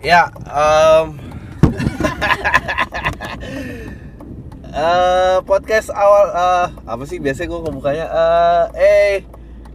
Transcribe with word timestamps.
Ya, 0.00 0.32
em, 0.48 1.20
eh, 4.72 5.38
podcast 5.44 5.92
awal 5.92 6.32
eh, 6.32 6.66
apa 6.88 7.04
sih 7.04 7.20
biasanya 7.20 7.52
gue 7.52 7.60
ngebukanya 7.68 8.06
eh 8.08 8.64
eh 8.80 9.14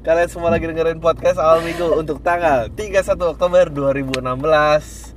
kalian 0.01 0.25
semua 0.25 0.49
lagi 0.49 0.65
dengerin 0.65 0.97
podcast 0.97 1.37
awal 1.37 1.61
minggu 1.61 1.93
untuk 1.93 2.25
tanggal 2.25 2.73
31 2.73 3.37
Oktober 3.37 3.69
2016 3.69 5.13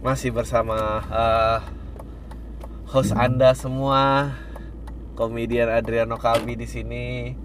masih 0.00 0.32
bersama 0.32 1.04
eh, 1.12 1.60
host 2.88 3.12
anda 3.12 3.52
semua 3.52 4.32
komedian 5.12 5.68
Adriano 5.68 6.16
Kalbi 6.16 6.56
di 6.56 6.64
sini 6.64 7.36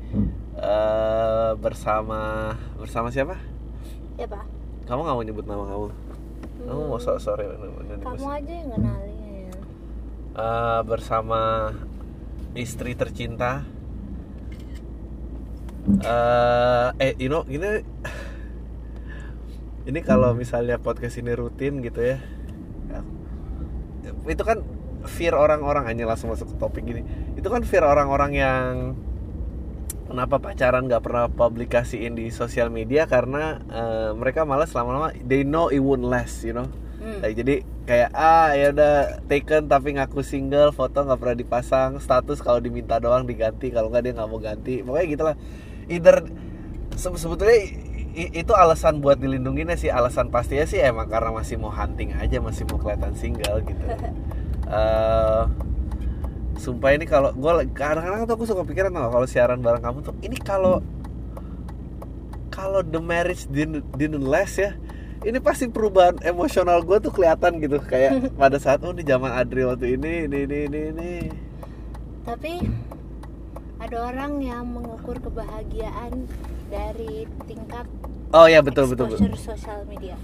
eh, 0.55 1.51
bersama 1.59 2.55
bersama 2.79 3.11
siapa? 3.11 3.35
Pak. 4.15 4.43
Kamu 4.87 5.03
nggak 5.03 5.15
mau 5.19 5.25
nyebut 5.27 5.43
nama 5.43 5.67
kamu? 5.67 6.06
Kamu 6.65 6.81
mau 6.89 6.97
sok 6.97 7.17
sore 7.21 7.45
Kamu 8.01 8.25
aja 8.25 8.51
yang 8.51 8.69
kenalin. 8.73 9.17
Eh, 10.37 10.81
bersama 10.85 11.73
istri 12.53 12.93
tercinta. 12.93 13.65
eh 16.03 16.89
eh, 16.99 17.13
you 17.15 17.31
know, 17.31 17.47
gini, 17.47 17.79
ini 19.87 19.99
kalau 20.03 20.35
misalnya 20.35 20.75
podcast 20.77 21.15
ini 21.15 21.31
rutin 21.31 21.79
gitu 21.79 22.03
ya, 22.03 22.19
itu 24.27 24.43
kan 24.43 24.59
fear 25.07 25.31
orang-orang 25.31 25.87
hanya 25.87 26.03
langsung 26.03 26.27
masuk 26.29 26.51
ke 26.51 26.55
topik 26.59 26.83
gini. 26.83 27.07
Itu 27.39 27.47
kan 27.47 27.63
fear 27.63 27.87
orang-orang 27.87 28.31
yang 28.35 28.71
kenapa 30.07 30.39
pacaran 30.39 30.87
nggak 30.87 31.03
pernah 31.03 31.25
publikasiin 31.27 32.15
di 32.15 32.31
sosial 32.31 32.71
media 32.71 33.05
karena 33.05 33.59
eh, 33.67 34.09
mereka 34.15 34.47
malas 34.47 34.71
lama-lama 34.71 35.11
they 35.21 35.43
know 35.43 35.67
it 35.67 35.79
won't 35.79 36.03
last, 36.03 36.41
you 36.41 36.55
know. 36.55 36.67
Hmm. 36.97 37.21
Like, 37.21 37.37
jadi 37.37 37.61
kayak 37.85 38.09
ah 38.11 38.51
ya 38.51 38.73
udah 38.73 38.95
taken 39.29 39.69
tapi 39.69 39.95
ngaku 39.95 40.19
single 40.19 40.73
foto 40.73 41.05
nggak 41.05 41.19
pernah 41.21 41.37
dipasang 41.37 41.91
status 42.01 42.41
kalau 42.41 42.59
diminta 42.59 42.97
doang 42.97 43.23
diganti 43.23 43.71
kalau 43.71 43.87
nggak 43.87 44.03
dia 44.03 44.13
nggak 44.17 44.27
mau 44.27 44.41
ganti 44.41 44.83
pokoknya 44.83 45.07
gitulah 45.07 45.35
either 45.87 46.25
se- 46.99 47.15
sebetulnya 47.15 47.55
i- 48.11 48.33
itu 48.35 48.51
alasan 48.51 48.99
buat 48.99 49.15
dilindunginnya 49.15 49.79
sih 49.79 49.87
alasan 49.87 50.27
pastinya 50.27 50.67
sih 50.67 50.83
emang 50.83 51.07
karena 51.07 51.31
masih 51.31 51.55
mau 51.55 51.71
hunting 51.71 52.11
aja 52.17 52.43
masih 52.43 52.67
mau 52.67 52.75
kelihatan 52.75 53.13
single 53.15 53.63
gitu 53.63 53.83
Eh, 54.67 55.43
sumpah 56.57 56.91
ini 56.97 57.05
kalau 57.05 57.29
gue 57.33 57.51
kadang-kadang 57.73 58.25
tuh 58.25 58.35
aku 58.35 58.45
suka 58.49 58.61
pikiran 58.65 58.91
tau 58.93 59.09
kalau 59.13 59.27
siaran 59.29 59.61
bareng 59.61 59.81
kamu 59.81 59.99
tuh 60.01 60.13
ini 60.25 60.37
kalau 60.41 60.81
kalau 62.49 62.81
the 62.81 62.97
marriage 62.97 63.45
didn't, 63.53 63.85
didn't 63.93 64.25
last 64.25 64.57
ya 64.57 64.73
ini 65.25 65.37
pasti 65.41 65.65
perubahan 65.69 66.21
emosional 66.21 66.81
gue 66.85 66.97
tuh 67.01 67.13
kelihatan 67.13 67.57
gitu 67.57 67.81
kayak 67.81 68.27
pada 68.41 68.57
saat 68.61 68.81
oh 68.85 68.93
di 68.93 69.01
zaman 69.01 69.33
Adri 69.33 69.65
waktu 69.65 69.97
ini 69.97 70.29
ini 70.29 70.37
ini 70.45 70.57
ini, 70.69 70.81
ini. 70.93 71.11
Tapi 72.21 72.59
ada 73.77 73.97
orang 74.13 74.41
yang 74.43 74.67
mengukur 74.67 75.17
kebahagiaan 75.21 76.27
dari 76.69 77.25
tingkat 77.47 77.87
oh 78.35 78.45
ya 78.45 78.59
betul 78.61 78.89
betul, 78.91 79.09
betul. 79.09 79.33
sosial 79.37 79.85
media. 79.89 80.17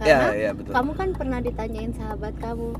Ya, 0.00 0.32
Karena 0.32 0.32
ya, 0.32 0.50
betul. 0.56 0.72
kamu 0.72 0.92
kan 0.96 1.08
pernah 1.12 1.38
ditanyain 1.44 1.92
sahabat 1.92 2.32
kamu, 2.40 2.72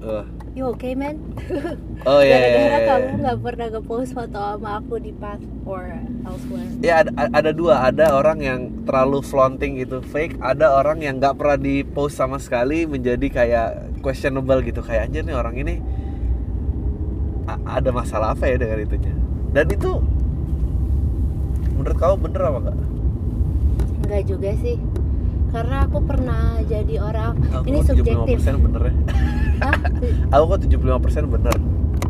Oh. 0.00 0.24
you 0.56 0.64
okay 0.72 0.96
man? 0.96 1.20
oh 2.08 2.24
ya 2.24 2.32
ya, 2.32 2.38
Gara-gara 2.40 2.72
ya, 2.72 2.78
kamu 2.88 3.04
ya. 3.04 3.14
nggak 3.20 3.38
pernah 3.44 3.66
nge-post 3.68 4.10
foto 4.16 4.40
sama 4.40 4.70
aku 4.80 4.96
di 4.96 5.12
path 5.12 5.44
or 5.68 5.92
elsewhere. 6.24 6.72
Ya, 6.80 7.04
ada, 7.04 7.12
ada 7.36 7.50
dua 7.52 7.84
ada 7.84 8.16
orang 8.16 8.38
yang 8.40 8.60
terlalu 8.88 9.20
flaunting 9.20 9.76
itu 9.76 10.00
fake 10.00 10.40
ada 10.40 10.72
orang 10.72 11.04
yang 11.04 11.20
nggak 11.20 11.36
pernah 11.36 11.60
di 11.60 11.84
post 11.84 12.16
sama 12.16 12.40
sekali 12.40 12.88
menjadi 12.88 13.28
kayak 13.28 13.68
questionable 14.00 14.64
gitu 14.64 14.80
kayak 14.80 15.12
anjir 15.12 15.20
nih 15.20 15.36
orang 15.36 15.54
ini 15.60 15.74
ada 17.68 17.90
masalah 17.92 18.32
apa 18.32 18.48
ya 18.48 18.56
dengan 18.56 18.80
itunya 18.80 19.14
dan 19.52 19.66
itu 19.68 20.00
menurut 21.76 21.96
kamu 22.00 22.14
bener 22.24 22.42
apa 22.48 22.58
enggak? 22.64 22.78
Enggak 24.00 24.22
juga 24.26 24.50
sih. 24.64 24.76
Karena 25.50 25.76
aku 25.82 25.98
pernah 26.02 26.42
jadi 26.62 26.94
orang 26.98 27.34
Aku 27.50 27.66
ini 27.66 27.78
subjektif. 27.82 28.38
75% 28.38 28.64
bener 28.64 28.82
ya 28.86 28.94
Hah? 29.60 29.74
Aku 30.38 30.44
kok 30.48 30.60
75% 30.62 31.26
bener 31.26 31.56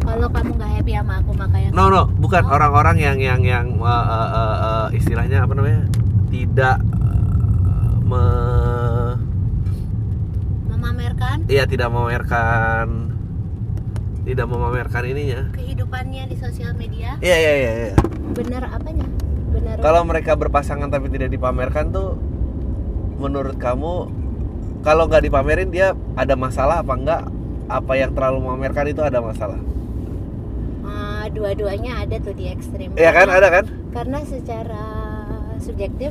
Kalau 0.00 0.28
kamu 0.28 0.50
nggak 0.54 0.70
happy 0.76 0.92
sama 0.94 1.14
aku 1.18 1.30
makanya 1.34 1.68
No 1.72 1.88
no, 1.88 2.02
bukan 2.16 2.42
Oh. 2.44 2.52
orang-orang 2.52 2.96
yang 2.98 3.18
yang 3.18 3.40
yang 3.40 3.66
uh, 3.78 3.86
uh, 3.86 4.28
uh, 4.30 4.56
uh, 4.60 4.86
istilahnya 4.90 5.44
apa 5.44 5.52
namanya? 5.54 5.88
Tidak 6.28 6.76
uh, 6.82 7.94
me 8.02 8.24
memamerkan 10.68 11.36
Iya 11.46 11.64
tidak 11.64 11.88
memamerkan 11.90 12.86
tidak 14.20 14.46
memamerkan 14.46 15.02
ininya. 15.06 15.40
kehidupannya 15.50 16.28
di 16.28 16.36
sosial 16.36 16.76
media. 16.76 17.16
Iya 17.18 17.34
iya 17.34 17.52
iya. 17.56 17.72
iya. 17.72 17.94
Benar 18.30 18.62
apanya? 18.68 19.08
Benar. 19.50 19.80
Kalau 19.80 20.04
mereka 20.04 20.36
berpasangan 20.36 20.86
tapi 20.86 21.10
tidak 21.10 21.34
dipamerkan 21.34 21.90
tuh, 21.90 22.14
menurut 23.20 23.60
kamu 23.60 24.08
kalau 24.80 25.04
nggak 25.04 25.28
dipamerin 25.28 25.68
dia 25.68 25.92
ada 26.16 26.32
masalah 26.34 26.80
apa 26.80 26.92
enggak? 26.96 27.22
Apa 27.70 27.92
yang 27.94 28.16
terlalu 28.16 28.48
memamerkan 28.48 28.88
itu 28.90 29.04
ada 29.04 29.20
masalah? 29.20 29.60
Ah, 30.82 31.28
dua-duanya 31.30 32.02
ada 32.02 32.16
tuh 32.18 32.34
di 32.34 32.48
ekstrim. 32.50 32.96
Iya 32.96 33.12
kan 33.12 33.28
ada 33.28 33.48
kan? 33.52 33.64
Karena 33.92 34.18
secara 34.24 34.84
subjektif 35.60 36.10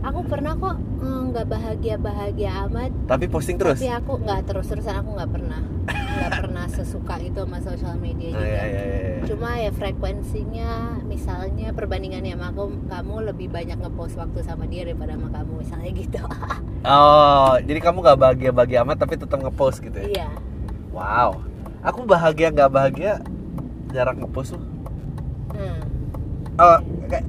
aku 0.00 0.20
pernah 0.24 0.52
kok 0.54 0.76
eh, 0.78 1.20
nggak 1.30 1.46
bahagia-bahagia 1.46 2.50
amat 2.66 2.90
Tapi 3.06 3.24
posting 3.26 3.56
terus. 3.56 3.76
tapi 3.76 3.88
aku 3.88 4.12
nggak 4.18 4.40
terus-terusan 4.44 4.96
aku 4.96 5.10
nggak 5.14 5.30
pernah 5.30 5.60
nggak 5.90 6.32
pernah 6.38 6.64
sesuka 6.66 7.14
itu 7.18 7.38
sama 7.38 7.58
sosial 7.60 7.94
media 7.96 8.30
Oh, 8.30 8.36
juga 8.36 8.46
iya, 8.46 8.64
iya, 8.66 8.82
iya. 8.82 9.22
cuma 9.24 9.48
ya 9.54 9.70
frekuensinya 9.70 10.70
misalnya 11.02 11.70
perbandingannya 11.70 12.34
sama 12.34 12.46
aku 12.50 12.62
kamu 12.84 13.14
lebih 13.26 13.46
banyak 13.48 13.78
ngepost 13.78 14.16
waktu 14.16 14.38
sama 14.40 14.64
dia 14.64 14.82
daripada 14.82 15.14
sama 15.14 15.28
kamu 15.30 15.52
misalnya 15.58 15.90
gitu 15.92 16.20
Oh, 16.82 17.60
jadi 17.60 17.76
kamu 17.78 18.00
nggak 18.00 18.18
bahagia-bahagia 18.18 18.78
amat 18.82 18.96
tapi 18.98 19.14
tetap 19.14 19.36
ngepost 19.36 19.80
gitu 19.80 20.00
ya? 20.00 20.06
iya 20.08 20.28
Wow. 20.90 21.44
Aku 21.80 22.02
bahagia 22.02 22.48
nggak 22.48 22.68
bahagia 22.68 23.20
jarang 23.90 24.18
ngepost 24.18 24.56
tuh. 24.56 24.62
hmm. 25.52 25.80
Oh, 26.56 26.76
kayak 27.06 27.24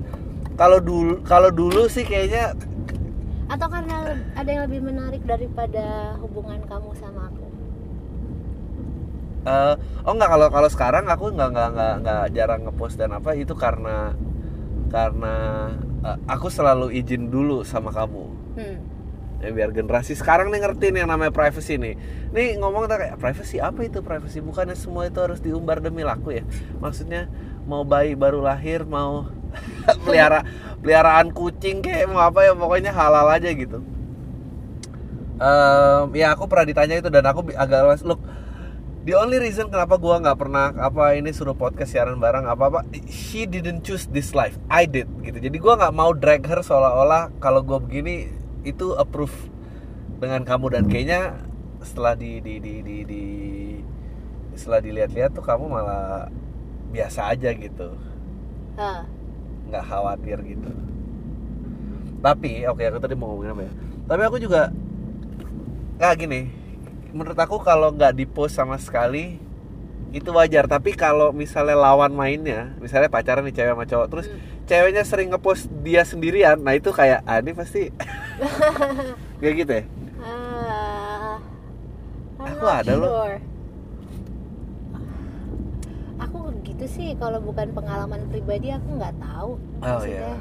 kalau 0.59 0.79
dulu 0.79 1.23
kalau 1.23 1.49
dulu 1.49 1.87
sih 1.87 2.03
kayaknya 2.03 2.55
atau 3.51 3.67
karena 3.67 4.15
ada 4.31 4.47
yang 4.47 4.63
lebih 4.63 4.79
menarik 4.79 5.23
daripada 5.27 6.15
hubungan 6.23 6.63
kamu 6.71 6.95
sama 6.95 7.27
aku? 7.27 7.51
Eh, 9.41 9.73
oh 10.05 10.13
nggak 10.15 10.29
kalau 10.31 10.47
kalau 10.53 10.69
sekarang 10.71 11.05
aku 11.11 11.35
nggak 11.35 11.49
nggak 11.51 11.69
nggak 11.75 11.93
nggak 12.05 12.23
jarang 12.31 12.61
ngepost 12.63 12.95
dan 12.95 13.11
apa 13.11 13.35
itu 13.35 13.51
karena 13.57 14.15
karena 14.87 15.35
eh, 16.05 16.17
aku 16.31 16.47
selalu 16.47 16.95
izin 16.95 17.27
dulu 17.27 17.67
sama 17.67 17.91
kamu. 17.91 18.25
Hmm. 18.51 18.79
ya 19.41 19.49
biar 19.49 19.73
generasi 19.73 20.13
sekarang 20.13 20.53
nih 20.53 20.61
ngertiin 20.61 21.01
yang 21.01 21.09
namanya 21.09 21.33
privacy 21.33 21.73
nih. 21.81 21.97
Nih 22.29 22.61
ngomong 22.61 22.85
tak 22.85 23.01
kayak 23.01 23.17
privacy 23.17 23.57
apa 23.57 23.81
itu 23.81 24.05
privacy? 24.05 24.37
Bukannya 24.37 24.77
semua 24.77 25.09
itu 25.09 25.17
harus 25.17 25.41
diumbar 25.41 25.81
demi 25.81 26.05
laku 26.05 26.37
ya? 26.37 26.45
Maksudnya 26.77 27.25
mau 27.65 27.81
bayi 27.81 28.13
baru 28.13 28.45
lahir 28.45 28.85
mau 28.85 29.25
pelihara 30.05 30.43
peliharaan 30.81 31.29
kucing 31.31 31.85
kayak 31.85 32.09
mau 32.09 32.25
apa 32.25 32.49
ya 32.49 32.53
pokoknya 32.57 32.91
halal 32.91 33.29
aja 33.29 33.49
gitu. 33.53 33.79
Em, 35.41 36.05
ya 36.13 36.37
aku 36.37 36.45
pernah 36.45 36.65
ditanya 36.69 36.95
itu 37.01 37.09
dan 37.09 37.25
aku 37.25 37.49
agak 37.57 37.81
lemas 37.81 38.05
look 38.05 38.21
the 39.01 39.17
only 39.17 39.41
reason 39.41 39.65
kenapa 39.73 39.97
gua 39.97 40.21
nggak 40.21 40.37
pernah 40.37 40.69
apa 40.77 41.17
ini 41.17 41.33
suruh 41.33 41.57
podcast 41.57 41.97
siaran 41.97 42.21
bareng 42.21 42.45
apa 42.45 42.69
apa 42.69 42.79
she 43.09 43.49
didn't 43.49 43.81
choose 43.81 44.05
this 44.13 44.37
life. 44.37 44.57
I 44.69 44.85
did 44.85 45.09
gitu. 45.25 45.41
Jadi 45.41 45.57
gua 45.57 45.77
nggak 45.81 45.93
mau 45.97 46.13
drag 46.13 46.45
her 46.45 46.61
seolah-olah 46.61 47.33
kalau 47.41 47.65
gua 47.65 47.81
begini 47.81 48.29
itu 48.61 48.93
approve 48.93 49.33
dengan 50.21 50.45
kamu. 50.45 50.65
Dan 50.77 50.83
kayaknya 50.85 51.33
setelah 51.81 52.13
di 52.13 52.37
di 52.45 52.61
di 52.61 52.73
di, 52.85 52.97
di- 53.05 53.81
setelah 54.53 54.77
dilihat-lihat 54.85 55.33
tuh 55.33 55.41
kamu 55.41 55.65
malah 55.65 56.29
biasa 56.93 57.33
aja 57.33 57.49
gitu. 57.57 57.97
Ah, 58.77 59.09
nggak 59.71 59.85
khawatir 59.87 60.37
gitu 60.43 60.71
tapi 62.21 62.67
oke 62.67 62.83
aku 62.83 62.99
tadi 62.99 63.15
mau 63.15 63.33
ngomongin 63.33 63.55
apa 63.55 63.63
ya 63.65 63.71
tapi 64.05 64.21
aku 64.27 64.37
juga 64.37 64.69
nggak 65.97 66.13
gini 66.17 66.41
menurut 67.11 67.35
aku 67.35 67.57
kalau 67.59 67.89
nggak 67.89 68.13
di 68.13 68.25
post 68.25 68.55
sama 68.55 68.77
sekali 68.77 69.39
itu 70.11 70.27
wajar 70.29 70.67
tapi 70.67 70.91
kalau 70.91 71.31
misalnya 71.31 71.73
lawan 71.73 72.11
mainnya 72.11 72.75
misalnya 72.77 73.07
pacaran 73.07 73.47
nih 73.47 73.55
cewek 73.55 73.71
sama 73.73 73.85
cowok 73.87 74.07
terus 74.07 74.27
Hmm. 74.27 74.39
ceweknya 74.67 75.03
sering 75.03 75.31
ngepost 75.31 75.67
dia 75.83 76.03
sendirian 76.03 76.59
nah 76.59 76.71
itu 76.71 76.91
kayak 76.91 77.23
ah 77.23 77.39
ini 77.39 77.51
pasti 77.51 77.91
kayak 79.39 79.55
gitu 79.57 79.71
ya 79.73 79.83
I'm 82.41 82.57
Aku 82.57 82.65
ada 82.65 82.93
loh. 82.97 83.11
sure. 83.11 83.37
aku 83.37 83.50
gitu 86.81 86.89
sih 86.91 87.13
kalau 87.13 87.37
bukan 87.39 87.69
pengalaman 87.71 88.25
pribadi 88.25 88.73
aku 88.73 88.97
nggak 88.97 89.13
tahu 89.15 89.51
Oh, 89.53 89.85
maksudnya 89.87 90.17
iya. 90.17 90.33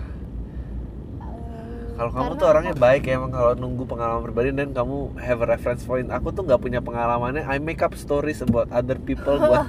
eh, 1.20 1.84
Kalau 1.92 2.10
kamu 2.10 2.32
tuh 2.34 2.46
orangnya 2.48 2.72
aku- 2.72 2.80
baik 2.82 3.02
ya 3.04 3.12
emang 3.14 3.28
kalau 3.30 3.52
nunggu 3.54 3.84
pengalaman 3.84 4.22
pribadi 4.22 4.48
dan 4.50 4.68
kamu 4.70 4.96
have 5.18 5.36
a 5.38 5.46
reference 5.46 5.84
point. 5.84 6.08
Aku 6.08 6.28
tuh 6.30 6.40
nggak 6.42 6.56
punya 6.58 6.80
pengalamannya. 6.80 7.44
I 7.44 7.56
make 7.58 7.78
up 7.78 7.92
stories 7.92 8.40
about 8.40 8.68
other 8.70 8.96
people. 8.98 9.36
Gua 9.36 9.68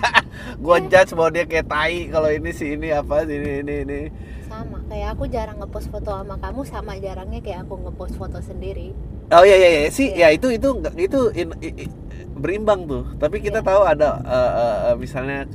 gua 0.64 0.76
judge 0.82 1.12
bahwa 1.12 1.30
dia 1.30 1.44
kayak 1.46 1.64
tai 1.66 2.08
kalau 2.08 2.28
ini 2.28 2.52
sih 2.52 2.76
ini 2.76 2.92
apa 2.92 3.24
sih 3.24 3.36
ini 3.36 3.50
ini 3.62 3.74
ini. 3.82 4.00
sama 4.44 4.84
kayak 4.84 5.16
aku 5.16 5.24
jarang 5.26 5.56
ngepost 5.56 5.88
foto 5.88 6.12
sama 6.12 6.36
kamu 6.36 6.60
sama 6.62 6.92
jarangnya 6.94 7.40
kayak 7.40 7.64
aku 7.64 7.80
ngepost 7.80 8.14
foto 8.14 8.36
sendiri 8.38 8.92
Oh 9.30 9.40
iya 9.40 9.56
iya 9.56 9.68
iya 9.72 9.82
sih 9.88 10.12
Iya. 10.12 10.28
ya 10.28 10.36
itu 10.36 10.52
itu 10.52 10.68
itu 10.94 11.20
in- 11.32 11.56
i- 11.58 11.76
i- 11.78 11.92
berimbang 12.34 12.84
tuh. 12.84 13.08
Tapi 13.16 13.40
kita 13.40 13.60
Iya. 13.60 13.66
tahu 13.66 13.80
ada 13.82 14.20
uh, 14.20 14.52
uh, 14.52 14.94
misalnya 14.94 15.48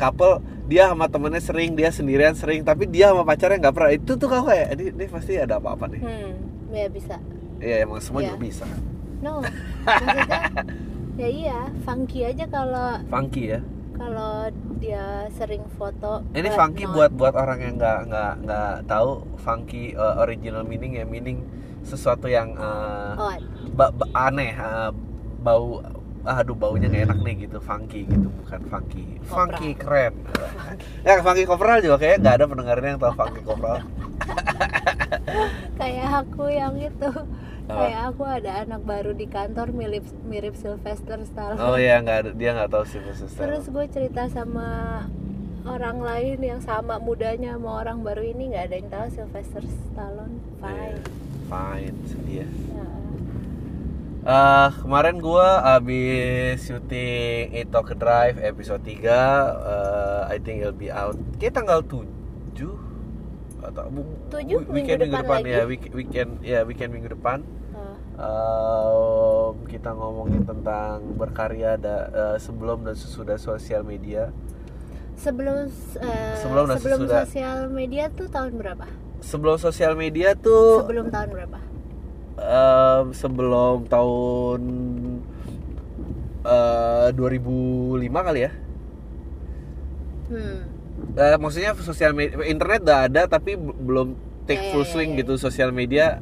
couple 0.00 0.40
dia 0.64 0.88
sama 0.88 1.06
temennya 1.06 1.38
sering 1.38 1.74
dia 1.74 1.90
sendirian 1.90 2.32
sering 2.32 2.62
tapi 2.62 2.86
dia 2.86 3.12
sama 3.12 3.22
pacarnya 3.22 3.60
nggak 3.60 3.74
pernah. 3.74 3.92
Itu 3.92 4.16
tuh 4.16 4.26
kau 4.26 4.42
kayak 4.42 4.72
ini, 4.72 4.84
ini 4.90 5.04
pasti 5.06 5.36
ada 5.36 5.60
apa-apa 5.60 5.84
nih. 5.86 6.00
Hmm 6.00 6.32
ya 6.70 6.86
bisa. 6.88 7.16
Iya 7.58 7.84
emang 7.84 8.00
semua 8.00 8.22
Iya. 8.22 8.26
juga 8.26 8.38
bisa. 8.40 8.64
No 9.20 9.44
maksudnya 9.84 10.40
ya 11.14 11.28
iya 11.28 11.58
funky 11.84 12.24
aja 12.24 12.48
kalau 12.48 12.96
funky 13.06 13.52
ya? 13.52 13.60
kalau 13.92 14.48
dia 14.80 15.28
sering 15.30 15.60
foto 15.76 16.24
ini 16.32 16.48
but 16.48 16.56
funky 16.56 16.88
not- 16.88 16.94
buat 16.96 17.10
buat 17.12 17.34
orang 17.36 17.60
yang 17.60 17.74
nggak 17.76 17.98
nggak 18.08 18.32
nggak 18.40 18.72
tahu 18.88 19.10
funky 19.36 19.92
uh, 19.92 20.16
original 20.18 20.64
meaning 20.64 20.96
ya 20.96 21.04
meaning 21.04 21.44
sesuatu 21.82 22.24
yang 22.24 22.56
uh, 22.56 23.12
odd. 23.12 23.44
ba- 23.76 23.92
ba- 23.92 24.08
aneh 24.14 24.56
uh, 24.56 24.88
bau 25.36 25.84
aduh 26.20 26.52
baunya 26.52 26.92
nggak 26.92 27.04
enak 27.08 27.18
nih 27.24 27.34
gitu 27.48 27.58
funky 27.64 28.04
gitu 28.04 28.28
bukan 28.28 28.60
funky. 28.68 29.04
Funky 29.24 29.70
keren. 29.72 30.14
Ya 31.00 31.20
funky 31.24 31.48
kopral 31.48 31.80
juga 31.80 31.96
kayaknya 31.96 32.18
nggak 32.20 32.34
ada 32.36 32.44
pendengarnya 32.44 32.88
yang 32.92 33.00
tahu 33.00 33.14
funky 33.16 33.40
kopral. 33.40 33.80
Kayak 35.80 36.08
aku 36.24 36.44
yang 36.52 36.76
itu. 36.76 37.10
Kayak 37.70 38.00
aku 38.10 38.22
ada 38.26 38.66
anak 38.66 38.82
baru 38.82 39.14
di 39.14 39.30
kantor 39.30 39.70
mirip 39.70 40.02
mirip 40.26 40.58
Sylvester 40.58 41.22
Stallone. 41.24 41.62
Oh 41.62 41.78
ya 41.78 42.02
nggak 42.02 42.34
dia 42.34 42.50
nggak 42.52 42.68
tahu 42.68 42.84
sih 42.84 42.98
khusus 42.98 43.30
terus 43.38 43.70
gue 43.70 43.86
cerita 43.86 44.26
sama 44.26 45.06
orang 45.62 46.02
lain 46.02 46.38
yang 46.42 46.60
sama 46.60 46.98
mudanya 46.98 47.54
sama 47.54 47.84
orang 47.86 48.02
baru 48.02 48.26
ini 48.26 48.50
nggak 48.50 48.64
ada 48.68 48.74
yang 48.74 48.90
tahu 48.90 49.06
Sylvester 49.14 49.62
Stallone. 49.62 50.36
Fine. 50.58 51.00
fine 51.46 51.96
sedih 52.06 52.42
ya 52.42 52.48
Eh, 54.20 54.68
kemarin 54.78 55.16
gua 55.16 55.48
abis 55.72 56.60
syuting 56.62 57.56
It 57.56 57.68
Talk 57.68 57.88
Drive 57.94 58.36
episode 58.38 58.84
3 58.84 59.00
eh, 59.00 59.16
I 60.28 60.36
think 60.38 60.60
it'll 60.60 60.76
be 60.76 60.92
out. 60.92 61.16
Kayak 61.40 61.56
tanggal 61.56 61.80
7 61.80 62.04
atau 63.60 63.84
bu- 63.88 64.16
Tujuh, 64.30 64.56
wi- 64.58 64.68
minggu 64.68 64.72
weekend 64.74 64.98
minggu 65.02 65.16
depan 65.16 65.24
depan 65.26 65.40
ya 65.46 65.60
week- 65.64 65.92
weekend 65.94 66.30
ya 66.42 66.60
weekend 66.62 66.90
minggu 66.90 67.08
depan. 67.10 67.40
Ah, 67.72 67.96
Em, 68.20 69.64
kita 69.66 69.90
ngomongin 69.90 70.44
tentang 70.44 71.16
berkarya 71.16 71.76
da, 71.76 71.96
eh, 72.10 72.36
sebelum 72.36 72.84
dan 72.84 72.92
sesudah 72.92 73.36
sosial 73.36 73.80
media. 73.82 74.28
Sebelum 75.16 75.64
eh, 75.96 76.36
Sebelum 76.36 76.64
dan 76.66 76.76
sebelum 76.76 76.98
sesudah. 77.00 77.24
sosial 77.24 77.58
media 77.70 78.08
tuh 78.10 78.28
tahun 78.28 78.52
berapa? 78.54 78.84
Sebelum 79.22 79.56
sosial 79.56 79.92
media 79.94 80.32
tuh 80.34 80.84
sebelum 80.84 81.08
tahun 81.08 81.28
berapa 81.30 81.58
em, 82.40 83.04
sebelum 83.12 83.84
tahun 83.86 84.60
eh, 86.42 87.08
2005 87.12 88.00
kali 88.22 88.40
ya 88.40 88.52
hmm 90.28 90.60
Eh, 91.10 91.36
maksudnya 91.40 91.72
sosial 91.74 92.12
media 92.12 92.36
internet 92.44 92.84
udah 92.84 93.00
ada 93.08 93.22
tapi 93.24 93.56
belum 93.56 94.14
take 94.44 94.60
Ya, 94.60 94.70
full 94.70 94.84
ya, 94.84 94.86
ya, 94.86 94.92
swing 94.92 95.10
ya. 95.10 95.18
gitu 95.24 95.32
sosial 95.36 95.70
media 95.72 96.20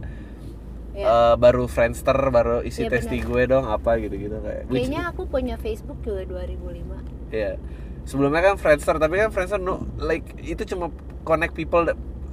ya. 0.95 1.03
eh, 1.03 1.35
baru 1.35 1.67
Friendster 1.67 2.15
baru 2.31 2.63
isi 2.63 2.87
Iya, 2.87 2.95
testi 2.95 3.19
gue 3.19 3.43
dong 3.45 3.67
apa 3.67 3.99
gitu 3.99 4.15
gitu 4.15 4.39
kayak 4.39 4.71
kayaknya 4.71 5.11
aku 5.11 5.27
punya 5.27 5.59
Facebook 5.59 5.99
juga 6.01 6.23
2005 6.25 6.95
Iya. 7.29 7.59
Sebelumnya 8.07 8.41
kan 8.41 8.55
Friendster, 8.57 8.97
tapi 8.97 9.19
kan 9.19 9.29
Friendster 9.29 9.61
no 9.61 9.85
like 9.99 10.25
itu 10.41 10.65
cuma 10.65 10.89
connect 11.23 11.53
people 11.53 11.85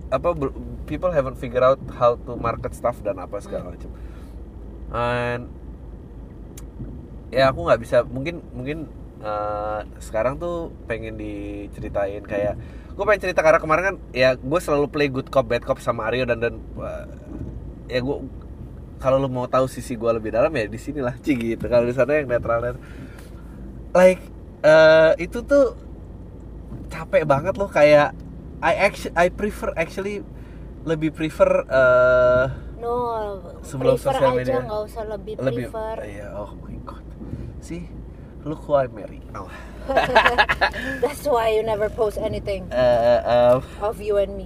apa 0.07 0.29
people 0.85 1.11
haven't 1.11 1.37
figure 1.41 1.65
out 1.65 1.81
how 1.97 2.15
to 2.15 2.37
market 2.37 2.73
stuff 2.77 3.01
dan 3.01 3.17
apa 3.17 3.41
segala 3.41 3.73
macam. 3.73 3.91
And 4.93 5.49
ya 7.33 7.51
aku 7.51 7.65
nggak 7.67 7.81
bisa 7.81 7.97
mungkin 8.07 8.39
mungkin 8.53 8.87
eh, 9.19 9.81
sekarang 9.99 10.37
tuh 10.39 10.71
pengen 10.85 11.17
diceritain 11.19 12.23
kayak 12.23 12.55
gue 12.95 13.03
pengen 13.03 13.21
cerita 13.27 13.43
karena 13.43 13.59
kemarin 13.59 13.83
kan 13.83 13.95
ya 14.15 14.39
gue 14.39 14.59
selalu 14.61 14.87
play 14.87 15.09
good 15.11 15.27
cop 15.27 15.51
bad 15.51 15.67
cop 15.67 15.83
sama 15.83 16.07
Aryo 16.07 16.23
dan 16.23 16.39
dan 16.39 16.55
eh, 16.79 17.05
ya 17.91 17.99
gue 17.99 18.17
kalau 19.03 19.19
lu 19.19 19.27
mau 19.27 19.49
tahu 19.51 19.67
sisi 19.67 19.99
gue 19.99 20.07
lebih 20.07 20.31
dalam 20.31 20.53
ya 20.55 20.65
di 20.71 20.79
sinilah 20.79 21.19
Ci 21.19 21.35
gitu 21.35 21.67
kalau 21.67 21.83
di 21.83 21.91
sana 21.91 22.23
yang 22.23 22.31
netral 22.31 22.63
netral 22.63 22.83
like 23.91 24.23
eh, 24.63 25.11
itu 25.19 25.43
tuh 25.43 25.75
capek 26.87 27.27
banget 27.27 27.59
loh 27.59 27.67
kayak 27.67 28.15
I 28.63 28.73
actually 28.87 29.13
I 29.19 29.27
prefer 29.27 29.75
actually 29.75 30.23
lebih 30.85 31.09
prefer 31.11 31.65
eh, 31.65 32.45
no 32.77 32.93
Sebelum 33.65 33.97
prefer 33.97 34.13
sosial 34.13 34.31
aja 34.31 34.37
media. 34.37 34.57
nggak 34.61 34.81
usah 34.85 35.03
lebih, 35.09 35.33
lebih 35.41 35.65
prefer. 35.73 35.95
iya 36.05 36.27
oh 36.31 36.53
my 36.61 36.77
god. 36.85 37.01
See 37.59 37.89
look 38.45 38.61
who 38.63 38.77
I 38.77 38.85
marry. 38.85 39.25
Oh. 39.33 39.49
that's 41.01 41.25
why 41.25 41.49
you 41.49 41.61
never 41.61 41.89
post 41.89 42.17
anything 42.17 42.65
Eh, 42.73 43.19
eh, 43.21 43.57
of 43.81 43.97
you 43.97 44.17
and 44.17 44.37
me. 44.37 44.45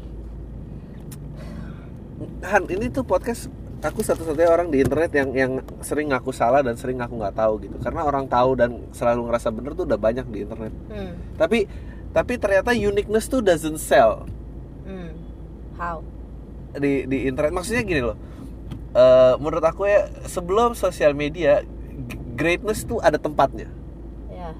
Han 2.44 2.68
ini 2.68 2.88
tuh 2.88 3.04
podcast 3.04 3.48
aku 3.80 4.04
satu-satunya 4.04 4.52
orang 4.52 4.68
di 4.68 4.84
internet 4.84 5.12
yang 5.16 5.30
yang 5.32 5.52
sering 5.80 6.12
ngaku 6.12 6.36
salah 6.36 6.60
dan 6.60 6.76
sering 6.76 7.00
ngaku 7.00 7.16
nggak 7.16 7.36
tahu 7.36 7.54
gitu. 7.64 7.76
Karena 7.80 8.04
orang 8.04 8.28
tahu 8.28 8.56
dan 8.56 8.88
selalu 8.92 9.28
ngerasa 9.28 9.48
bener 9.52 9.72
tuh 9.76 9.84
udah 9.88 10.00
banyak 10.00 10.28
di 10.28 10.44
internet. 10.44 10.74
Hmm. 10.88 11.14
tapi 11.36 11.68
tapi 12.10 12.34
ternyata 12.36 12.72
uniqueness 12.72 13.28
tuh 13.28 13.44
doesn't 13.44 13.80
sell. 13.80 14.24
Hmm. 14.84 15.12
how 15.78 16.02
di 16.76 17.06
di 17.06 17.26
internet. 17.26 17.50
Maksudnya 17.50 17.82
gini 17.82 18.02
loh. 18.02 18.18
Eh, 18.90 19.34
menurut 19.38 19.62
aku 19.62 19.86
ya 19.86 20.06
sebelum 20.26 20.74
sosial 20.74 21.14
media 21.14 21.62
greatness 22.34 22.84
tuh 22.84 22.98
ada 23.00 23.18
tempatnya. 23.18 23.70
Ya 24.30 24.54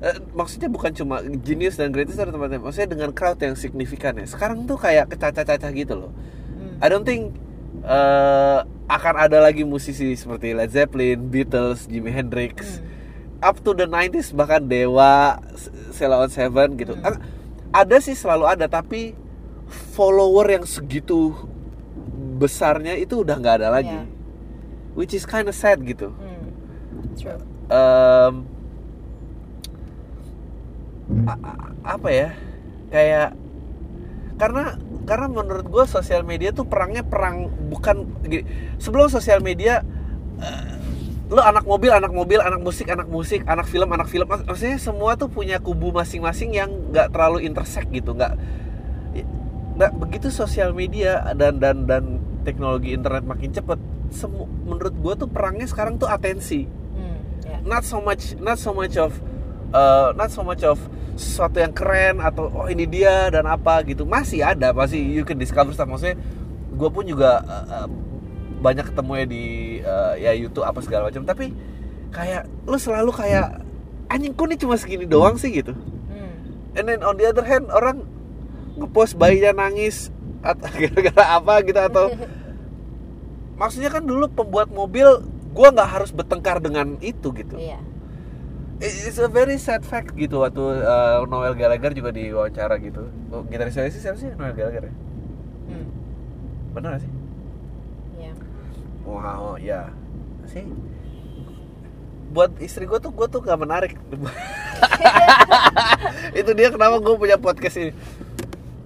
Eh, 0.00 0.16
maksudnya 0.32 0.72
bukan 0.72 0.96
cuma 0.96 1.20
genius 1.20 1.76
dan 1.76 1.92
greatness 1.92 2.16
ada 2.16 2.32
tempatnya. 2.32 2.56
Maksudnya 2.58 2.88
dengan 2.90 3.10
crowd 3.12 3.36
yang 3.38 3.52
signifikan 3.52 4.16
ya. 4.16 4.24
Sekarang 4.24 4.64
tuh 4.64 4.80
kayak 4.80 5.12
kecacah-cacah 5.12 5.70
gitu 5.72 5.94
loh. 5.94 6.12
Hmm. 6.56 6.80
I 6.80 6.86
don't 6.88 7.04
think 7.04 7.36
eh, 7.80 8.58
akan 8.88 9.14
ada 9.16 9.38
lagi 9.38 9.62
musisi 9.62 10.16
seperti 10.16 10.56
Led 10.56 10.72
Zeppelin, 10.72 11.28
Beatles, 11.28 11.84
Jimi 11.86 12.10
Hendrix. 12.10 12.80
Hmm. 12.80 12.98
up 13.40 13.56
to 13.64 13.72
the 13.72 13.88
90s 13.88 14.36
bahkan 14.36 14.60
Dewa, 14.60 15.40
Sheila 15.96 16.20
on 16.20 16.28
Seven 16.28 16.76
gitu. 16.76 16.92
A- 17.00 17.16
Ada 17.72 17.96
sih 17.96 18.12
selalu 18.12 18.44
ada 18.44 18.68
tapi 18.68 19.16
follower 19.70 20.46
yang 20.50 20.64
segitu 20.66 21.32
besarnya 22.36 22.98
itu 22.98 23.22
udah 23.22 23.36
nggak 23.38 23.56
ada 23.62 23.68
lagi. 23.70 23.94
Ya. 23.94 24.04
Which 24.92 25.14
is 25.14 25.24
kind 25.24 25.46
of 25.46 25.54
sad 25.54 25.80
gitu. 25.86 26.10
Hmm. 26.10 26.50
true 27.14 27.38
a- 31.26 31.40
apa 31.86 32.08
ya? 32.10 32.28
Kayak 32.90 33.38
karena 34.36 34.64
karena 35.04 35.26
menurut 35.28 35.66
gue 35.66 35.84
sosial 35.86 36.22
media 36.22 36.50
tuh 36.50 36.64
perangnya 36.64 37.04
perang 37.04 37.50
bukan 37.68 38.08
gini, 38.24 38.44
sebelum 38.80 39.10
sosial 39.12 39.44
media 39.44 39.84
eh, 40.40 40.78
lo 41.30 41.38
anak 41.44 41.62
mobil 41.62 41.92
anak 41.94 42.10
mobil 42.10 42.42
anak 42.42 42.58
musik 42.58 42.90
anak 42.90 43.06
musik 43.06 43.46
anak 43.46 43.68
film 43.68 43.86
anak 43.90 44.10
film 44.10 44.26
Mak- 44.26 44.48
maksudnya 44.48 44.80
semua 44.82 45.14
tuh 45.14 45.30
punya 45.30 45.62
kubu 45.62 45.94
masing-masing 45.94 46.56
yang 46.56 46.70
nggak 46.90 47.14
terlalu 47.14 47.46
intersect 47.46 47.86
gitu 47.94 48.16
nggak 48.16 48.34
nggak 49.80 49.96
begitu 49.96 50.28
sosial 50.28 50.76
media 50.76 51.24
dan 51.32 51.56
dan 51.56 51.88
dan 51.88 52.20
teknologi 52.44 52.92
internet 52.92 53.24
makin 53.24 53.48
cepet 53.48 53.80
semu, 54.12 54.44
menurut 54.68 54.92
gue 54.92 55.24
tuh 55.24 55.28
perangnya 55.32 55.64
sekarang 55.64 55.96
tuh 55.96 56.04
atensi. 56.04 56.68
Hmm. 56.68 57.16
ya. 57.48 57.64
Not 57.64 57.88
so 57.88 58.04
much 58.04 58.36
not 58.36 58.60
so 58.60 58.76
much 58.76 59.00
of 59.00 59.16
uh, 59.72 60.12
not 60.12 60.28
so 60.28 60.44
much 60.44 60.60
of 60.68 60.76
sesuatu 61.16 61.64
yang 61.64 61.72
keren 61.72 62.20
atau 62.20 62.52
oh 62.52 62.68
ini 62.68 62.84
dia 62.84 63.32
dan 63.32 63.48
apa 63.48 63.80
gitu. 63.88 64.04
Masih 64.04 64.44
ada 64.44 64.76
pasti 64.76 65.00
you 65.00 65.24
can 65.24 65.40
discover 65.40 65.72
stuff. 65.72 65.88
Maksudnya 65.88 66.20
gue 66.76 66.90
pun 66.92 67.08
juga 67.08 67.40
uh, 67.40 67.66
uh, 67.80 67.88
banyak 68.60 68.84
ketemu 68.84 69.12
ya 69.16 69.24
di 69.24 69.44
uh, 69.80 70.14
ya 70.20 70.32
YouTube 70.36 70.68
apa 70.68 70.84
segala 70.84 71.08
macam. 71.08 71.24
Tapi 71.24 71.56
kayak 72.12 72.44
lu 72.68 72.76
selalu 72.76 73.16
kayak 73.16 73.64
anjing 74.12 74.36
kok 74.36 74.44
ini 74.44 74.56
cuma 74.60 74.76
segini 74.76 75.08
doang 75.08 75.40
sih 75.40 75.56
gitu? 75.56 75.72
Hmm. 75.72 76.36
and 76.76 76.84
then 76.84 77.00
on 77.00 77.16
the 77.16 77.24
other 77.24 77.46
hand 77.46 77.70
orang 77.70 78.09
ngepost 78.80 79.20
bayinya 79.20 79.68
nangis 79.68 80.08
atau 80.40 80.68
gara-gara 80.80 81.24
apa 81.36 81.54
gitu 81.68 81.80
atau 81.80 82.04
maksudnya 83.60 83.92
kan 83.92 84.02
dulu 84.02 84.24
pembuat 84.32 84.72
mobil 84.72 85.20
gua 85.52 85.68
nggak 85.68 85.90
harus 86.00 86.10
bertengkar 86.16 86.64
dengan 86.64 86.96
itu 87.04 87.28
gitu. 87.36 87.60
Iya. 87.60 87.78
It's 88.80 89.20
a 89.20 89.28
very 89.28 89.60
sad 89.60 89.84
fact 89.84 90.16
gitu 90.16 90.40
waktu 90.40 90.80
uh, 90.80 91.28
Noel 91.28 91.52
Gallagher 91.52 91.92
juga 91.92 92.16
diwawancara 92.16 92.80
gitu. 92.80 93.12
Oh, 93.28 93.44
Gitaris 93.44 93.76
Oasis 93.76 94.00
siapa 94.00 94.16
sih 94.16 94.32
Noel 94.40 94.56
Gallagher 94.56 94.88
ya? 94.88 94.94
hmm. 95.68 95.86
bener 96.72 96.96
gak 96.96 97.02
sih? 97.04 97.12
Ya 98.16 98.32
wow 99.04 99.60
ya 99.60 99.92
sih. 100.48 100.64
Buat 102.32 102.56
istri 102.64 102.88
gue 102.88 102.96
tuh 102.96 103.12
gue 103.12 103.28
tuh 103.28 103.44
gak 103.44 103.60
menarik. 103.60 104.00
Itu 106.40 106.56
dia 106.56 106.72
kenapa 106.72 107.04
gue 107.04 107.14
punya 107.20 107.36
podcast 107.36 107.76
ini 107.76 107.92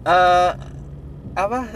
Eh 0.05 0.51
apa? 1.35 1.61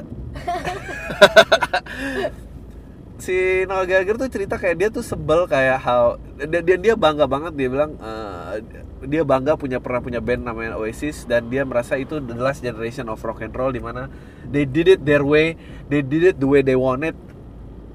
Si 3.18 3.66
Noel 3.66 3.90
Gallagher 3.90 4.14
tuh 4.14 4.30
cerita 4.30 4.62
kayak 4.62 4.76
dia 4.78 4.88
tuh 4.94 5.02
sebel 5.02 5.50
kayak 5.50 5.82
how 5.82 6.22
dia 6.38 6.62
dia, 6.62 6.78
dia 6.78 6.94
bangga 6.94 7.26
banget 7.26 7.50
dia 7.58 7.66
bilang 7.66 7.98
eh, 7.98 8.62
dia 9.10 9.26
bangga 9.26 9.58
punya 9.58 9.82
pernah 9.82 9.98
punya 9.98 10.22
band 10.22 10.46
namanya 10.46 10.78
Oasis 10.78 11.26
dan 11.26 11.50
dia 11.50 11.66
merasa 11.66 11.98
itu 11.98 12.22
the 12.22 12.38
last 12.38 12.62
generation 12.62 13.10
of 13.10 13.18
rock 13.26 13.42
and 13.42 13.50
roll 13.58 13.74
di 13.74 13.82
mana 13.82 14.06
they 14.46 14.62
did 14.62 14.86
it 14.86 15.02
their 15.02 15.26
way 15.26 15.58
they 15.90 15.98
did 15.98 16.22
it 16.22 16.38
the 16.38 16.46
way 16.46 16.62
they 16.62 16.78
want 16.78 17.02
it 17.02 17.18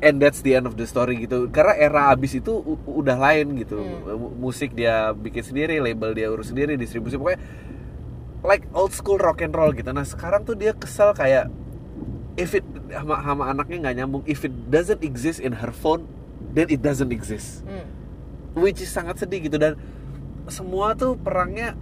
and 0.04 0.20
that's 0.20 0.44
the 0.44 0.60
end 0.60 0.68
of 0.68 0.76
the 0.76 0.84
story 0.84 1.16
gitu. 1.24 1.48
Karena 1.48 1.80
era 1.80 2.12
abis 2.12 2.44
itu 2.44 2.60
udah 2.84 3.16
lain 3.16 3.64
gitu. 3.64 3.80
Hmm. 3.80 4.36
musik 4.36 4.76
dia 4.76 5.16
bikin 5.16 5.40
sendiri 5.40 5.80
label 5.80 6.12
dia 6.12 6.28
urus 6.28 6.52
sendiri 6.52 6.76
distribusi 6.76 7.16
pokoknya 7.16 7.40
like 8.44 8.68
old 8.76 8.92
school 8.92 9.18
rock 9.18 9.40
and 9.40 9.56
roll 9.56 9.72
gitu. 9.72 9.90
Nah 9.90 10.04
sekarang 10.04 10.44
tuh 10.44 10.54
dia 10.54 10.76
kesel 10.76 11.16
kayak 11.16 11.48
if 12.36 12.52
it 12.52 12.66
sama, 12.92 13.20
sama 13.24 13.44
anaknya 13.50 13.90
nggak 13.90 13.96
nyambung 14.04 14.24
if 14.28 14.44
it 14.44 14.54
doesn't 14.68 15.02
exist 15.02 15.40
in 15.40 15.64
her 15.64 15.72
phone 15.72 16.06
then 16.52 16.68
it 16.70 16.84
doesn't 16.84 17.10
exist. 17.10 17.64
Hmm. 17.66 17.88
which 18.54 18.86
is 18.86 18.94
sangat 18.94 19.18
sedih 19.18 19.50
gitu. 19.50 19.58
Dan 19.58 19.74
semua 20.46 20.94
tuh 20.94 21.18
perangnya 21.18 21.74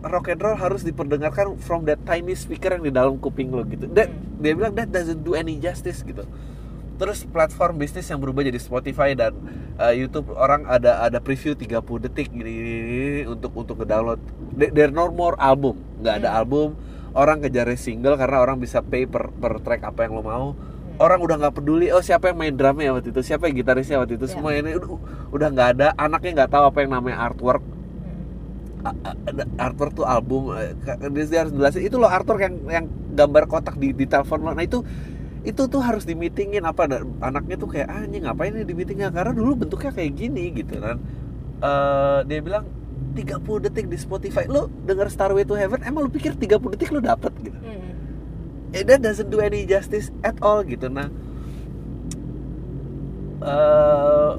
rock 0.00 0.32
and 0.32 0.40
roll 0.40 0.56
harus 0.56 0.80
diperdengarkan 0.80 1.58
from 1.60 1.84
that 1.84 2.00
tiny 2.08 2.32
speaker 2.32 2.72
yang 2.72 2.80
di 2.80 2.94
dalam 2.94 3.20
kuping 3.20 3.52
lo 3.52 3.60
gitu. 3.68 3.84
Dan 3.90 4.08
Hmm. 4.08 4.40
dia 4.40 4.52
bilang 4.54 4.72
that 4.72 4.88
doesn't 4.88 5.20
do 5.20 5.34
any 5.34 5.58
justice 5.58 6.00
gitu 6.00 6.24
terus 6.98 7.22
platform 7.22 7.78
bisnis 7.78 8.04
yang 8.04 8.18
berubah 8.18 8.42
jadi 8.42 8.58
Spotify 8.58 9.14
dan 9.14 9.32
uh, 9.76 9.90
YouTube. 9.90 10.34
Orang 10.34 10.66
ada 10.66 11.00
ada 11.00 11.18
preview 11.18 11.54
30 11.54 11.78
detik 12.04 12.28
gini, 12.28 12.50
gini, 12.50 12.70
gini, 12.82 13.22
untuk 13.24 13.54
untuk 13.54 13.78
ngedownload. 13.78 14.18
There- 14.52 14.74
there 14.74 14.90
no 14.90 15.08
more 15.08 15.38
album. 15.38 15.78
Nggak 15.98 16.14
ada 16.20 16.28
Hmm. 16.28 16.38
album. 16.42 16.68
Orang 17.10 17.40
kejarnya 17.40 17.74
single 17.74 18.14
karena 18.14 18.38
orang 18.38 18.58
bisa 18.58 18.82
pay 18.82 19.06
per 19.06 19.30
per 19.32 19.58
track 19.58 19.80
apa 19.82 20.04
yang 20.04 20.12
lo 20.12 20.22
mau. 20.22 20.48
Hmm. 20.52 20.76
orang 20.98 21.22
udah 21.22 21.36
nggak 21.38 21.54
peduli 21.54 21.94
oh 21.94 22.02
siapa 22.02 22.26
yang 22.26 22.42
main 22.42 22.50
drumnya 22.50 22.90
waktu 22.90 23.14
itu 23.14 23.22
siapa 23.22 23.46
yang 23.46 23.54
gitarisnya 23.56 24.02
waktu 24.02 24.18
itu 24.18 24.26
Ya. 24.26 24.34
semua 24.34 24.50
ini 24.50 24.74
udah 25.30 25.48
nggak 25.48 25.68
ada. 25.72 25.86
Anaknya 25.94 26.42
nggak 26.42 26.50
tahu 26.50 26.64
apa 26.66 26.78
yang 26.82 26.90
namanya 26.90 27.22
artwork. 27.22 27.62
Hmm. 27.62 29.54
Artwork 29.56 29.94
tuh 29.94 30.02
album. 30.02 30.54
Eh, 30.54 30.74
dia 31.14 31.38
harus 31.38 31.54
jelasin. 31.54 31.86
Itu 31.86 31.98
loh 31.98 32.10
artwork 32.10 32.42
yang 32.42 32.54
yang 32.66 32.84
gambar 33.14 33.46
kotak 33.46 33.78
di 33.78 33.90
di 33.90 34.06
telepon. 34.06 34.42
Lo 34.42 34.50
nah 34.50 34.62
itu 34.62 34.82
itu 35.46 35.62
tuh 35.70 35.80
harus 35.82 36.02
di 36.02 36.18
meetingin 36.18 36.66
apa 36.66 36.90
anaknya 37.22 37.56
tuh 37.58 37.70
kayak 37.70 37.88
"Ah, 37.88 38.02
anjing 38.02 38.26
ngapain 38.26 38.50
ini 38.54 38.66
di 38.66 38.74
meetingnya 38.74 39.14
karena 39.14 39.32
dulu 39.34 39.66
bentuknya 39.66 39.94
kayak 39.94 40.12
gini 40.18 40.50
gitu 40.54 40.82
kan. 40.82 40.98
Eh, 41.58 42.18
dia 42.26 42.38
bilang 42.42 42.64
30 43.14 43.58
detik 43.62 43.86
di 43.90 43.98
Spotify. 43.98 44.46
Lu 44.46 44.70
denger 44.86 45.10
Starway 45.10 45.42
to 45.46 45.54
Heaven? 45.58 45.82
Emang 45.86 46.06
lu 46.06 46.10
pikir 46.10 46.34
30 46.38 46.74
detik 46.74 46.90
lu 46.94 47.02
dapet? 47.02 47.30
Gitu. 47.42 47.58
Hmm. 47.58 48.74
eh, 48.74 48.84
that 48.84 49.00
doesn't 49.00 49.30
do 49.30 49.38
any 49.42 49.64
justice 49.66 50.10
at 50.22 50.38
all. 50.42 50.62
Gitu. 50.62 50.86
Nah 50.90 51.08
eh 53.38 54.32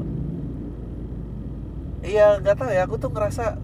Iya 1.99 2.39
nggak 2.39 2.55
tahu 2.55 2.71
ya 2.71 2.87
aku 2.87 2.95
tuh 2.95 3.11
ngerasa 3.11 3.59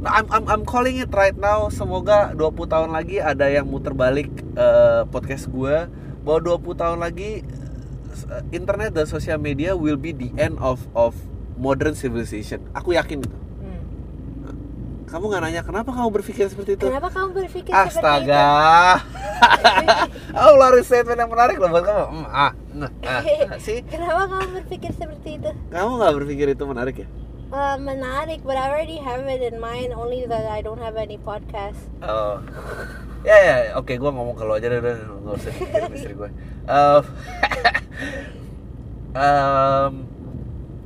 nah, 0.00 0.12
I'm, 0.22 0.26
I'm, 0.30 0.44
I'm 0.46 0.64
calling 0.64 1.02
it 1.02 1.10
right 1.10 1.34
now. 1.34 1.66
Semoga 1.68 2.30
20 2.38 2.70
tahun 2.70 2.90
lagi 2.94 3.18
ada 3.18 3.50
yang 3.50 3.66
muter 3.66 3.90
balik 3.90 4.30
eh, 4.54 5.02
podcast 5.10 5.50
gue 5.50 5.90
bahwa 6.20 6.56
20 6.56 6.76
tahun 6.76 6.98
lagi 6.98 7.42
eh, 8.26 8.42
internet 8.50 8.92
dan 8.92 9.06
sosial 9.06 9.36
media 9.36 9.72
will 9.72 9.96
be 9.96 10.10
the 10.10 10.28
end 10.36 10.56
of 10.60 10.78
of 10.92 11.16
modern 11.56 11.92
civilization 11.92 12.60
aku 12.72 12.92
yakin 12.92 13.20
itu 13.20 13.36
Hmm. 13.60 13.82
kamu 15.06 15.24
nggak 15.26 15.42
nanya 15.42 15.62
kenapa 15.62 15.90
kamu 15.90 16.08
berpikir 16.10 16.46
seperti 16.46 16.74
itu 16.74 16.86
Kenapa 16.86 17.08
kamu 17.08 17.28
berpikir 17.36 17.72
seperti 17.72 17.92
itu? 17.92 18.00
Astaga. 18.00 18.48
oh, 20.40 20.52
lari 20.54 20.80
statement 20.80 21.16
yang 21.16 21.28
menarik 21.28 21.56
loh 21.56 21.68
buat 21.68 21.80
kamu. 21.80 22.04
Hmm, 22.06 22.26
ah, 22.28 22.52
nah, 22.70 22.90
ah. 23.02 23.22
sih, 23.64 23.80
Kenapa 23.84 24.28
kamu 24.28 24.46
berpikir 24.60 24.92
seperti 24.92 25.40
itu? 25.40 25.50
kamu 25.68 25.90
nggak 25.96 26.14
berpikir 26.14 26.46
itu 26.52 26.64
menarik 26.64 26.96
ya? 27.00 27.08
Uh, 27.50 27.74
menarik, 27.76 28.46
but 28.46 28.54
I 28.54 28.70
already 28.70 29.02
have 29.02 29.26
it 29.26 29.42
in 29.42 29.58
mind. 29.58 29.90
Only 29.90 30.22
that 30.24 30.46
I 30.46 30.62
don't 30.62 30.78
have 30.78 30.94
any 30.94 31.18
podcast. 31.18 31.80
Oh, 31.98 32.38
ya 33.20 33.36
ya, 33.36 33.56
oke, 33.76 33.92
gue 33.92 34.10
ngomong 34.10 34.36
ke 34.36 34.44
lo 34.48 34.56
aja 34.56 34.66
deh, 34.72 34.80
udah 34.80 34.94
nggak 34.96 35.34
usah 35.36 35.50
dipikirin 35.52 35.92
istri 35.92 36.14
gue. 36.16 36.30
Um, 36.64 37.02
um, 39.12 39.92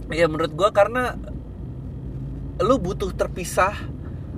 ya 0.18 0.26
menurut 0.28 0.52
gue 0.52 0.68
karena 0.74 1.16
lu 2.62 2.78
butuh 2.78 3.10
terpisah 3.14 3.74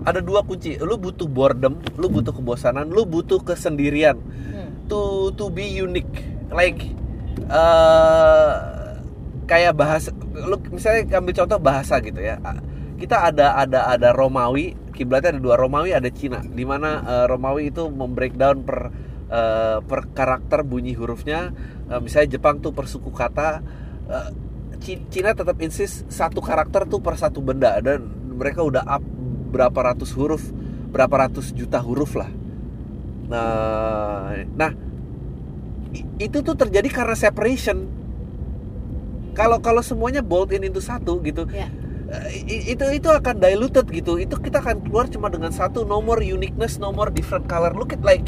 ada 0.07 0.21
dua 0.25 0.41
kunci 0.47 0.79
lu 0.81 0.97
butuh 0.97 1.29
boredom 1.29 1.77
lu 2.01 2.09
butuh 2.09 2.33
kebosanan 2.33 2.89
lu 2.89 3.05
butuh 3.05 3.43
kesendirian 3.43 4.17
Hmm. 4.57 4.89
to 4.89 5.29
to 5.37 5.53
be 5.53 5.69
unique 5.69 6.09
like 6.49 6.81
eh 7.45 8.53
kayak 9.45 9.77
bahasa 9.77 10.17
lu 10.33 10.57
misalnya 10.73 11.21
ambil 11.21 11.35
contoh 11.37 11.59
bahasa 11.61 12.01
gitu 12.01 12.25
ya 12.25 12.41
kita 12.97 13.29
ada 13.29 13.61
ada 13.61 13.93
ada 13.93 14.09
Romawi 14.17 14.73
kiblatnya 14.97 15.37
ada 15.37 15.41
dua 15.45 15.61
Romawi 15.61 15.93
ada 15.93 16.09
Cina 16.09 16.41
di 16.41 16.65
mana 16.65 17.05
eh, 17.05 17.25
Romawi 17.29 17.69
itu 17.69 17.87
membreakdown 17.93 18.65
per 18.65 18.79
eh, 19.29 19.79
per 19.85 20.01
karakter 20.17 20.65
bunyi 20.65 20.97
hurufnya. 20.97 21.53
Eh, 21.93 22.01
misalnya 22.01 22.41
Jepang 22.41 22.65
tuh 22.65 22.73
per 22.73 22.89
suku 22.89 23.13
kata 23.13 23.61
Ci- 24.81 25.03
Cina 25.11 25.33
tetap 25.35 25.57
insist 25.65 26.07
satu 26.13 26.39
karakter 26.39 26.87
tuh 26.87 27.01
per 27.01 27.17
satu 27.17 27.41
benda 27.41 27.81
dan 27.81 28.07
mereka 28.37 28.63
udah 28.63 28.85
up 28.85 29.03
berapa 29.51 29.93
ratus 29.93 30.13
huruf 30.15 30.43
berapa 30.93 31.29
ratus 31.29 31.53
juta 31.57 31.81
huruf 31.81 32.15
lah. 32.15 32.31
Nah 33.27 34.37
nah 34.55 34.71
itu 36.21 36.39
tuh 36.45 36.57
terjadi 36.57 36.89
karena 36.93 37.17
separation. 37.17 37.89
Kalau 39.37 39.61
kalau 39.61 39.85
semuanya 39.85 40.25
bolt 40.25 40.53
in 40.53 40.65
into 40.65 40.81
satu 40.81 41.21
gitu 41.21 41.45
Ya. 41.53 41.69
Eh, 42.11 42.73
itu 42.75 42.85
itu 42.91 43.09
akan 43.09 43.39
diluted 43.39 43.87
gitu. 43.91 44.19
Itu 44.21 44.39
kita 44.39 44.63
akan 44.63 44.87
keluar 44.87 45.07
cuma 45.11 45.31
dengan 45.31 45.51
satu 45.51 45.83
no 45.83 45.99
more 46.03 46.23
uniqueness 46.23 46.79
no 46.79 46.91
more 46.91 47.11
different 47.11 47.47
color. 47.51 47.75
Look 47.75 47.95
at 47.95 48.03
like 48.03 48.27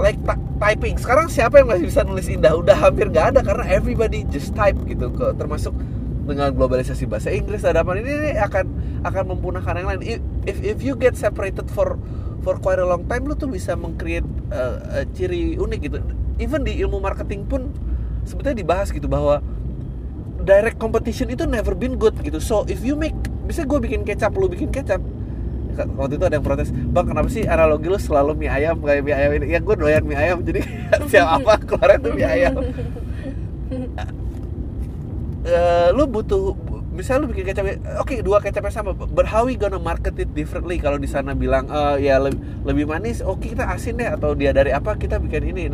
like 0.00 0.18
typing. 0.62 0.96
Sekarang 0.96 1.28
siapa 1.28 1.60
yang 1.60 1.68
masih 1.68 1.86
bisa 1.88 2.02
nulis 2.06 2.26
indah? 2.30 2.54
Udah 2.56 2.76
hampir 2.78 3.10
nggak 3.12 3.36
ada 3.36 3.40
karena 3.44 3.64
everybody 3.68 4.24
just 4.28 4.56
type 4.56 4.78
gitu 4.88 5.12
ke 5.12 5.34
termasuk 5.36 5.74
dengan 6.22 6.54
globalisasi 6.54 7.10
bahasa 7.10 7.34
Inggris 7.34 7.66
ada 7.66 7.82
apa 7.82 7.98
ini, 7.98 8.10
ini 8.10 8.30
akan 8.38 8.64
akan 9.02 9.24
mempunahkan 9.36 9.74
yang 9.74 9.88
lain. 9.90 10.00
If 10.46 10.58
if, 10.62 10.78
you 10.80 10.94
get 10.94 11.18
separated 11.18 11.66
for 11.66 11.98
for 12.46 12.58
quite 12.62 12.78
a 12.78 12.86
long 12.86 13.06
time 13.10 13.26
lu 13.26 13.34
tuh 13.34 13.50
bisa 13.50 13.74
mengcreate 13.74 14.26
uh, 14.54 15.02
ciri 15.14 15.58
unik 15.58 15.80
gitu. 15.82 15.98
Even 16.38 16.62
di 16.62 16.78
ilmu 16.82 17.02
marketing 17.02 17.46
pun 17.46 17.74
sebetulnya 18.22 18.62
dibahas 18.62 18.94
gitu 18.94 19.10
bahwa 19.10 19.42
direct 20.42 20.76
competition 20.78 21.30
itu 21.30 21.46
never 21.46 21.72
been 21.72 21.96
good 21.96 22.14
gitu. 22.20 22.42
So 22.42 22.66
if 22.66 22.82
you 22.82 22.98
make 22.98 23.14
bisa 23.46 23.66
gue 23.66 23.78
bikin 23.78 24.02
kecap 24.02 24.34
lu 24.34 24.50
bikin 24.50 24.70
kecap. 24.74 25.00
Waktu 25.72 26.20
itu 26.20 26.24
ada 26.28 26.36
yang 26.36 26.44
protes 26.44 26.68
bang 26.68 27.06
kenapa 27.08 27.32
sih 27.32 27.48
analogi 27.48 27.88
lu 27.88 27.96
selalu 27.96 28.36
mie 28.36 28.52
ayam 28.52 28.76
kayak 28.84 29.02
mie 29.06 29.16
ayam 29.16 29.30
ini? 29.40 29.56
Ya 29.56 29.60
gue 29.64 29.74
doyan 29.78 30.04
mie 30.04 30.18
ayam 30.20 30.44
jadi 30.44 30.60
siap 31.10 31.40
apa 31.40 31.56
keluarnya 31.64 31.98
tuh 32.02 32.12
mie 32.12 32.28
ayam. 32.28 32.54
Eh, 35.42 35.90
lu 35.90 36.06
butuh 36.06 36.54
misalnya 36.94 37.26
lu 37.26 37.34
bikin 37.34 37.50
kecap 37.50 37.66
oke 37.98 38.14
dua 38.22 38.38
kecapnya 38.38 38.70
sama 38.70 38.94
but 38.94 39.26
how 39.26 39.42
we 39.42 39.58
gonna 39.58 39.74
market 39.74 40.14
it 40.22 40.30
differently 40.38 40.78
kalau 40.78 41.02
di 41.02 41.10
sana 41.10 41.34
bilang 41.34 41.66
eh, 41.66 42.06
ya 42.06 42.22
lebih, 42.22 42.38
lebih 42.62 42.86
manis 42.86 43.26
oke 43.26 43.42
kita 43.50 43.66
asin 43.66 43.98
deh 43.98 44.06
atau 44.06 44.38
dia 44.38 44.54
dari 44.54 44.70
apa 44.70 44.94
kita 44.94 45.18
bikin 45.18 45.50
ini. 45.50 45.66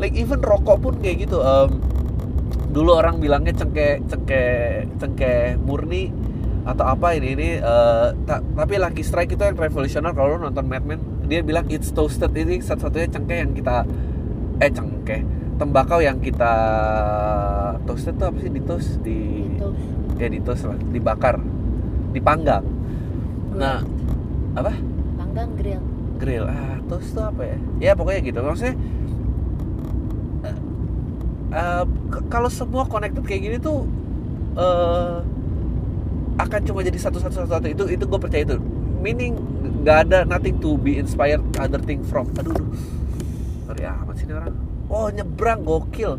Like 0.00 0.16
even 0.16 0.40
rokok 0.40 0.80
pun 0.80 0.94
kayak 1.04 1.28
gitu 1.28 1.44
Em, 1.44 1.76
dulu 2.72 2.96
orang 2.96 3.20
bilangnya 3.20 3.52
cengkeh 3.52 4.00
cengkeh 4.08 4.88
cengkeh 4.96 5.60
murni 5.60 6.08
atau 6.64 6.88
apa 6.88 7.12
ini 7.18 7.28
ini 7.36 7.48
eh, 7.60 8.08
ta- 8.24 8.40
tapi 8.40 8.80
Lucky 8.80 9.04
Strike 9.04 9.36
itu 9.36 9.42
yang 9.44 9.58
revolusioner 9.58 10.16
kalau 10.16 10.40
lu 10.40 10.48
nonton 10.48 10.64
Mad 10.64 10.84
Men. 10.88 11.00
Dia 11.28 11.44
bilang 11.44 11.68
it's 11.68 11.92
toasted 11.92 12.32
ini 12.32 12.64
satu-satunya 12.64 13.08
cengkeh 13.12 13.38
yang 13.44 13.52
kita 13.52 13.84
eh 14.58 14.70
cengkeh 14.72 15.20
tembakau 15.60 16.00
yang 16.00 16.16
kita 16.18 16.54
toasted 17.84 18.16
tuh 18.16 18.32
apa 18.32 18.38
sih? 18.40 18.50
Di 18.50 18.62
toast 18.64 18.90
di 19.04 19.18
ya 20.16 20.28
di 20.32 20.40
toast 20.40 20.64
lah 20.64 20.78
dibakar 20.80 21.36
dipanggang. 22.14 22.64
Nah 23.52 23.84
apa? 24.56 24.72
Panggang 25.20 25.50
grill. 25.56 25.82
grill 26.20 26.46
ah 26.46 26.78
toast 26.86 27.12
tuh 27.16 27.26
apa 27.26 27.42
ya? 27.42 27.58
Ya 27.80 27.92
pokoknya 27.98 28.20
gitu. 28.22 28.38
Maksudnya 28.38 28.76
eh, 31.52 31.84
kalau 32.32 32.48
semua 32.48 32.88
connected 32.88 33.22
kayak 33.22 33.42
gini 33.44 33.56
tuh 33.60 33.84
eh 34.56 35.20
akan 36.32 36.60
cuma 36.64 36.80
jadi 36.80 36.96
satu 36.96 37.20
satu 37.20 37.44
satu 37.44 37.48
satu. 37.48 37.66
Itu 37.68 37.84
itu 37.92 38.04
gue 38.08 38.18
percaya 38.20 38.42
itu. 38.42 38.56
Meaning 39.04 39.36
nggak 39.84 39.98
ada 40.08 40.18
nothing 40.24 40.56
to 40.58 40.80
be 40.80 40.96
inspired 40.96 41.42
other 41.60 41.78
thing 41.78 42.00
from. 42.02 42.32
Aduh 42.40 42.56
aduh. 42.56 42.68
Sorry 43.68 43.84
amat 43.84 44.14
sih 44.16 44.26
orang. 44.32 44.56
Oh 44.88 45.08
nyebrang 45.12 45.62
gokil. 45.64 46.16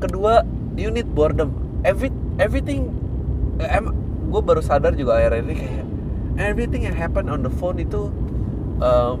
Kedua 0.00 0.44
need 0.76 1.08
boredom. 1.12 1.52
Every, 1.84 2.08
everything 2.40 2.88
em 3.60 3.92
gue 4.32 4.40
baru 4.40 4.64
sadar 4.64 4.96
juga 4.96 5.20
akhir 5.20 5.44
ini 5.44 5.54
kayak 5.60 5.86
everything 6.40 6.88
yang 6.88 6.96
happen 6.96 7.28
on 7.28 7.44
the 7.44 7.52
phone 7.52 7.76
itu 7.76 8.08
um, 8.80 9.20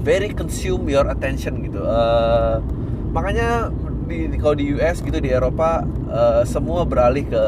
very 0.00 0.32
consume 0.32 0.88
your 0.88 1.04
attention 1.12 1.60
gitu. 1.60 1.84
Uh, 1.84 2.64
makanya 3.10 3.70
di, 4.10 4.26
di 4.26 4.36
kalau 4.38 4.58
di 4.58 4.74
US 4.74 5.02
gitu 5.02 5.18
di 5.22 5.30
Eropa 5.30 5.86
uh, 6.10 6.42
semua 6.42 6.82
beralih 6.82 7.26
ke 7.26 7.44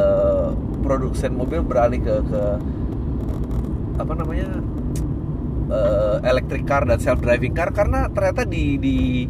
produsen 0.83 1.35
mobil 1.35 1.63
beralih 1.63 1.99
ke 2.03 2.15
ke 2.27 2.43
apa 3.99 4.13
namanya 4.19 4.49
uh, 5.71 6.17
electric 6.27 6.67
car 6.67 6.87
dan 6.87 6.99
self 6.99 7.23
driving 7.23 7.55
car. 7.55 7.71
Karena 7.75 8.07
ternyata 8.11 8.47
di 8.47 8.79
di 8.79 9.27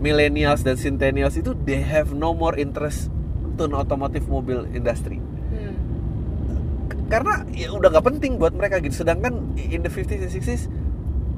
millennials 0.00 0.64
dan 0.64 0.76
centennials 0.76 1.36
itu 1.40 1.56
they 1.64 1.80
have 1.80 2.12
no 2.12 2.36
more 2.36 2.56
interest 2.56 3.08
to 3.56 3.64
automotive 3.72 4.28
mobil 4.28 4.68
industry. 4.76 5.20
Hmm. 5.46 5.78
karena 7.06 7.46
ya 7.54 7.70
udah 7.70 7.94
nggak 7.94 8.06
penting 8.16 8.36
buat 8.36 8.52
mereka 8.52 8.82
gitu. 8.84 9.04
Sedangkan 9.04 9.56
in 9.56 9.80
the 9.80 9.92
50s 9.92 10.26
and 10.26 10.32
60s 10.32 10.62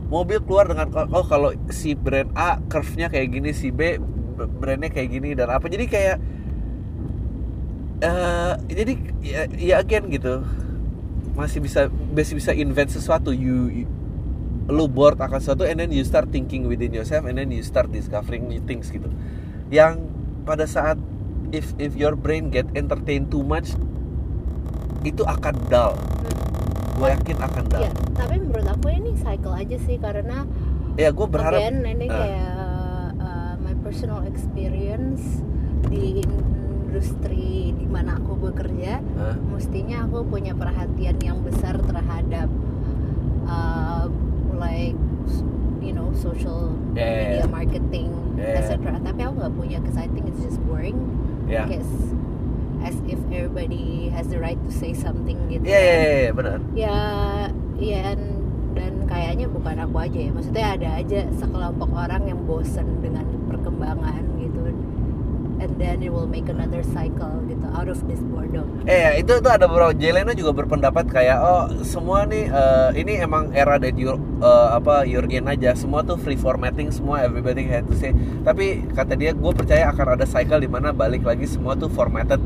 mobil 0.08 0.40
keluar 0.40 0.64
dengan 0.64 0.88
oh 1.12 1.24
kalau 1.28 1.52
si 1.68 1.92
brand 1.92 2.32
A 2.32 2.56
curve-nya 2.72 3.12
kayak 3.12 3.28
gini 3.28 3.52
si 3.52 3.68
B 3.68 4.00
brandnya 4.46 4.94
kayak 4.94 5.08
gini 5.10 5.34
dan 5.34 5.50
apa. 5.50 5.66
Jadi 5.66 5.84
kayak 5.90 6.16
eh 7.98 8.52
jadi 8.70 8.92
ya, 9.26 9.42
ya 9.58 9.74
again 9.82 10.06
gitu. 10.12 10.46
Masih 11.34 11.58
bisa 11.58 11.90
masih 12.14 12.38
bisa 12.38 12.54
invent 12.54 12.94
sesuatu. 12.94 13.34
You, 13.34 13.70
you 13.72 13.86
lu 14.68 14.84
bored 14.84 15.16
akan 15.16 15.40
sesuatu 15.40 15.64
and 15.64 15.80
then 15.80 15.90
you 15.90 16.04
start 16.04 16.28
thinking 16.28 16.68
within 16.68 16.92
yourself 16.92 17.24
and 17.24 17.40
then 17.40 17.48
you 17.48 17.64
start 17.64 17.88
discovering 17.90 18.46
new 18.46 18.60
things 18.68 18.92
gitu. 18.92 19.08
Yang 19.72 20.06
pada 20.44 20.68
saat 20.68 21.00
if 21.52 21.72
if 21.80 21.96
your 21.96 22.12
brain 22.12 22.52
get 22.52 22.68
entertained 22.76 23.32
too 23.32 23.40
much 23.40 23.72
itu 25.06 25.24
akan 25.24 25.54
dull. 25.72 25.96
Gue 26.98 27.14
yakin 27.14 27.36
akan 27.38 27.64
dull. 27.70 27.82
Ya, 27.86 27.92
tapi 28.18 28.42
menurut 28.42 28.66
aku 28.66 28.90
ini 28.90 29.14
cycle 29.16 29.54
aja 29.54 29.76
sih 29.86 29.96
karena 30.02 30.44
ya 30.98 31.14
gue 31.14 31.26
berharap 31.30 31.62
again 31.62 31.86
ini 31.86 32.06
kayak 32.10 32.42
uh, 32.50 32.57
personal 33.88 34.20
experience 34.28 35.40
di 35.88 36.20
industri 36.20 37.72
di 37.72 37.88
mana 37.88 38.20
aku 38.20 38.36
bekerja 38.36 39.00
Hah? 39.16 39.32
mestinya 39.48 40.04
aku 40.04 40.28
punya 40.28 40.52
perhatian 40.52 41.16
yang 41.24 41.40
besar 41.40 41.80
terhadap 41.80 42.52
uh, 43.48 44.04
like 44.60 44.92
you 45.80 45.96
know 45.96 46.12
social 46.12 46.76
Yeah, 46.92 47.00
yeah, 47.00 47.16
media 47.16 47.40
yeah. 47.40 47.48
marketing 47.48 48.10
Yeah, 48.36 48.60
yeah. 48.60 48.60
etc. 48.60 49.00
Tapi 49.00 49.20
aku 49.24 49.34
nggak 49.40 49.54
punya 49.56 49.76
because 49.80 49.96
I 49.96 50.06
think 50.12 50.28
it's 50.28 50.42
just 50.44 50.60
boring. 50.68 51.00
ya 51.48 51.64
Because 51.64 51.88
as 52.84 52.94
if 53.08 53.16
everybody 53.32 54.12
has 54.12 54.28
the 54.28 54.36
right 54.36 54.60
to 54.60 54.70
say 54.70 54.92
something 54.92 55.48
gitu. 55.48 55.64
ya 55.64 55.72
ya 55.72 55.80
kan. 55.80 55.96
ya, 55.96 56.12
ya, 56.20 56.30
benar 56.36 56.58
Ya, 56.76 56.98
ya 57.80 57.98
dan- 58.04 58.36
dan 58.78 58.92
kayaknya 59.10 59.50
bukan 59.50 59.74
aku 59.82 59.96
aja 59.98 60.18
ya. 60.22 60.30
Maksudnya 60.30 60.66
ada 60.78 60.88
aja 61.02 61.18
sekelompok 61.34 61.90
orang 61.90 62.22
yang 62.30 62.40
bosen 62.46 62.86
dengan 63.02 63.26
perkembangan 63.50 64.22
gitu. 64.38 64.70
And 65.58 65.74
then 65.74 66.06
it 66.06 66.14
will 66.14 66.30
make 66.30 66.46
another 66.46 66.86
cycle 66.86 67.42
gitu 67.50 67.66
out 67.74 67.90
of 67.90 67.98
this 68.06 68.22
boredom. 68.22 68.86
Eh 68.86 68.94
ya, 68.94 69.10
itu 69.18 69.42
itu 69.42 69.48
ada 69.50 69.66
beberapa 69.66 69.90
Jelena 69.90 70.30
juga 70.30 70.54
berpendapat 70.54 71.10
kayak 71.10 71.38
oh 71.42 71.66
semua 71.82 72.22
nih 72.30 72.46
eh, 72.46 72.90
ini 73.02 73.18
emang 73.18 73.50
era 73.50 73.74
that 73.82 73.98
you 73.98 74.14
eh, 74.14 74.68
apa 74.70 75.02
in 75.02 75.50
aja 75.50 75.74
semua 75.74 76.06
tuh 76.06 76.14
free 76.14 76.38
formatting 76.38 76.94
semua 76.94 77.26
everybody 77.26 77.66
had 77.66 77.82
to 77.90 77.98
say 77.98 78.14
tapi 78.46 78.86
kata 78.94 79.18
dia 79.18 79.34
gue 79.34 79.52
percaya 79.52 79.90
akan 79.90 80.14
ada 80.14 80.22
cycle 80.30 80.62
di 80.62 80.70
mana 80.70 80.94
balik 80.94 81.26
lagi 81.26 81.50
semua 81.50 81.74
tuh 81.74 81.90
formatted 81.90 82.38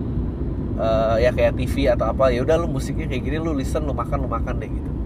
eh, 0.80 1.28
ya 1.28 1.30
kayak 1.36 1.52
TV 1.60 1.92
atau 1.92 2.08
apa 2.08 2.32
ya 2.32 2.40
udah 2.48 2.56
lu 2.64 2.72
musiknya 2.72 3.12
kayak 3.12 3.28
gini 3.28 3.36
lu 3.36 3.52
listen 3.52 3.84
lu 3.84 3.92
makan 3.92 4.24
lu 4.24 4.28
makan 4.32 4.56
deh 4.56 4.72
gitu 4.72 5.01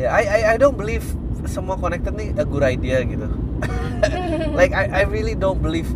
Ya 0.00 0.16
I, 0.16 0.24
I 0.24 0.40
I 0.52 0.56
don't 0.56 0.80
believe 0.80 1.04
semua 1.44 1.76
connected 1.76 2.16
nih 2.16 2.32
a 2.40 2.44
good 2.48 2.64
idea 2.64 3.04
gitu. 3.04 3.28
Like 4.58 4.72
I 4.72 4.88
I 4.88 5.02
really 5.04 5.36
don't 5.36 5.60
believe. 5.60 5.92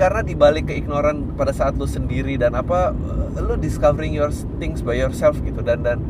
Karena 0.00 0.24
dibalik 0.24 0.70
keignoran 0.70 1.36
pada 1.36 1.52
saat 1.52 1.76
lu 1.76 1.84
sendiri 1.84 2.40
dan 2.40 2.56
apa 2.56 2.96
uh, 2.96 3.42
lu 3.44 3.60
discovering 3.60 4.16
your 4.16 4.32
things 4.56 4.80
by 4.80 4.96
yourself 4.96 5.36
gitu. 5.44 5.60
Dan 5.60 5.84
dan 5.84 6.00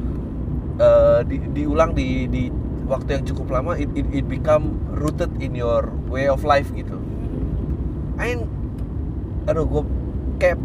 uh, 0.78 1.26
di, 1.26 1.42
diulang 1.50 1.98
di 1.98 2.30
di 2.30 2.54
waktu 2.86 3.18
yang 3.18 3.24
cukup 3.26 3.58
lama 3.58 3.74
it, 3.74 3.90
it, 3.98 4.06
it 4.14 4.24
become 4.30 4.78
rooted 4.94 5.28
in 5.42 5.58
your 5.58 5.90
way 6.06 6.30
of 6.30 6.46
life 6.46 6.70
gitu. 6.70 6.94
I 8.14 8.38
aduh 9.48 9.64
gue 9.66 9.82
kayak 10.38 10.58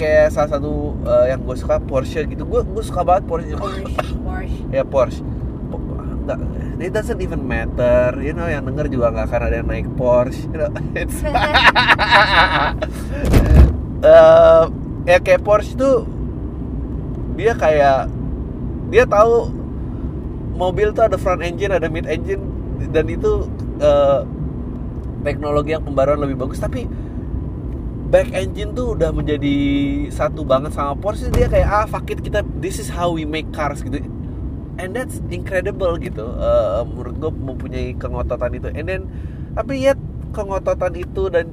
kayak 0.00 0.34
salah 0.34 0.50
satu 0.56 0.98
uh, 1.04 1.30
yang 1.30 1.46
gue 1.46 1.56
suka 1.56 1.78
Porsche 1.78 2.26
gitu. 2.26 2.42
Gue 2.42 2.66
gue 2.66 2.82
suka 2.82 3.06
banget 3.06 3.28
Porsche. 3.30 3.54
Porsche, 3.54 3.86
Porsche. 3.86 4.58
ya 4.76 4.82
Porsche. 4.82 5.22
Po- 5.22 5.45
nggak 6.26 6.40
it 6.82 6.90
doesn't 6.90 7.22
even 7.22 7.46
matter. 7.46 8.18
You 8.18 8.34
know 8.34 8.50
yang 8.50 8.66
denger 8.66 8.90
juga 8.90 9.14
nggak 9.14 9.26
akan 9.30 9.40
ada 9.46 9.54
yang 9.62 9.68
naik 9.70 9.86
Porsche. 9.94 10.50
You 10.50 10.58
know 10.66 10.70
it's 11.00 11.22
Eh, 14.06 14.64
ya 15.08 15.18
kayak 15.24 15.40
Porsche 15.40 15.72
tuh 15.72 16.04
dia 17.34 17.56
kayak 17.56 18.12
dia 18.92 19.08
tahu 19.08 19.50
mobil 20.52 20.92
tuh 20.92 21.08
ada 21.08 21.16
front 21.16 21.40
engine 21.40 21.72
ada 21.72 21.88
mid 21.88 22.04
engine 22.04 22.44
dan 22.92 23.08
itu 23.08 23.48
eh, 23.80 24.20
teknologi 25.24 25.72
yang 25.74 25.82
pembaruan 25.82 26.20
lebih 26.20 26.36
bagus. 26.38 26.60
Tapi 26.60 26.84
back 28.06 28.30
engine 28.36 28.76
tuh 28.76 28.94
udah 28.94 29.10
menjadi 29.10 29.56
satu 30.12 30.44
banget 30.44 30.76
sama 30.76 30.92
Porsche. 30.94 31.32
Dia 31.32 31.48
kayak 31.48 31.66
ah 31.66 31.86
fuck 31.88 32.06
it 32.12 32.20
kita 32.20 32.44
this 32.60 32.76
is 32.76 32.92
how 32.92 33.10
we 33.10 33.24
make 33.24 33.48
cars 33.50 33.80
gitu 33.80 34.04
and 34.76 34.92
that's 34.92 35.20
incredible 35.32 35.96
gitu. 35.96 36.24
Eh, 36.24 36.80
menurut 36.84 37.14
gue 37.16 37.32
mempunyai 37.32 37.88
kengototan 37.96 38.52
itu. 38.56 38.68
And 38.72 38.86
then 38.86 39.02
tapi 39.56 39.80
yet 39.80 39.98
kengototan 40.36 40.92
itu 40.96 41.32
dan 41.32 41.48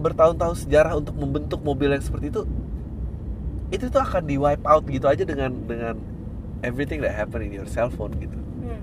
bertahun-tahun 0.00 0.64
sejarah 0.64 0.96
untuk 0.96 1.16
membentuk 1.16 1.60
mobil 1.60 1.92
yang 1.92 2.04
seperti 2.04 2.30
itu 2.32 2.44
itu 3.74 3.90
tuh 3.90 3.98
akan 3.98 4.22
di 4.30 4.38
wipe 4.38 4.62
out 4.62 4.86
gitu 4.86 5.10
aja 5.10 5.26
dengan 5.26 5.50
dengan 5.66 5.98
everything 6.62 7.02
that 7.02 7.10
happen 7.10 7.42
in 7.42 7.50
your 7.50 7.66
cell 7.66 7.90
phone 7.90 8.14
gitu. 8.22 8.38
Hmm. 8.62 8.80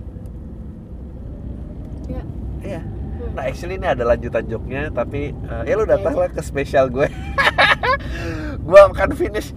Ya. 2.11 2.23
iya. 2.61 2.81
Hmm. 2.83 3.31
Nah 3.39 3.43
actually 3.47 3.79
ini 3.79 3.87
ada 3.87 4.03
lanjutan 4.03 4.43
joknya 4.51 4.91
Tapi 4.91 5.31
eh, 5.31 5.63
ya 5.65 5.73
lu 5.79 5.87
datang 5.87 6.13
lah 6.19 6.29
ke 6.29 6.43
spesial 6.43 6.91
gue. 6.91 7.07
Gue 8.67 8.79
akan 8.79 9.11
finish. 9.15 9.51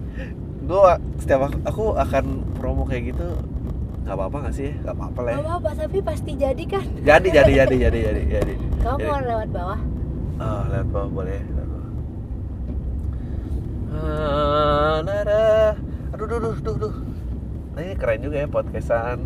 Gue 0.67 0.79
setiap 1.19 1.47
aku, 1.47 1.57
aku 1.63 1.83
akan 1.95 2.25
promo 2.59 2.83
kayak 2.83 3.15
gitu 3.15 3.27
nggak 4.07 4.15
apa-apa 4.15 4.37
gak 4.47 4.55
sih? 4.55 4.71
Gak 4.87 4.95
apa-apa 4.95 5.19
lah 5.19 5.29
ya 5.29 5.35
Gak 5.35 5.45
apa-apa, 5.51 5.69
tapi 5.83 5.97
pasti 5.99 6.31
jadi 6.39 6.63
kan. 6.63 6.85
Jadi, 7.03 7.27
jadi, 7.27 7.51
jadi, 7.59 7.75
jadi, 7.75 7.99
jadi, 8.07 8.21
jadi 8.39 8.53
Kamu 8.79 8.97
Jadi. 9.03 9.09
mau 9.11 9.19
lewat 9.19 9.49
bawah? 9.51 9.79
Oh, 10.39 10.61
lewat 10.71 10.87
bawah 10.95 11.09
boleh 11.11 11.39
lewat 11.43 11.67
bawah. 11.67 11.91
Ah, 13.97 14.95
nada. 15.03 15.75
Aduh, 16.15 16.25
duh, 16.25 16.39
duh, 16.39 16.55
duh, 16.63 16.75
duh. 16.87 16.95
Nah, 17.75 17.81
ini 17.83 17.93
keren 17.99 18.23
juga 18.23 18.35
ya 18.39 18.47
podcastan 18.47 19.17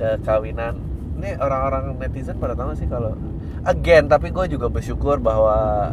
kekawinan. 0.00 0.80
Ini 1.20 1.38
orang-orang 1.38 1.94
netizen 2.00 2.40
pada 2.40 2.56
tahu 2.56 2.72
nggak 2.72 2.80
sih 2.80 2.88
kalau 2.88 3.12
again, 3.68 4.08
tapi 4.08 4.32
gue 4.32 4.58
juga 4.58 4.66
bersyukur 4.72 5.20
bahwa 5.20 5.92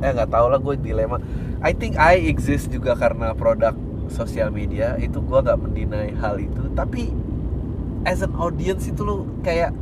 eh 0.00 0.10
nggak 0.14 0.30
tahu 0.30 0.46
lah 0.48 0.62
gue 0.62 0.74
dilema. 0.80 1.18
I 1.60 1.74
think 1.74 1.98
I 1.98 2.30
exist 2.30 2.70
juga 2.70 2.94
karena 2.94 3.34
produk 3.34 3.74
sosial 4.06 4.54
media 4.54 4.94
itu 5.02 5.18
gue 5.18 5.38
nggak 5.42 5.58
mendinai 5.60 6.14
hal 6.16 6.38
itu. 6.40 6.72
Tapi 6.72 7.10
as 8.06 8.22
an 8.22 8.30
audience 8.38 8.86
itu 8.86 9.02
lo 9.02 9.26
kayak 9.42 9.74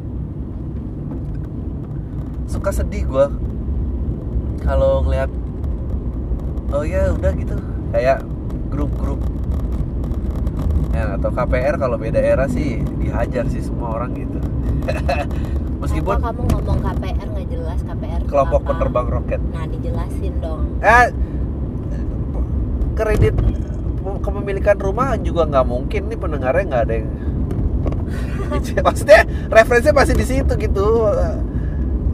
suka 2.48 2.72
sedih 2.72 3.04
gue 3.04 3.26
kalau 4.64 5.04
ngeliat 5.04 5.28
oh 6.72 6.82
ya 6.88 7.12
udah 7.12 7.32
gitu. 7.36 7.54
Kayak 7.92 8.24
grup-grup. 8.72 9.20
Ya 10.96 11.20
atau 11.20 11.28
KPR 11.28 11.76
kalau 11.76 12.00
beda 12.00 12.18
era 12.18 12.48
sih 12.48 12.80
dihajar 12.96 13.44
sih 13.52 13.60
semua 13.60 14.00
orang 14.00 14.16
gitu. 14.16 14.40
Meskipun 15.84 16.16
Apa 16.16 16.32
kamu 16.32 16.42
ngomong 16.48 16.78
KPR 16.80 17.26
nggak 17.28 17.48
jelas? 17.52 17.78
KPR 17.84 18.20
kelompok 18.24 18.60
apa? 18.64 18.68
penerbang 18.72 19.06
roket. 19.12 19.40
Nah 19.52 19.68
dijelasin 19.68 20.34
dong. 20.40 20.80
eh 20.80 21.12
kredit 22.96 23.36
kepemilikan 24.24 24.78
rumah 24.80 25.18
juga 25.20 25.44
nggak 25.44 25.66
mungkin 25.66 26.08
nih 26.08 26.18
pendengarnya 26.18 26.64
nggak 26.64 26.82
ada 26.88 26.94
yang 26.96 27.08
maksudnya 28.86 29.20
referensinya 29.50 30.00
masih 30.02 30.14
di 30.16 30.26
situ 30.26 30.52
gitu. 30.56 30.86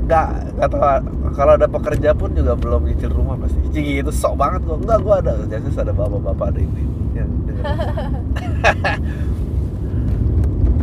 Nggak 0.06 0.28
nggak 0.58 0.68
tahu. 0.70 0.82
Kalau 1.30 1.52
ada 1.54 1.70
pekerja 1.70 2.10
pun 2.16 2.34
juga 2.34 2.58
belum 2.58 2.90
nyicil 2.90 3.10
rumah 3.14 3.38
pasti. 3.38 3.58
Cigi 3.70 4.02
itu 4.02 4.10
sok 4.10 4.34
banget 4.34 4.66
kok 4.66 4.78
enggak 4.82 4.98
gua 5.02 5.22
ada. 5.22 5.32
Biasanya 5.46 5.80
ada 5.86 5.92
bapak-bapak 5.94 6.46
ada 6.54 6.58
ibu 6.58 6.78
ya, 7.14 7.24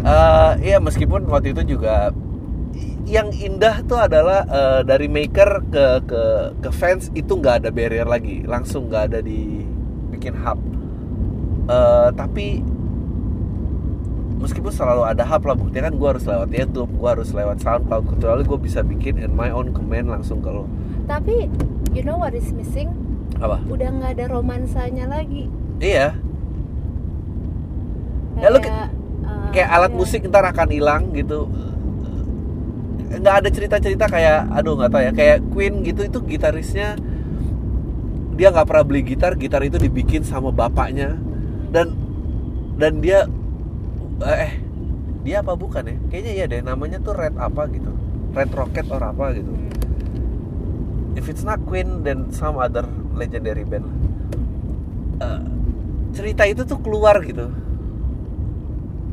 Eh, 0.07 0.71
iya 0.71 0.79
meskipun 0.79 1.27
waktu 1.27 1.51
itu 1.51 1.75
juga 1.75 2.15
yang 3.03 3.27
indah 3.35 3.83
tuh 3.83 3.99
adalah 3.99 4.47
eh, 4.47 4.81
dari 4.87 5.11
maker 5.11 5.67
ke 5.67 5.85
ke 6.07 6.23
ke 6.63 6.69
fans 6.71 7.11
itu 7.11 7.35
nggak 7.35 7.63
ada 7.63 7.69
barrier 7.75 8.07
lagi. 8.07 8.39
Langsung 8.47 8.87
nggak 8.87 9.03
ada 9.11 9.19
di 9.19 9.67
bikin 10.15 10.31
hub. 10.39 10.59
Eh, 11.67 12.09
tapi 12.15 12.63
meskipun 14.37 14.69
selalu 14.69 15.03
ada 15.09 15.25
hub 15.25 15.43
lah 15.49 15.57
buktinya 15.57 15.89
kan 15.89 15.95
gue 15.97 16.07
harus 16.07 16.25
lewat 16.25 16.49
YouTube 16.53 16.91
gue 16.93 17.09
harus 17.09 17.29
lewat 17.33 17.57
SoundCloud 17.61 18.03
kecuali 18.15 18.41
gue 18.45 18.59
bisa 18.61 18.79
bikin 18.85 19.17
in 19.17 19.33
my 19.33 19.49
own 19.49 19.73
command 19.73 20.13
langsung 20.13 20.39
ke 20.39 20.49
lo. 20.49 20.69
Tapi 21.09 21.49
you 21.91 22.05
know 22.05 22.15
what 22.17 22.37
is 22.37 22.53
missing? 22.53 22.93
Apa? 23.41 23.61
Udah 23.65 23.89
nggak 23.89 24.11
ada 24.17 24.25
romansanya 24.29 25.09
lagi. 25.09 25.49
Iya. 25.81 26.13
Ya, 28.37 28.47
lu 28.53 28.61
ke- 28.61 28.69
eh, 28.69 28.89
kayak 29.53 29.69
alat 29.73 29.91
iya. 29.93 29.97
musik 29.97 30.21
ntar 30.29 30.45
akan 30.45 30.69
hilang 30.69 31.03
gitu. 31.17 31.49
Nggak 33.07 33.35
ada 33.41 33.49
cerita-cerita 33.49 34.05
kayak 34.05 34.53
aduh 34.53 34.77
nggak 34.77 34.91
tahu 34.93 35.01
ya 35.01 35.11
kayak 35.13 35.37
Queen 35.49 35.81
gitu 35.81 36.05
itu 36.05 36.19
gitarisnya 36.21 36.99
dia 38.37 38.53
nggak 38.53 38.69
pernah 38.69 38.85
beli 38.85 39.01
gitar 39.01 39.33
gitar 39.33 39.65
itu 39.65 39.81
dibikin 39.81 40.21
sama 40.21 40.53
bapaknya. 40.53 41.17
Dan 41.73 41.97
dan 42.77 43.01
dia 43.01 43.25
eh 44.25 44.53
dia 45.21 45.43
apa 45.43 45.53
bukan 45.53 45.83
ya? 45.85 45.97
Kayaknya 46.09 46.31
iya 46.33 46.45
deh 46.47 46.61
namanya 46.63 46.97
tuh 47.03 47.13
Red 47.13 47.35
apa 47.37 47.67
gitu. 47.69 47.91
Red 48.33 48.51
Rocket 48.53 48.87
or 48.89 49.03
apa 49.03 49.35
gitu. 49.35 49.51
Hmm. 49.51 49.67
if 51.17 51.25
it's 51.25 51.41
not 51.41 51.57
Queen 51.65 52.05
then 52.05 52.29
some 52.29 52.61
other 52.61 52.85
legendary 53.17 53.65
band 53.65 53.89
lah. 53.89 53.97
Eh, 55.17 55.41
cerita 56.13 56.45
itu 56.45 56.61
tuh 56.61 56.77
keluar 56.77 57.17
gitu. 57.25 57.49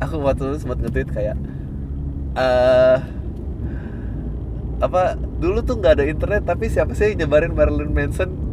Aku 0.05 0.21
waktu 0.21 0.53
itu 0.53 0.57
sempat 0.61 0.77
nge-tweet 0.85 1.09
kayak 1.09 1.37
eh 2.37 2.99
apa 4.83 5.15
dulu 5.39 5.63
tuh 5.63 5.79
nggak 5.79 5.93
ada 5.97 6.05
internet 6.05 6.43
tapi 6.43 6.67
siapa 6.67 6.91
sih 6.93 7.15
yang 7.15 7.25
nyebarin 7.25 7.55
Marilyn 7.55 7.95
Manson 7.95 8.44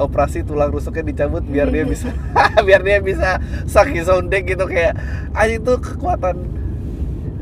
operasi 0.00 0.40
tulang 0.40 0.68
rusuknya 0.68 1.04
dicabut 1.06 1.44
biar 1.44 1.68
dia 1.68 1.84
bisa 1.84 2.08
biar 2.66 2.80
dia 2.80 2.98
bisa 2.98 3.36
sakit 3.64 4.02
sounding 4.02 4.44
gitu 4.44 4.64
kayak 4.64 4.96
ah 5.30 5.44
itu 5.44 5.76
kekuatan 5.76 6.36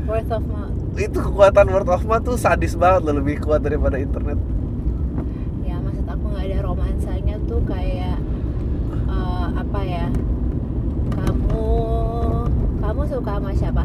Worth 0.03 0.27
of 0.29 0.43
mouth. 0.43 0.73
itu 0.95 1.17
kekuatan 1.17 1.65
word 1.67 1.87
of 1.87 2.03
mouth 2.03 2.23
tuh 2.23 2.35
sadis 2.35 2.73
banget 2.73 3.01
loh 3.03 3.15
lebih 3.15 3.39
kuat 3.39 3.61
daripada 3.61 3.95
internet 3.95 4.35
Ya 5.61 5.77
maksud 5.77 6.03
aku 6.03 6.25
nggak 6.27 6.45
ada 6.45 6.59
romansanya 6.61 7.35
tuh 7.43 7.61
kayak 7.63 8.17
eh, 9.05 9.47
apa 9.55 9.79
ya? 9.81 10.05
Kamu 11.11 11.65
kamu 12.79 13.01
suka 13.07 13.31
sama 13.33 13.51
siapa? 13.53 13.83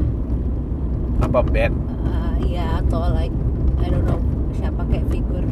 apa 1.21 1.41
band 1.43 1.77
Eh, 2.05 2.53
ya 2.53 2.81
atau 2.81 3.01
like 3.11 3.33
I 3.79 3.87
don't 3.87 4.03
know 4.03 4.19
siapa 4.53 4.83
kayak 4.87 5.07
figur. 5.09 5.45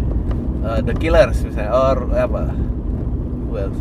Uh, 0.62 0.78
The 0.78 0.94
Killers 0.94 1.42
misalnya 1.42 1.70
or 1.70 1.98
apa 2.12 2.54
else 3.56 3.80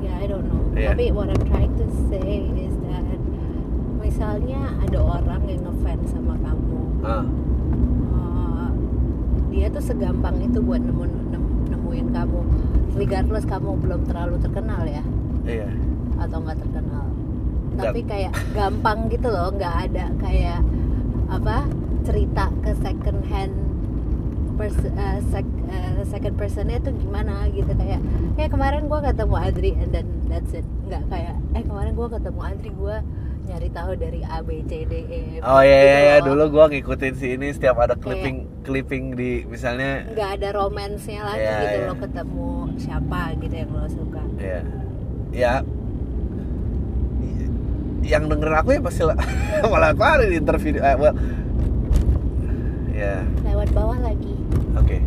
Ya 0.00 0.12
I 0.18 0.26
don't 0.26 0.46
know. 0.46 0.62
Iya. 0.74 0.92
Tapi 0.92 1.04
what 1.14 1.30
I'm 1.30 1.44
trying 1.46 1.74
to 1.78 1.86
say 2.10 2.42
is 2.58 2.74
that 2.82 3.06
misalnya 3.98 4.74
ada 4.82 4.98
orang 4.98 5.46
yang 5.46 5.62
ngefans 5.62 6.10
sama 6.10 6.34
kamu, 6.42 6.80
ah 7.02 7.22
eh, 7.22 8.68
dia 9.48 9.66
tuh 9.70 9.78
segampang 9.80 10.42
itu 10.42 10.58
buat 10.58 10.82
nemu, 10.82 11.04
nem- 11.30 11.54
nemuin 11.70 12.08
kamu, 12.10 12.40
regardless 12.96 13.46
kamu 13.46 13.78
belum 13.78 14.00
terlalu 14.04 14.36
terkenal 14.42 14.82
ya. 14.84 15.02
iya 15.42 15.70
atau 16.18 16.38
nggak 16.38 16.58
terkenal 16.60 17.06
Nggak. 17.72 17.82
tapi 17.82 18.00
kayak 18.04 18.32
gampang 18.52 18.98
gitu 19.06 19.26
loh 19.26 19.50
nggak 19.50 19.74
ada 19.90 20.06
kayak 20.18 20.60
apa 21.26 21.66
cerita 22.02 22.46
ke 22.60 22.70
second 22.78 23.22
hand 23.26 23.54
pers- 24.54 24.84
eh, 24.88 25.18
sec- 25.28 25.60
eh, 25.66 26.02
second 26.04 26.34
personnya 26.34 26.78
tuh 26.78 26.92
gimana 26.94 27.46
gitu. 27.48 27.72
Kayak 27.72 28.00
kayak 28.34 28.50
kemarin 28.50 28.82
gua 28.86 29.00
ketemu 29.00 29.34
Adri 29.36 29.70
and 29.74 29.90
then 29.90 30.06
that's 30.26 30.52
it. 30.52 30.66
Nggak 30.84 31.02
kayak 31.08 31.34
eh 31.52 31.62
kemarin 31.62 31.92
gua 31.92 32.08
ketemu 32.08 32.40
Adri 32.40 32.70
gua 32.72 32.96
nyari 33.42 33.68
tahu 33.68 33.98
dari 33.98 34.22
A 34.22 34.38
B 34.38 34.62
C 34.62 34.86
D 34.86 34.92
E 35.02 35.20
F, 35.38 35.42
oh 35.42 35.58
iya 35.60 35.74
iya 35.74 35.82
gitu 35.82 35.98
iya. 35.98 36.14
loh. 36.14 36.26
dulu 36.30 36.44
gua 36.54 36.64
ngikutin 36.70 37.14
si 37.18 37.34
ini 37.34 37.50
setiap 37.50 37.74
ada 37.74 37.98
clipping 37.98 38.46
clipping 38.62 39.18
di 39.18 39.42
misalnya 39.44 40.06
nggak 40.14 40.30
ada 40.38 40.48
romansnya 40.54 41.26
lagi 41.26 41.42
Iya, 41.42 41.58
gitu 41.58 41.76
iya. 41.76 41.88
lo 41.90 41.94
ketemu 41.98 42.48
siapa 42.78 43.20
gitu 43.42 43.54
yang 43.58 43.70
lo 43.74 43.86
suka. 43.90 44.22
Ya 44.38 44.60
ya 45.34 45.52
yang 48.02 48.30
dengerin 48.30 48.56
aku 48.56 48.70
ya 48.74 48.80
pasti 48.80 49.02
lah. 49.02 49.18
Malah 49.72 49.90
aku 49.90 50.02
di 50.22 50.36
interview 50.38 50.78
eh, 50.78 50.94
well 50.94 51.14
ya 52.92 53.26
lewat 53.42 53.68
bawah 53.74 53.98
lagi 53.98 54.31
oke. 54.76 54.98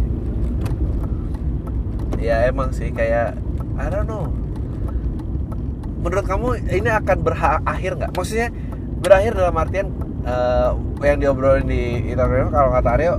Ya 2.22 2.50
emang 2.50 2.74
sih 2.74 2.90
kayak 2.90 3.38
I 3.76 3.88
don't 3.92 4.10
know. 4.10 4.32
Menurut 6.02 6.26
kamu 6.26 6.48
ini 6.70 6.90
akan 6.90 7.18
berakhir 7.26 7.92
nggak? 7.98 8.12
Maksudnya 8.14 8.50
berakhir 9.02 9.38
dalam 9.38 9.56
artian 9.58 9.88
eh, 10.26 10.70
yang 11.06 11.18
diobrolin 11.22 11.70
di 11.70 12.14
Instagram 12.14 12.50
kalau 12.50 12.70
kata 12.74 12.90
Aryo 12.98 13.14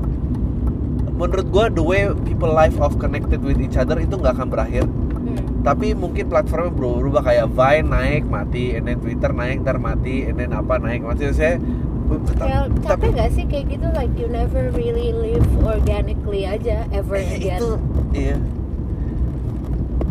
menurut 1.16 1.46
gua 1.48 1.64
the 1.72 1.80
way 1.80 2.12
people 2.28 2.52
life 2.52 2.76
of 2.76 3.00
connected 3.00 3.40
with 3.40 3.56
each 3.56 3.80
other 3.80 3.96
itu 3.96 4.14
nggak 4.20 4.36
akan 4.36 4.48
berakhir. 4.52 4.84
Hmm. 4.86 5.66
tapi 5.66 5.98
mungkin 5.98 6.30
platformnya 6.30 6.70
berubah 6.70 7.26
kayak 7.26 7.50
Vine 7.50 7.90
naik 7.90 8.22
mati 8.30 8.78
and 8.78 8.86
then 8.86 9.02
Twitter 9.02 9.34
naik 9.34 9.66
ntar 9.66 9.82
mati 9.82 10.22
and 10.22 10.38
then 10.38 10.54
apa 10.54 10.78
naik. 10.78 11.02
Maksudnya 11.02 11.34
saya 11.34 11.54
Kayak 12.06 12.62
tapi 12.80 12.82
capek 12.84 13.10
gak 13.14 13.30
sih 13.32 13.44
kayak 13.44 13.66
gitu? 13.68 13.86
Like 13.90 14.12
you 14.14 14.26
never 14.26 14.70
really 14.70 15.10
live 15.10 15.42
organically 15.60 16.42
aja 16.44 16.86
ever 16.90 17.16
Eh, 17.16 17.26
again. 17.34 17.58
itu 17.58 17.68
iya. 18.12 18.36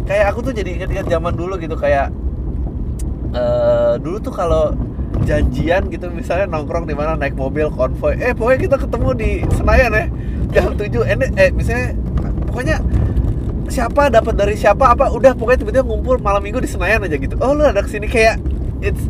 Kayak 0.06 0.26
aku 0.32 0.40
tuh 0.44 0.54
jadi 0.54 0.70
ingat-ingat 0.76 1.08
zaman 1.08 1.34
dulu 1.34 1.56
gitu 1.58 1.74
kayak 1.74 2.12
eh 3.32 3.94
dulu 4.00 4.18
tuh 4.20 4.32
kalau 4.32 4.72
janjian 5.24 5.88
gitu 5.88 6.08
misalnya 6.08 6.46
nongkrong 6.48 6.86
di 6.86 6.94
mana 6.94 7.16
naik 7.16 7.34
mobil 7.34 7.68
konvoy 7.68 8.16
eh 8.16 8.32
pokoknya 8.32 8.60
kita 8.62 8.78
ketemu 8.78 9.10
di 9.16 9.30
Senayan 9.52 9.92
ya 9.92 10.06
jam 10.54 10.72
7 10.78 10.86
eh, 11.04 11.18
eh 11.36 11.50
misalnya 11.50 11.88
pokoknya 12.46 12.78
siapa 13.66 14.08
dapat 14.08 14.34
dari 14.38 14.54
siapa 14.54 14.94
apa 14.94 15.10
udah 15.10 15.34
pokoknya 15.34 15.66
tiba-tiba 15.66 15.84
ngumpul 15.84 16.16
malam 16.22 16.40
minggu 16.40 16.62
di 16.62 16.70
Senayan 16.70 17.02
aja 17.02 17.18
gitu. 17.18 17.34
Oh 17.42 17.52
lu 17.52 17.66
ada 17.66 17.82
ke 17.82 17.90
sini 17.90 18.06
kayak 18.06 18.38
it's 18.80 19.02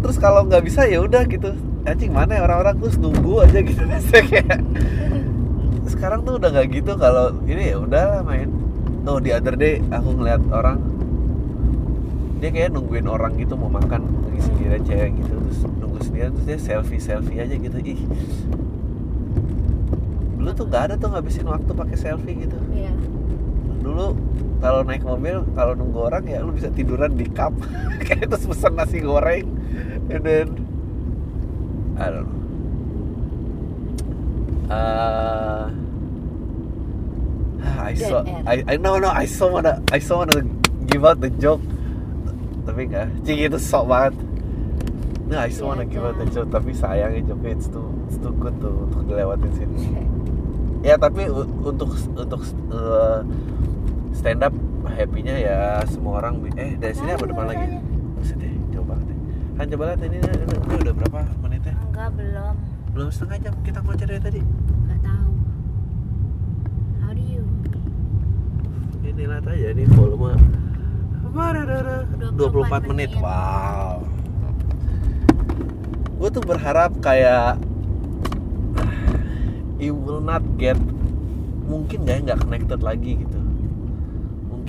terus 0.00 0.16
kalau 0.16 0.44
nggak 0.48 0.64
bisa 0.64 0.88
ya 0.88 1.04
udah 1.04 1.22
gitu. 1.28 1.52
Anjing 1.84 2.12
mana 2.12 2.40
ya 2.40 2.42
orang-orang? 2.44 2.76
Terus 2.80 2.96
nunggu 3.00 3.44
aja 3.44 3.58
gitu. 3.60 3.82
Kayak 4.12 4.60
sekarang 5.88 6.24
tuh 6.24 6.40
udah 6.40 6.48
nggak 6.52 6.68
gitu. 6.72 6.92
Kalau 6.96 7.36
ini 7.44 7.72
ya 7.72 7.76
udah 7.80 8.24
main. 8.24 8.48
Oh 9.08 9.16
di 9.16 9.32
other 9.32 9.56
day 9.56 9.80
aku 9.88 10.16
ngeliat 10.16 10.42
orang. 10.52 10.80
Dia 12.40 12.48
kayak 12.56 12.72
nungguin 12.72 13.04
orang 13.04 13.36
gitu 13.36 13.52
mau 13.56 13.68
makan. 13.68 14.00
Lagi 14.28 14.40
sendirian 14.40 14.82
cewek 14.84 15.10
gitu. 15.20 15.34
Terus 15.36 15.60
nunggu 15.68 15.98
sendirian 16.04 16.30
terus 16.36 16.46
dia 16.48 16.58
selfie 16.60 17.00
selfie 17.00 17.40
aja 17.40 17.54
gitu. 17.56 17.76
Ih. 17.84 18.00
Dulu 20.40 20.50
tuh 20.56 20.64
nggak 20.68 20.82
ada 20.88 20.94
tuh 20.96 21.12
ngabisin 21.12 21.44
waktu 21.48 21.72
pakai 21.72 21.96
selfie 22.00 22.48
gitu. 22.48 22.56
Iya. 22.72 22.92
Dulu 23.90 24.14
kalau 24.62 24.86
naik 24.86 25.02
mobil 25.02 25.42
kalau 25.58 25.74
nunggu 25.74 25.98
orang 26.06 26.24
ya 26.30 26.38
lu 26.46 26.54
bisa 26.54 26.70
tiduran 26.70 27.18
di 27.18 27.26
cup 27.26 27.50
kayak 28.06 28.30
terus 28.30 28.46
pesan 28.46 28.78
nasi 28.78 29.02
goreng. 29.02 29.46
And 30.10 30.22
then 30.22 30.46
I 31.98 32.06
don't 32.08 32.26
know. 32.26 32.38
Uh, 34.70 35.64
I 37.90 37.94
saw. 37.98 38.22
I, 38.46 38.62
I 38.64 38.74
no 38.78 39.02
no 39.02 39.10
I 39.10 39.26
saw 39.26 39.50
wanna 39.50 39.82
I 39.90 39.98
saw 39.98 40.22
wanna 40.22 40.46
give 40.86 41.02
out 41.02 41.18
the 41.18 41.30
joke. 41.42 41.62
Tapi 42.64 42.86
enggak 42.86 43.10
cing 43.26 43.38
itu 43.42 43.58
sok 43.58 43.90
banget. 43.90 44.14
Nah, 45.30 45.46
I 45.46 45.50
still 45.54 45.70
wanna 45.70 45.86
give 45.86 46.02
out 46.02 46.18
the 46.18 46.26
joke 46.34 46.50
tapi 46.50 46.74
sayangnya 46.74 47.22
joke 47.22 47.46
it's 47.46 47.70
too 47.70 47.86
it's 48.10 48.18
too 48.18 48.34
good 48.34 48.54
tuh 48.58 48.74
untuk 48.90 49.06
dilewatin 49.06 49.50
sini. 49.54 49.78
Ya 50.82 50.98
tapi 50.98 51.30
untuk 51.30 51.94
untuk 52.18 52.42
uh, 52.74 53.22
stand 54.20 54.44
up 54.44 54.52
happy-nya 54.84 55.34
ya 55.40 55.58
semua 55.88 56.20
orang 56.20 56.44
eh 56.60 56.76
dari 56.76 56.92
sini 56.92 57.16
apa 57.16 57.24
depan 57.24 57.46
lagi 57.48 57.80
Buset 58.20 58.36
deh 58.36 58.52
jauh 58.68 58.84
banget 58.84 59.16
deh 59.16 59.18
kan 59.56 59.64
coba 59.72 59.82
lihat 59.88 60.00
ini, 60.04 60.16
ini, 60.20 60.56
ini 60.60 60.76
udah 60.84 60.92
berapa 60.92 61.20
menitnya 61.40 61.74
Enggak 61.88 62.08
belum. 62.20 62.54
belum 62.92 63.08
setengah 63.08 63.38
jam 63.48 63.54
kita 63.64 63.78
ngoceh 63.80 64.04
dari 64.04 64.20
tadi 64.20 64.40
Enggak 64.44 65.00
tahu. 65.00 65.32
How 67.00 67.10
do 67.16 67.22
you? 67.24 67.44
ini 69.00 69.22
lihat 69.24 69.44
aja 69.48 69.68
nih 69.72 69.86
volume 69.96 70.36
Bararara, 71.30 72.04
24 72.36 72.92
menit 72.92 73.08
menit. 73.08 73.10
wow 73.24 74.04
gue 76.20 76.28
tuh 76.28 76.44
berharap 76.44 76.92
kayak 77.00 77.56
you 79.80 79.96
will 79.96 80.20
not 80.20 80.44
get 80.60 80.76
mungkin 81.64 82.04
nggak 82.04 82.16
ya 82.20 82.24
nggak 82.28 82.40
connected 82.44 82.80
lagi 82.84 83.24
gitu 83.24 83.39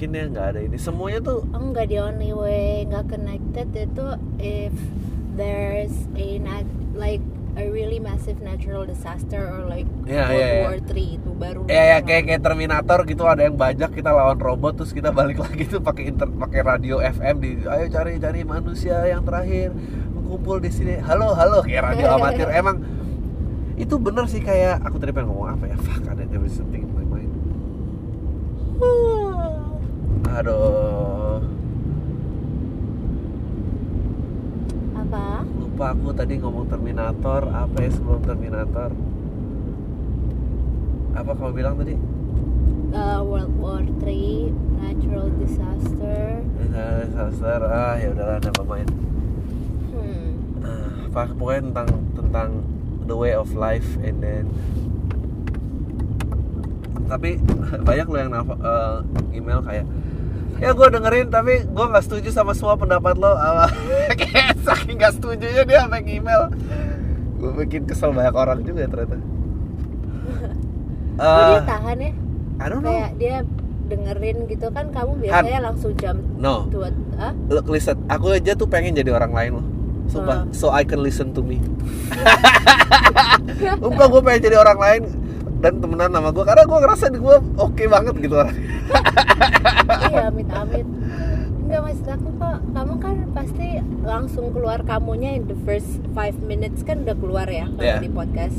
mungkin 0.02 0.18
ya 0.18 0.26
nggak 0.34 0.48
ada 0.50 0.60
ini. 0.66 0.78
Semuanya 0.82 1.22
tuh 1.22 1.46
Enggak 1.54 1.94
the 1.94 2.02
only 2.02 2.34
way 2.34 2.90
nggak 2.90 3.06
connected 3.06 3.70
itu 3.70 4.08
if 4.42 4.74
there's 5.38 5.94
a 6.18 6.42
nat- 6.42 6.74
like 6.98 7.22
a 7.54 7.70
really 7.70 8.02
massive 8.02 8.42
natural 8.42 8.82
disaster 8.82 9.38
or 9.38 9.70
like 9.70 9.86
Iya, 10.10 10.26
World 10.26 10.34
iya, 10.34 10.48
iya. 10.50 10.66
War 10.66 10.82
3 10.82 11.18
itu 11.22 11.30
baru 11.38 11.60
Ya 11.70 11.84
ya 11.86 11.98
kayak 12.02 12.34
kayak 12.34 12.42
Terminator 12.42 13.00
gitu 13.06 13.30
ada 13.30 13.46
yang 13.46 13.54
bajak 13.54 13.94
kita 13.94 14.10
lawan 14.10 14.42
robot 14.42 14.82
terus 14.82 14.90
kita 14.90 15.14
balik 15.14 15.38
lagi 15.46 15.70
tuh 15.70 15.86
pakai 15.86 16.10
inter 16.10 16.26
pakai 16.34 16.66
radio 16.66 16.98
FM 16.98 17.36
di 17.38 17.62
ayo 17.70 17.86
cari 17.94 18.18
cari 18.18 18.42
manusia 18.42 19.06
yang 19.06 19.22
terakhir 19.22 19.70
mengumpul 20.18 20.58
di 20.58 20.74
sini. 20.74 20.98
Halo 20.98 21.38
halo 21.38 21.62
kayak 21.62 21.94
radio 21.94 22.10
amatir. 22.18 22.50
Emang 22.50 22.82
itu 23.78 24.02
bener 24.02 24.26
sih 24.26 24.42
kayak 24.42 24.82
aku 24.82 24.98
tadi 24.98 25.14
pengen 25.14 25.30
ngomong 25.30 25.62
apa 25.62 25.70
ya? 25.70 25.78
Fuck 25.78 26.10
ada 26.10 26.26
there 26.26 26.42
was 26.42 26.58
something 26.58 26.90
in 26.90 26.90
my 26.90 27.06
mind 27.06 27.30
aduh. 30.30 31.42
Apa? 34.94 35.42
Lupa 35.46 35.86
aku 35.98 36.10
tadi 36.14 36.38
ngomong 36.38 36.70
Terminator. 36.70 37.50
Apa 37.50 37.78
ya 37.82 37.90
sebelum 37.90 38.22
Terminator? 38.22 38.90
Apa 41.18 41.32
kamu 41.36 41.52
bilang 41.54 41.76
tadi? 41.80 41.96
Uh, 42.92 43.20
World 43.24 43.56
War 43.58 43.84
3 44.04 44.52
natural 44.84 45.28
disaster. 45.40 46.44
Disaster. 46.72 47.60
Ah 47.66 47.96
ya 47.98 48.12
udahlah 48.12 48.40
never 48.44 48.66
mind. 48.68 48.90
Hmm. 49.96 51.08
Apa 51.12 51.32
pokoknya 51.36 51.62
tentang 51.72 51.90
tentang 52.14 52.50
the 53.08 53.16
way 53.16 53.34
of 53.36 53.52
life 53.56 54.00
and 54.06 54.24
then 54.24 54.46
tapi 57.08 57.38
banyak 57.88 58.08
lo 58.08 58.18
yang 58.18 58.32
eh, 58.36 58.98
email 59.34 59.60
kayak 59.62 59.86
ya 60.62 60.70
gue 60.78 60.88
dengerin 60.94 61.28
tapi 61.34 61.54
gue 61.66 61.86
nggak 61.90 62.04
setuju 62.06 62.30
sama 62.30 62.54
semua 62.54 62.78
pendapat 62.78 63.18
lo. 63.18 63.34
Kayak 64.22 64.62
saking 64.62 65.02
nggak 65.02 65.18
setuju 65.18 65.46
nya 65.50 65.64
dia 65.66 65.80
sampai 65.90 66.06
email 66.06 66.54
gue 67.42 67.52
bikin 67.66 67.90
kesel 67.90 68.14
banyak 68.14 68.36
orang 68.38 68.62
juga 68.62 68.86
ternyata. 68.86 69.18
Kok 71.18 71.42
dia 71.42 71.58
Eh, 71.58 71.62
tahan 71.66 71.98
ya? 71.98 72.12
I 72.62 72.66
don't 72.70 72.82
know. 72.86 72.94
kayak 72.94 73.12
dia 73.18 73.36
dengerin 73.90 74.38
gitu 74.48 74.68
kan 74.72 74.86
kamu 74.94 75.12
biasanya 75.20 75.60
langsung 75.68 75.92
jam 76.00 76.16
no. 76.40 76.70
dua 76.70 76.94
ah 77.18 77.34
look 77.50 77.66
listen. 77.68 77.98
Aku 78.08 78.32
aja 78.32 78.54
tuh 78.54 78.70
pengen 78.70 78.94
jadi 78.94 79.12
orang 79.12 79.34
lain 79.34 79.52
loh. 79.58 79.66
Sumpah. 80.08 80.46
Ah. 80.46 80.54
so 80.54 80.70
I 80.70 80.86
can 80.86 81.02
listen 81.02 81.34
to 81.34 81.42
me. 81.42 81.58
Sumpah 83.82 84.06
gue 84.08 84.22
pengen 84.22 84.42
jadi 84.46 84.58
orang 84.62 84.80
lain 84.80 85.02
dan 85.62 85.78
temenan 85.78 86.10
sama 86.10 86.30
gue 86.30 86.44
karena 86.44 86.64
gue 86.66 86.78
ngerasa 86.80 87.06
gue 87.12 87.36
oke 87.56 87.84
banget 87.86 88.16
gitu 88.20 88.36
orang. 88.36 88.58
Iya 90.04 90.22
amit 90.28 90.50
amit 90.50 90.88
Enggak 91.62 91.82
maksud 91.86 92.08
aku 92.10 92.30
kok 92.36 92.58
kamu 92.74 92.94
kan 93.00 93.16
pasti 93.32 93.68
langsung 94.04 94.46
keluar 94.52 94.84
kamunya 94.84 95.32
in 95.32 95.48
the 95.48 95.56
first 95.64 95.88
five 96.12 96.36
minutes 96.42 96.84
kan 96.84 97.00
udah 97.02 97.16
keluar 97.16 97.48
ya 97.48 97.70
kalau 97.70 97.80
Iya. 97.80 98.02
di 98.02 98.10
podcast. 98.10 98.58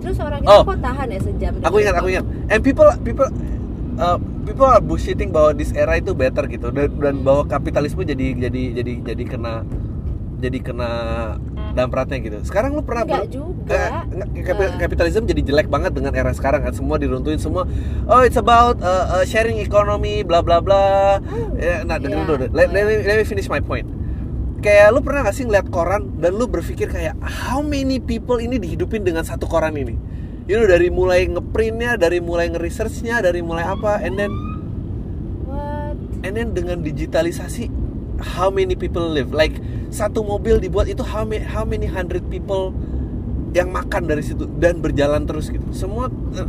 Terus 0.00 0.16
orangnya 0.18 0.48
Oh. 0.50 0.66
kok 0.66 0.80
tahan 0.80 1.06
ya 1.06 1.20
sejam 1.22 1.52
aku 1.60 1.76
ingat 1.78 1.94
aku 1.94 2.08
ingat. 2.10 2.24
And 2.48 2.60
people 2.60 2.88
people 3.00 3.28
uh, 3.96 4.18
people 4.42 4.66
are 4.66 4.82
bullshitting 4.82 5.30
bahwa 5.30 5.52
this 5.52 5.70
era 5.70 5.94
itu 5.94 6.12
better 6.12 6.44
gitu. 6.46 6.68
Dan, 6.68 6.98
dan 6.98 7.14
bahwa 7.22 7.46
kapitalisme 7.46 8.02
jadi 8.02 8.42
jadi 8.42 8.62
jadi 8.74 8.92
jadi 9.04 9.24
kena 9.24 9.62
jadi 10.40 10.58
kena 10.60 10.90
dampratnya 11.74 12.18
gitu. 12.22 12.38
Sekarang 12.46 12.78
lu 12.78 12.82
pernah 12.86 13.02
Enggak 13.04 13.28
juga. 13.28 14.06
Eh, 14.38 14.46
kapitalisme 14.78 15.26
jadi 15.26 15.42
jelek 15.42 15.68
banget 15.68 15.92
dengan 15.92 16.14
era 16.14 16.30
sekarang 16.30 16.62
kan. 16.62 16.72
Semua 16.72 16.96
diruntuhin 16.96 17.42
semua 17.42 17.66
oh 18.06 18.22
it's 18.22 18.38
about 18.38 18.78
uh, 18.80 19.20
uh, 19.20 19.24
sharing 19.26 19.58
economy 19.58 20.22
bla 20.22 20.40
bla 20.40 20.62
bla. 20.62 21.18
Ya, 21.58 21.82
nah 21.82 21.98
Iya. 21.98 22.06
dulu 22.06 22.20
dulu 22.24 22.46
let, 22.54 22.70
let, 22.70 22.84
me, 22.86 22.94
let 23.02 23.16
me 23.18 23.24
finish 23.26 23.50
my 23.50 23.58
point. 23.58 23.84
Kayak 24.64 24.96
lu 24.96 25.04
pernah 25.04 25.28
gak 25.28 25.36
sih 25.36 25.44
ngeliat 25.44 25.68
koran 25.68 26.16
dan 26.22 26.40
lu 26.40 26.48
berpikir 26.48 26.88
kayak 26.88 27.18
how 27.20 27.60
many 27.60 28.00
people 28.00 28.40
ini 28.40 28.56
dihidupin 28.56 29.04
dengan 29.04 29.26
satu 29.26 29.44
koran 29.44 29.76
ini? 29.76 29.98
You 30.48 30.60
know 30.60 30.68
dari 30.68 30.88
mulai 30.88 31.28
ngeprintnya 31.28 32.00
dari 32.00 32.20
mulai 32.20 32.48
ngeresearchnya 32.52 33.20
dari 33.20 33.40
mulai 33.44 33.64
apa 33.64 34.00
and 34.00 34.16
then 34.16 34.32
what? 35.48 35.96
and 36.24 36.32
then 36.36 36.52
dengan 36.52 36.80
digitalisasi 36.84 37.83
how 38.20 38.48
many 38.50 38.74
people 38.78 39.02
live 39.04 39.34
like 39.34 39.56
satu 39.90 40.22
mobil 40.22 40.58
dibuat 40.58 40.90
itu 40.90 41.02
how 41.02 41.22
many 41.22 41.42
how 41.42 41.62
many 41.62 41.86
hundred 41.86 42.22
people 42.30 42.74
yang 43.54 43.70
makan 43.70 44.10
dari 44.10 44.22
situ 44.22 44.50
dan 44.58 44.82
berjalan 44.82 45.22
terus 45.26 45.50
gitu 45.50 45.62
semua 45.70 46.10
eh, 46.34 46.48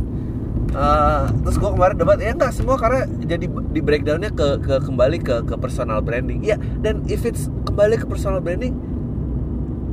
eh, 0.74 1.24
terus 1.46 1.56
gua 1.62 1.70
kemarin 1.74 1.96
debat 1.98 2.18
ya 2.18 2.34
enggak 2.34 2.52
semua 2.54 2.74
karena 2.78 3.06
jadi 3.22 3.46
di 3.46 3.80
breakdownnya 3.80 4.34
ke, 4.34 4.58
ke 4.62 4.74
kembali 4.82 5.18
ke 5.22 5.34
ke 5.46 5.54
personal 5.58 6.02
branding 6.02 6.42
ya 6.42 6.58
dan 6.82 7.06
if 7.06 7.22
it's 7.22 7.46
kembali 7.66 7.98
ke 7.98 8.06
personal 8.06 8.42
branding 8.42 8.74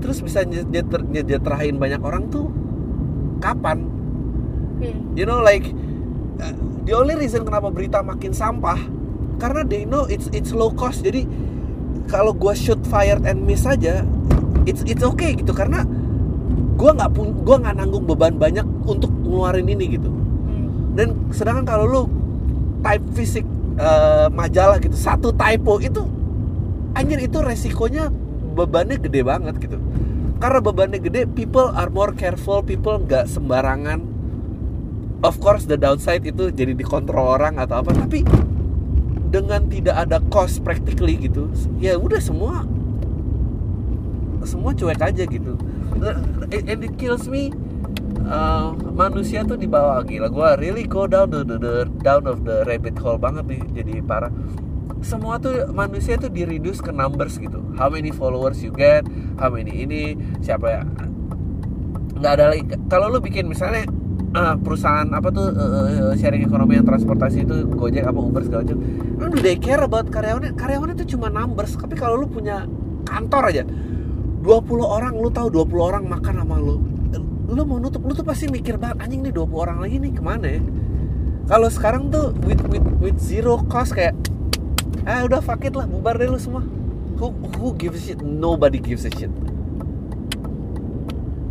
terus 0.01 0.19
bisa 0.19 0.43
nyejahterain 0.43 1.77
banyak 1.79 2.01
orang 2.01 2.27
tuh 2.27 2.49
kapan 3.39 3.93
Hmm. 4.83 5.15
you 5.15 5.23
know 5.23 5.39
like 5.39 5.63
uh, 6.43 6.51
the 6.83 6.91
only 6.91 7.15
reason 7.15 7.47
kenapa 7.47 7.71
berita 7.71 8.03
makin 8.03 8.35
sampah 8.35 8.75
karena 9.39 9.63
they 9.63 9.87
know 9.87 10.03
it's 10.11 10.27
it's 10.35 10.51
low 10.51 10.73
cost 10.75 11.05
jadi 11.05 11.23
kalau 12.09 12.35
gua 12.35 12.53
shoot 12.53 12.79
fired 12.87 13.23
and 13.23 13.43
miss 13.43 13.67
aja 13.67 14.03
it's 14.63 14.83
it's 14.87 15.03
okay 15.03 15.35
gitu. 15.35 15.51
Karena 15.51 15.85
gua 16.75 16.91
nggak 16.95 17.11
pun 17.13 17.31
gua 17.45 17.61
nggak 17.61 17.75
nanggung 17.79 18.05
beban 18.09 18.35
banyak 18.35 18.65
untuk 18.83 19.11
ngeluarin 19.23 19.67
ini 19.69 19.97
gitu. 19.97 20.09
Hmm. 20.09 20.93
dan 20.93 21.15
sedangkan 21.33 21.65
kalau 21.65 21.85
lu 21.89 22.01
type 22.83 23.05
fisik 23.15 23.45
uh, 23.79 24.27
majalah 24.29 24.77
gitu 24.77 24.93
satu 24.93 25.31
typo 25.33 25.79
itu 25.79 26.03
anjir 26.93 27.17
itu 27.17 27.41
resikonya 27.41 28.13
bebannya 28.53 29.01
gede 29.01 29.21
banget 29.25 29.55
gitu. 29.57 29.77
Karena 30.37 30.59
bebannya 30.59 30.99
gede 30.99 31.25
people 31.31 31.71
are 31.73 31.89
more 31.89 32.13
careful 32.13 32.61
people 32.61 32.99
nggak 33.01 33.25
sembarangan. 33.25 34.03
Of 35.23 35.39
course 35.39 35.65
the 35.65 35.79
downside 35.79 36.27
itu 36.27 36.51
jadi 36.51 36.75
dikontrol 36.75 37.39
orang 37.39 37.55
atau 37.55 37.79
apa 37.79 37.95
tapi 37.95 38.27
dengan 39.33 39.65
tidak 39.65 39.97
ada 39.97 40.21
cost 40.29 40.61
practically 40.61 41.17
gitu 41.17 41.49
ya 41.81 41.97
udah 41.97 42.21
semua 42.21 42.61
semua 44.45 44.75
cuek 44.75 44.99
aja 44.99 45.23
gitu. 45.23 45.55
And 46.51 46.83
it 46.83 46.99
kills 46.99 47.31
me 47.31 47.55
uh, 48.27 48.75
manusia 48.91 49.41
tuh 49.47 49.55
dibawa 49.55 50.03
gila 50.03 50.27
gua 50.27 50.59
really 50.59 50.83
go 50.83 51.07
down 51.07 51.31
the, 51.31 51.47
the, 51.47 51.57
the 51.57 51.75
down 52.03 52.27
of 52.27 52.43
the 52.43 52.67
rabbit 52.67 52.99
hole 52.99 53.17
banget 53.17 53.47
nih 53.49 53.63
jadi 53.81 54.03
parah. 54.03 54.29
Semua 55.03 55.35
tuh 55.39 55.67
manusia 55.71 56.15
tuh 56.15 56.31
di 56.31 56.43
ke 56.45 56.91
numbers 56.91 57.35
gitu. 57.39 57.59
How 57.75 57.91
many 57.91 58.11
followers 58.11 58.63
you 58.63 58.71
get 58.71 59.07
how 59.39 59.51
many 59.51 59.83
ini 59.83 60.15
siapa 60.43 60.67
ya? 60.69 60.83
Nggak 62.19 62.31
ada 62.39 62.45
lagi. 62.51 62.63
Kalau 62.91 63.11
lu 63.11 63.19
bikin 63.23 63.47
misalnya 63.47 63.87
eh, 64.33 64.55
perusahaan 64.57 65.07
apa 65.13 65.29
tuh 65.29 65.47
eh, 65.53 65.69
eh, 66.11 66.13
sharing 66.17 66.43
ekonomi 66.45 66.81
yang 66.81 66.87
transportasi 66.87 67.45
itu 67.45 67.69
Gojek 67.69 68.05
apa 68.05 68.19
Uber 68.19 68.41
segala 68.41 68.65
macam. 68.65 68.77
Lu 69.21 69.37
they 69.39 69.55
care 69.61 69.81
about 69.85 70.09
karyawannya 70.09 70.57
karyawannya 70.57 70.95
itu 70.97 71.15
cuma 71.17 71.29
numbers 71.29 71.77
tapi 71.77 71.93
kalau 71.93 72.17
lu 72.17 72.27
punya 72.27 72.65
kantor 73.05 73.43
aja 73.53 73.63
20 74.41 74.49
orang 74.81 75.13
lu 75.15 75.29
tahu 75.29 75.47
20 75.53 75.89
orang 75.89 76.03
makan 76.09 76.33
sama 76.43 76.57
lu 76.57 76.81
lu 77.53 77.61
mau 77.69 77.77
nutup 77.77 78.01
lu 78.01 78.17
tuh 78.17 78.25
pasti 78.25 78.49
mikir 78.49 78.81
banget 78.81 78.97
anjing 79.05 79.21
nih 79.21 79.33
20 79.35 79.53
orang 79.53 79.77
lagi 79.77 80.01
nih 80.01 80.11
ke 80.11 80.21
mana 80.25 80.47
ya? 80.49 80.61
Kalau 81.43 81.67
sekarang 81.69 82.09
tuh 82.09 82.33
with 82.47 82.63
with 82.71 82.85
with 83.03 83.17
zero 83.21 83.61
cost 83.69 83.93
kayak 83.93 84.17
ah 85.03 85.21
udah 85.27 85.43
fuck 85.43 85.61
it 85.61 85.75
lah 85.75 85.85
bubar 85.85 86.17
deh 86.17 86.25
lu 86.25 86.39
semua. 86.41 86.65
Who 87.21 87.29
who 87.61 87.77
gives 87.77 88.01
a 88.01 88.15
shit? 88.15 88.19
Nobody 88.25 88.81
gives 88.81 89.05
a 89.05 89.11
shit. 89.13 89.29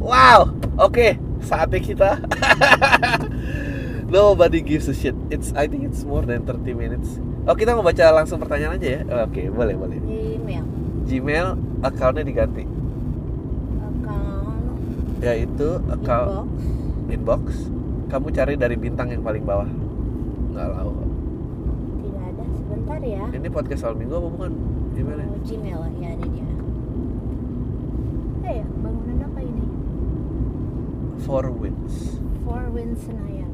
Wow 0.02 0.58
oke 0.80 1.14
saatnya 1.42 1.78
kita. 1.78 2.10
Nobody 4.12 4.60
gives 4.60 4.88
a 4.88 4.94
shit. 4.94 5.16
It's 5.28 5.52
I 5.52 5.64
think 5.66 5.84
it's 5.84 6.04
more 6.04 6.20
than 6.20 6.44
30 6.44 6.74
minutes. 6.74 7.16
Oh 7.42 7.56
kita 7.56 7.72
mau 7.72 7.82
baca 7.82 8.12
langsung 8.12 8.38
pertanyaan 8.38 8.76
aja 8.76 8.88
ya? 8.98 9.24
Oke 9.24 9.48
boleh 9.48 9.74
boleh. 9.74 9.98
Di 9.98 10.36
email 10.36 10.64
Gmail 11.02 11.48
akunnya 11.80 12.22
diganti. 12.22 12.64
Account. 13.80 15.18
Yaitu 15.18 15.68
account 15.88 16.46
inbox. 17.08 17.10
Inbox. 17.10 17.44
Kamu 18.08 18.28
cari 18.30 18.54
dari 18.54 18.76
bintang 18.76 19.08
yang 19.08 19.24
paling 19.24 19.42
bawah. 19.42 19.66
Nggak 20.52 20.68
tahu. 20.70 20.92
Tidak 21.98 22.22
ada. 22.22 22.44
Sebentar 22.52 23.00
ya. 23.00 23.24
Ini 23.32 23.48
podcast 23.48 23.80
soal 23.82 23.96
minggu 23.96 24.12
apa 24.12 24.28
bukan? 24.28 24.52
Emailnya 24.92 25.24
Oh, 25.26 25.40
Gmail. 25.42 25.80
Ya 25.98 26.08
ada 26.12 26.26
dia. 26.28 26.46
Ya 28.44 28.64
bangunan 28.68 29.11
four 31.20 31.50
wins 31.50 32.16
Four 32.42 32.64
Winds 32.72 33.00
Senayan 33.04 33.50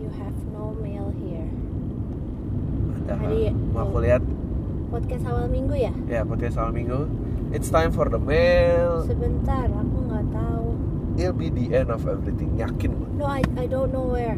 you 0.00 0.08
have 0.18 0.34
no 0.50 0.74
mail 0.82 1.12
here. 1.14 1.46
Ada 3.02 3.14
Hari- 3.16 3.54
mau 3.70 3.86
aku 3.86 3.98
lihat. 4.02 4.22
Podcast 4.90 5.24
awal 5.24 5.46
minggu 5.48 5.74
ya? 5.74 5.92
Ya 6.04 6.20
podcast 6.22 6.54
soal 6.54 6.70
minggu. 6.70 7.06
It's 7.52 7.68
time 7.68 7.92
for 7.92 8.08
the 8.08 8.18
mail. 8.18 9.04
Sebentar 9.06 9.68
aku 9.68 9.96
nggak 10.04 10.26
tahu. 10.30 10.66
It'll 11.14 11.32
be 11.32 11.48
the 11.48 11.72
end 11.72 11.88
of 11.88 12.04
everything. 12.04 12.56
Yakin 12.56 12.90
gue 12.92 13.08
no 13.16 13.24
I 13.24 13.40
I 13.56 13.64
don't 13.64 13.92
know 13.92 14.08
where. 14.08 14.36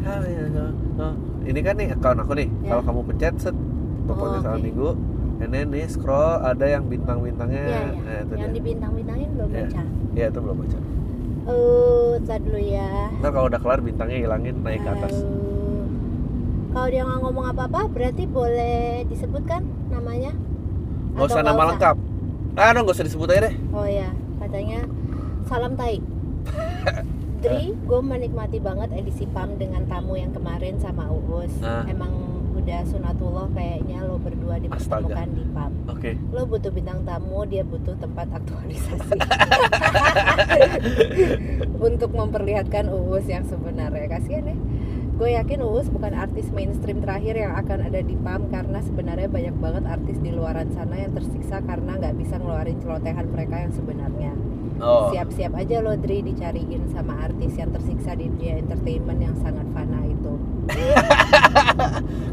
Ah, 0.00 0.24
iya, 0.24 0.48
iya. 0.48 0.66
Oh, 0.96 1.14
ini 1.44 1.60
kan 1.60 1.74
nih 1.76 1.92
account 1.92 2.18
aku 2.20 2.32
nih. 2.34 2.48
Ya. 2.64 2.72
kalau 2.72 2.82
kamu 2.82 3.00
pencet 3.12 3.34
set. 3.38 3.56
Untuk 4.00 4.16
Oh, 4.16 4.32
oke. 4.32 4.58
minggu 4.58 4.88
and 5.40 5.50
then 5.50 5.66
nih 5.68 5.84
scroll 5.84 6.38
ada 6.38 6.66
yang 6.66 6.84
bintang-bintangnya 6.84 7.62
Iya, 7.62 7.80
iya. 7.80 7.82
nah, 7.98 8.16
itu 8.20 8.32
yang 8.34 8.40
dia. 8.46 8.54
di 8.54 8.62
bintang-bintangin 8.62 9.28
belum 9.34 9.48
Iya. 9.48 9.64
baca 9.64 9.82
Iya 10.12 10.26
itu 10.28 10.38
belum 10.38 10.56
baca 10.58 10.78
eh 11.42 12.12
tar 12.22 12.38
dulu 12.38 12.60
ya 12.60 12.90
ntar 13.18 13.30
kalau 13.30 13.46
udah 13.48 13.58
kelar 13.58 13.80
bintangnya 13.80 14.18
hilangin 14.20 14.56
naik 14.60 14.80
ke 14.80 14.90
atas 14.92 15.14
kalau 16.70 16.86
dia 16.86 17.02
nggak 17.02 17.20
ngomong 17.20 17.46
apa-apa 17.48 17.80
berarti 17.88 18.24
boleh 18.24 18.78
disebutkan 19.04 19.62
namanya 19.90 20.30
Gak 21.10 21.26
usah 21.26 21.42
nama 21.42 21.74
lengkap 21.74 21.96
Ah, 22.54 22.70
no, 22.70 22.82
gak 22.82 22.94
usah 22.94 23.06
disebut 23.06 23.26
aja 23.28 23.50
deh 23.50 23.54
Oh 23.72 23.82
ya, 23.82 24.10
katanya 24.38 24.86
salam 25.44 25.74
tai. 25.74 25.98
Dri, 27.42 27.72
gue 27.74 28.00
menikmati 28.00 28.58
banget 28.58 28.92
edisi 28.92 29.24
PAM 29.24 29.56
dengan 29.56 29.82
tamu 29.86 30.14
yang 30.14 30.30
kemarin 30.30 30.76
sama 30.76 31.08
Uus. 31.08 31.50
Ah. 31.58 31.82
Emang 31.84 32.12
udah 32.60 32.80
sunatullah 32.84 33.48
kayaknya 33.56 34.04
lo 34.04 34.20
berdua 34.20 34.60
dipertemukan 34.60 35.28
di 35.32 35.44
PAM. 35.48 35.72
Oke 35.88 36.12
Lo 36.28 36.44
butuh 36.44 36.68
bintang 36.68 37.00
tamu, 37.08 37.48
dia 37.48 37.64
butuh 37.64 37.96
tempat 37.96 38.28
aktualisasi. 38.36 39.16
Untuk 41.88 42.12
memperlihatkan 42.12 42.92
Uus 42.92 43.24
yang 43.24 43.48
sebenarnya. 43.48 44.12
Kasian 44.12 44.44
ya. 44.44 44.56
Gue 45.16 45.36
yakin 45.36 45.60
Uus 45.64 45.88
bukan 45.92 46.16
artis 46.16 46.48
mainstream 46.52 47.04
terakhir 47.04 47.36
yang 47.36 47.52
akan 47.56 47.88
ada 47.88 48.00
di 48.00 48.16
PAM 48.16 48.48
karena 48.52 48.80
sebenarnya 48.84 49.28
banyak 49.28 49.56
banget 49.60 49.84
artis 49.88 50.16
di 50.20 50.32
luaran 50.32 50.68
sana 50.72 50.96
yang 50.96 51.12
tersiksa 51.16 51.60
karena 51.64 51.96
nggak 51.96 52.16
bisa 52.16 52.40
ngeluarin 52.40 52.80
celotehan 52.80 53.26
mereka 53.28 53.56
yang 53.68 53.72
sebenarnya. 53.72 54.32
Oh 54.80 55.12
Siap-siap 55.12 55.52
aja 55.60 55.84
lo 55.84 55.92
Dri 56.00 56.24
dicariin 56.24 56.88
sama 56.88 57.28
artis 57.28 57.52
yang 57.60 57.68
tersiksa 57.68 58.16
di 58.16 58.32
dunia 58.32 58.64
entertainment 58.64 59.20
yang 59.20 59.36
sangat 59.44 59.68
fana 59.76 60.00
itu. 60.08 60.32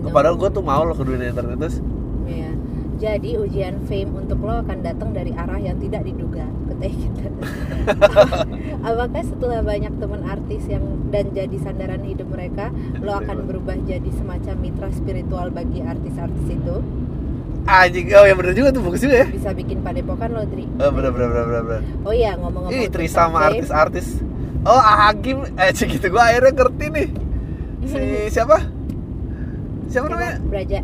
Padahal 0.15 0.35
gue 0.39 0.49
tuh 0.55 0.63
mau 0.63 0.87
lo 0.87 0.95
ke 0.95 1.03
dunia 1.03 1.35
internet 1.35 1.59
terus 1.59 1.77
Iya. 2.27 2.51
Jadi 2.97 3.37
ujian 3.37 3.85
fame 3.85 4.09
untuk 4.25 4.41
lo 4.41 4.63
akan 4.65 4.81
datang 4.81 5.13
dari 5.13 5.29
arah 5.35 5.61
yang 5.61 5.77
tidak 5.77 6.07
diduga. 6.07 6.47
Gitu. 6.77 7.29
Apakah 8.87 9.23
setelah 9.25 9.65
banyak 9.65 9.97
teman 9.97 10.21
artis 10.29 10.69
yang 10.69 11.09
dan 11.09 11.33
jadi 11.33 11.57
sandaran 11.57 12.05
hidup 12.05 12.29
mereka, 12.29 12.69
lo 13.01 13.17
akan 13.17 13.49
berubah 13.49 13.81
jadi 13.81 14.09
semacam 14.13 14.55
mitra 14.61 14.89
spiritual 14.93 15.49
bagi 15.49 15.81
artis-artis 15.81 16.45
itu? 16.53 16.77
Anjing, 17.67 18.07
oh 18.15 18.23
ya 18.23 18.31
bener 18.31 18.55
juga 18.55 18.71
tuh 18.71 18.79
bagus 18.79 19.03
juga 19.03 19.15
ya 19.21 19.27
Bisa 19.27 19.51
bikin 19.51 19.83
padepokan 19.83 20.31
lo 20.31 20.47
Dri. 20.47 20.63
Oh 20.79 20.87
bener 20.87 21.11
bener 21.11 21.27
bener 21.27 21.45
bener, 21.45 21.63
bener. 21.67 21.81
Oh 22.01 22.13
iya 22.15 22.31
ngomong-ngomong 22.39 22.71
Ih, 22.71 22.87
Trisa 22.87 23.27
sama 23.27 23.51
artis-artis 23.51 24.23
Oh 24.63 24.79
Agim, 24.79 25.43
eh 25.55 25.71
cik 25.71 25.99
gitu 25.99 26.07
gue 26.09 26.19
akhirnya 26.19 26.51
ngerti 26.55 26.85
nih 26.89 27.07
Si 27.83 27.99
siapa? 28.35 28.57
Siapa 29.87 30.07
namanya? 30.07 30.39
Braja. 30.43 30.79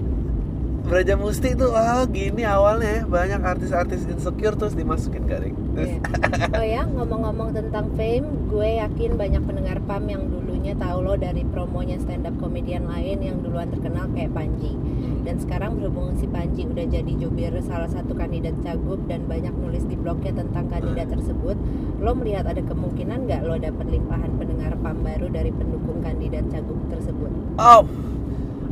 Braja 0.83 1.15
Musti 1.15 1.55
tuh, 1.55 1.71
oh 1.71 2.03
gini 2.11 2.43
awalnya 2.43 2.99
ya 2.99 3.01
Banyak 3.07 3.39
artis-artis 3.39 4.03
insecure 4.03 4.59
terus 4.59 4.75
dimasukin 4.75 5.23
garing 5.23 5.55
Terus, 5.73 5.89
Iya. 5.89 5.99
Oh 6.59 6.65
ya, 6.65 6.81
ngomong-ngomong 6.85 7.49
tentang 7.57 7.89
fame, 7.97 8.27
gue 8.45 8.77
yakin 8.77 9.17
banyak 9.17 9.41
pendengar 9.41 9.81
PAM 9.89 10.05
yang 10.05 10.29
dulunya 10.29 10.77
tahu 10.77 11.01
lo 11.01 11.17
dari 11.17 11.41
promonya 11.49 11.97
stand 11.97 12.29
up 12.29 12.35
komedian 12.37 12.85
lain 12.85 13.25
yang 13.25 13.41
duluan 13.41 13.73
terkenal 13.73 14.05
kayak 14.13 14.37
Panji. 14.37 14.77
Dan 15.25 15.41
sekarang 15.41 15.81
berhubung 15.81 16.13
si 16.19 16.29
Panji 16.29 16.69
udah 16.69 16.85
jadi 16.85 17.13
jubir 17.17 17.57
salah 17.65 17.89
satu 17.89 18.13
kandidat 18.13 18.53
cagup 18.61 19.01
dan 19.09 19.25
banyak 19.25 19.55
nulis 19.55 19.81
di 19.89 19.97
blognya 19.97 20.35
tentang 20.35 20.69
kandidat 20.69 21.09
tersebut, 21.09 21.57
lo 21.97 22.11
melihat 22.13 22.45
ada 22.45 22.61
kemungkinan 22.61 23.25
nggak 23.25 23.41
lo 23.41 23.57
dapet 23.57 23.87
limpahan 23.89 24.31
pendengar 24.37 24.77
PAM 24.77 25.01
baru 25.01 25.27
dari 25.33 25.49
pendukung 25.49 26.05
kandidat 26.05 26.45
cagup 26.53 26.77
tersebut? 26.93 27.31
Oh, 27.57 27.81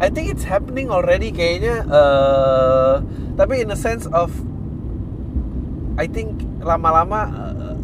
I 0.02 0.10
think 0.10 0.34
it's 0.34 0.42
happening 0.44 0.90
already 0.90 1.30
kayaknya. 1.30 1.86
eh 1.86 2.94
tapi 3.32 3.62
in 3.62 3.70
a 3.70 3.78
sense 3.78 4.10
of, 4.10 4.34
I 5.96 6.06
think 6.06 6.42
lama-lama 6.60 7.30
eh, 7.30 7.76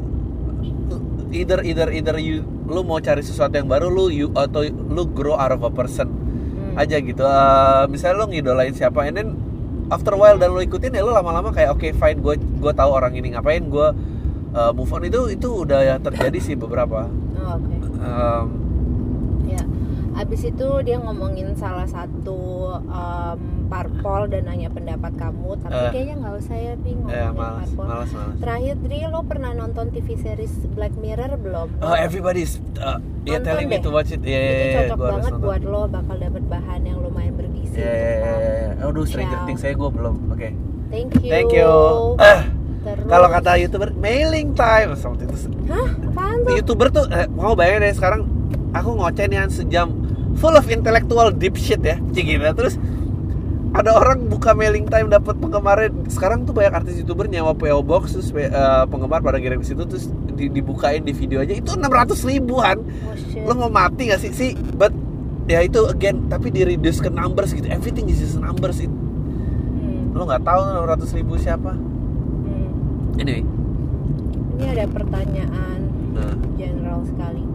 either 1.37 1.61
either 1.61 1.87
either 1.89 2.17
you 2.17 2.41
lu 2.65 2.81
mau 2.81 2.97
cari 2.97 3.21
sesuatu 3.21 3.53
yang 3.53 3.69
baru 3.69 3.87
lu 3.87 4.09
you 4.09 4.27
atau 4.33 4.65
lu 4.65 5.07
grow 5.07 5.37
out 5.37 5.53
of 5.53 5.61
a 5.61 5.69
person 5.69 6.09
Hmm. 6.09 6.73
aja 6.75 6.97
gitu. 6.97 7.21
Eh, 7.21 7.83
misalnya 7.87 8.17
lu 8.17 8.25
ngidolain 8.27 8.73
siapa, 8.73 9.05
and 9.05 9.15
then 9.15 9.29
after 9.87 10.11
a 10.11 10.19
while 10.19 10.35
dan 10.35 10.49
lu 10.49 10.59
ikutin 10.59 10.89
ya 10.89 11.05
lu 11.05 11.13
lama-lama 11.13 11.53
kayak 11.53 11.69
oke 11.71 11.85
fine 11.93 12.17
gue 12.17 12.33
gue 12.37 12.73
tahu 12.73 12.91
orang 12.91 13.13
ini 13.13 13.37
ngapain 13.37 13.61
gue 13.61 13.87
eh, 14.51 14.71
move 14.73 14.89
on 14.89 15.05
itu 15.05 15.29
itu 15.29 15.47
udah 15.63 15.79
ya 15.79 15.95
terjadi 16.01 16.39
sih 16.41 16.55
beberapa. 16.57 17.05
Oh. 17.37 17.61
Em, 18.01 18.47
Ya, 18.57 18.66
abis 20.17 20.49
itu 20.49 20.67
dia 20.81 20.97
ngomongin 20.97 21.53
salah 21.53 21.85
satu 21.85 22.39
em, 22.81 23.37
parpol 23.67 24.25
dan 24.25 24.49
nanya 24.49 24.67
pendapat 24.67 25.13
kamu, 25.13 25.59
tapi 25.61 25.77
Eh. 25.77 25.89
kayaknya 25.93 26.15
nggak 26.17 26.33
usah 26.39 26.57
ya 26.57 26.73
bingung 26.75 27.11
eh, 27.11 27.29
malas, 27.29 27.69
parpol. 27.69 27.85
malas, 27.85 28.09
malas. 28.11 28.35
Terakhir 28.39 28.75
Dri, 28.81 28.99
lo 29.05 29.21
pernah 29.21 29.51
nonton 29.53 29.85
TV 29.91 30.07
series 30.15 30.53
Black 30.73 30.97
Mirror 30.97 31.37
belum? 31.37 31.67
Oh, 31.79 31.93
everybody's 31.93 32.57
uh, 32.79 32.97
yeah, 33.23 33.37
telling 33.39 33.69
me 33.69 33.77
deh. 33.77 33.85
to 33.85 33.91
watch 33.91 34.09
it. 34.09 34.23
Yeah, 34.23 34.33
yeah, 34.33 34.41
Itu 34.41 34.57
yeah, 34.57 34.79
cocok 34.81 34.97
gua 34.97 35.09
banget 35.13 35.33
buat 35.37 35.61
lo, 35.61 35.81
bakal 35.85 36.15
dapet 36.17 36.43
bahan 36.47 36.79
yang 36.81 36.97
lumayan 36.97 37.33
bergizi. 37.35 37.77
Yeah, 37.77 37.85
yeah, 37.85 37.93
untuk 37.93 38.41
yeah, 38.41 38.73
yeah. 38.73 38.87
Aduh, 38.89 39.05
Stranger. 39.05 39.39
Things 39.45 39.61
saya 39.61 39.73
gue 39.75 39.89
belum. 39.91 40.15
Oke. 40.31 40.49
Thank 40.87 41.11
you. 41.19 41.29
Thank 41.29 41.51
you. 41.53 41.71
Terus, 42.87 43.03
kalau 43.03 43.27
kata 43.27 43.59
YouTuber 43.59 43.89
mailing 43.99 44.55
time 44.55 44.95
seperti 44.95 45.27
itu. 45.27 45.35
Hah? 45.67 45.87
Apaan 46.07 46.37
tuh? 46.47 46.55
YouTuber 46.55 46.87
tuh 46.87 47.05
eh, 47.11 47.27
mau 47.27 47.51
bayangin 47.51 47.83
deh 47.83 47.91
sekarang 47.91 48.21
aku 48.71 48.95
ngoceh 48.95 49.27
nih 49.27 49.43
sejam 49.51 50.06
full 50.37 50.53
of 50.53 50.65
intellectual 50.67 51.29
deep 51.29 51.57
shit 51.57 51.81
ya. 51.81 51.97
Cik 52.07 52.25
gitu. 52.27 52.45
Terus 52.55 52.77
ada 53.73 53.93
orang 53.93 54.25
buka 54.25 54.53
mailing 54.53 54.87
time 54.87 55.05
dapat 55.05 55.37
penggemarnya 55.37 55.91
sekarang 56.07 56.45
tuh 56.45 56.55
banyak 56.55 56.73
artis 56.73 56.97
youtuber 56.97 57.27
nyawa 57.27 57.53
PO 57.53 57.83
box 57.83 58.15
terus 58.15 58.29
eh, 58.33 58.49
penggemar 58.87 59.19
pada 59.19 59.37
kirim 59.37 59.59
ke 59.59 59.67
situ 59.67 59.83
terus 59.83 60.07
di- 60.33 60.49
dibukain 60.49 61.01
di 61.01 61.11
video 61.11 61.41
aja. 61.41 61.51
Itu 61.51 61.73
600 61.73 61.85
ribuan. 62.23 62.77
Oh 62.81 63.13
lo 63.45 63.53
mau 63.59 63.69
mati 63.69 64.09
gak 64.09 64.17
sih? 64.17 64.31
Sih 64.31 64.49
but 64.73 64.89
ya 65.45 65.61
itu 65.61 65.85
again 65.85 66.27
tapi 66.27 66.49
di 66.49 66.63
reduce 66.63 66.99
ke 66.99 67.07
numbers 67.07 67.51
gitu. 67.51 67.67
Everything 67.67 68.07
is 68.07 68.17
just 68.17 68.37
numbers. 68.37 68.79
It, 68.79 68.89
Hmm, 69.77 70.11
lo 70.11 70.25
nggak 70.25 70.41
tahu 70.41 70.59
600 70.81 71.13
ribu 71.13 71.33
siapa. 71.37 71.71
Hmm. 71.71 73.15
anyway. 73.15 73.45
Ini 74.57 74.65
ada 74.73 74.85
pertanyaan 74.89 75.79
nah, 76.11 76.33
general 76.55 77.05
sekali. 77.05 77.45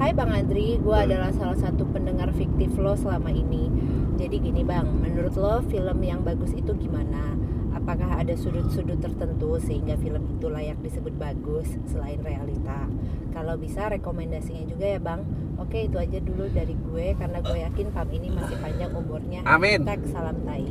Hai 0.00 0.10
Bang 0.12 0.32
Adri, 0.32 0.80
gue 0.80 0.96
Hmm. 0.96 1.06
adalah 1.06 1.30
salah 1.32 1.58
satu 1.58 1.84
pendengar 1.88 2.32
fiktif 2.32 2.72
lo 2.80 2.96
selama 2.96 3.28
ini. 3.28 3.68
Jadi 4.16 4.36
gini 4.40 4.62
Bang, 4.62 4.88
menurut 5.00 5.34
lo 5.36 5.60
film 5.66 5.98
yang 6.00 6.22
bagus 6.22 6.52
itu 6.52 6.72
gimana? 6.74 7.36
Apakah 7.72 8.22
ada 8.22 8.36
sudut-sudut 8.36 9.00
tertentu 9.00 9.58
sehingga 9.58 9.98
film 9.98 10.22
itu 10.30 10.46
layak 10.46 10.78
disebut 10.80 11.16
bagus 11.18 11.66
selain 11.88 12.22
realita? 12.22 12.86
Kalau 13.32 13.58
bisa 13.58 13.90
rekomendasinya 13.90 14.64
juga 14.64 14.86
ya 14.86 15.00
Bang. 15.00 15.26
Oke 15.58 15.86
itu 15.86 15.96
aja 15.96 16.18
dulu 16.18 16.46
dari 16.48 16.74
gue 16.74 17.06
karena 17.14 17.38
gue 17.40 17.58
yakin 17.62 17.86
PAM 17.90 18.08
ini 18.12 18.28
masih 18.30 18.56
panjang 18.58 18.92
umurnya. 18.92 19.40
Amin. 19.44 19.82
Hashtag 19.82 20.02
salam 20.10 20.36
tai. 20.42 20.66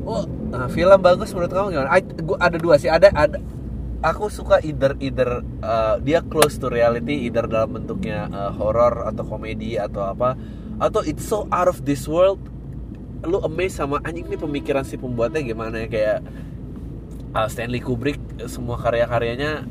oh 0.00 0.24
nah, 0.48 0.64
film 0.66 0.96
bagus 0.98 1.28
menurut 1.30 1.52
kamu 1.52 1.66
gimana 1.76 1.92
I, 1.92 2.00
gua 2.24 2.40
ada 2.40 2.56
dua 2.56 2.80
sih 2.80 2.88
ada 2.88 3.12
ada 3.12 3.36
aku 4.00 4.32
suka 4.32 4.64
either 4.64 4.96
either 5.00 5.44
uh, 5.60 6.00
dia 6.00 6.24
close 6.24 6.56
to 6.56 6.72
reality 6.72 7.28
either 7.28 7.44
dalam 7.44 7.76
bentuknya 7.80 8.28
uh, 8.32 8.52
horror 8.52 9.04
atau 9.04 9.24
komedi 9.28 9.76
atau 9.76 10.08
apa 10.08 10.36
atau 10.80 11.04
it's 11.04 11.28
so 11.28 11.44
out 11.52 11.68
of 11.68 11.84
this 11.84 12.08
world 12.08 12.40
lu 13.20 13.36
amazed 13.44 13.76
sama 13.76 14.00
anjing 14.00 14.24
ini 14.24 14.40
pemikiran 14.40 14.80
si 14.80 14.96
pembuatnya 14.96 15.44
gimana 15.44 15.84
ya 15.84 15.88
kayak 15.92 16.18
uh, 17.36 17.48
Stanley 17.52 17.84
Kubrick 17.84 18.16
semua 18.48 18.80
karya-karyanya 18.80 19.68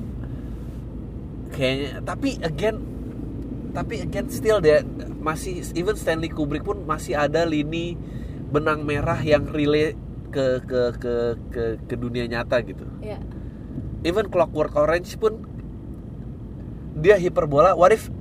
kayaknya 1.50 2.06
tapi 2.06 2.38
again 2.46 2.78
tapi 3.74 4.06
again 4.06 4.30
still 4.30 4.62
dia 4.62 4.86
masih 5.18 5.66
even 5.74 5.98
Stanley 5.98 6.30
Kubrick 6.30 6.62
pun 6.62 6.86
masih 6.86 7.18
ada 7.18 7.50
lini 7.50 7.98
benang 8.54 8.86
merah 8.86 9.18
yang 9.18 9.50
relate 9.50 9.98
ke 10.30 10.62
ke 10.62 10.82
ke 11.02 11.14
ke 11.50 11.64
ke 11.90 11.96
dunia 11.98 12.30
nyata 12.30 12.62
gitu 12.62 12.86
Ya. 13.02 13.18
Even 14.04 14.28
Clockwork 14.32 14.76
Orange 14.76 15.16
pun 15.20 15.44
dia 17.00 17.16
hiperbola. 17.16 17.76
What 17.76 17.96
if 17.96 18.12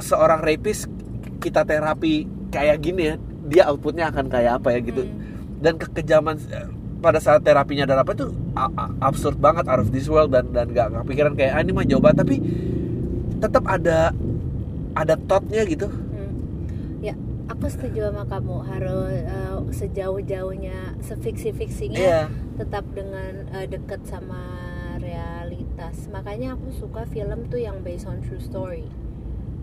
seorang 0.00 0.40
rapist 0.44 0.88
kita 1.40 1.64
terapi 1.64 2.28
kayak 2.52 2.80
gini 2.80 3.02
ya 3.12 3.14
dia 3.50 3.62
outputnya 3.68 4.08
akan 4.12 4.28
kayak 4.28 4.60
apa 4.60 4.76
ya 4.76 4.80
gitu. 4.84 5.02
Hmm. 5.04 5.18
dan 5.60 5.76
kekejaman 5.76 6.40
eh, 6.48 6.68
pada 7.04 7.20
saat 7.20 7.44
terapinya 7.44 7.84
dan 7.84 8.00
apa 8.00 8.16
itu 8.16 8.32
absurd 9.00 9.36
banget 9.36 9.68
out 9.68 9.80
of 9.80 9.92
this 9.92 10.08
world 10.08 10.32
dan 10.32 10.48
dan 10.56 10.72
gak 10.72 10.88
kepikiran 11.04 11.36
kayak 11.36 11.52
ah, 11.56 11.60
ini 11.60 11.72
mah 11.72 11.84
jawaban. 11.84 12.16
Tapi 12.16 12.36
tetap 13.40 13.64
ada 13.68 14.12
ada 14.96 15.14
thought-nya 15.28 15.64
gitu 15.68 15.88
aku 17.50 17.66
setuju 17.66 18.08
sama 18.08 18.24
kamu 18.24 18.56
harus 18.64 19.10
eh, 19.10 19.58
sejauh-jauhnya 19.74 20.78
sefiksi-fiksinya 21.00 21.98
Iya. 21.98 22.22
tetap 22.56 22.86
dengan 22.90 23.50
eh, 23.50 23.66
dekat 23.66 24.06
sama 24.06 24.38
realitas. 24.96 26.06
Makanya 26.08 26.54
aku 26.54 26.70
suka 26.70 27.02
film 27.06 27.48
tuh 27.48 27.58
yang 27.58 27.82
based 27.82 28.06
on 28.06 28.22
true 28.22 28.38
story 28.38 28.86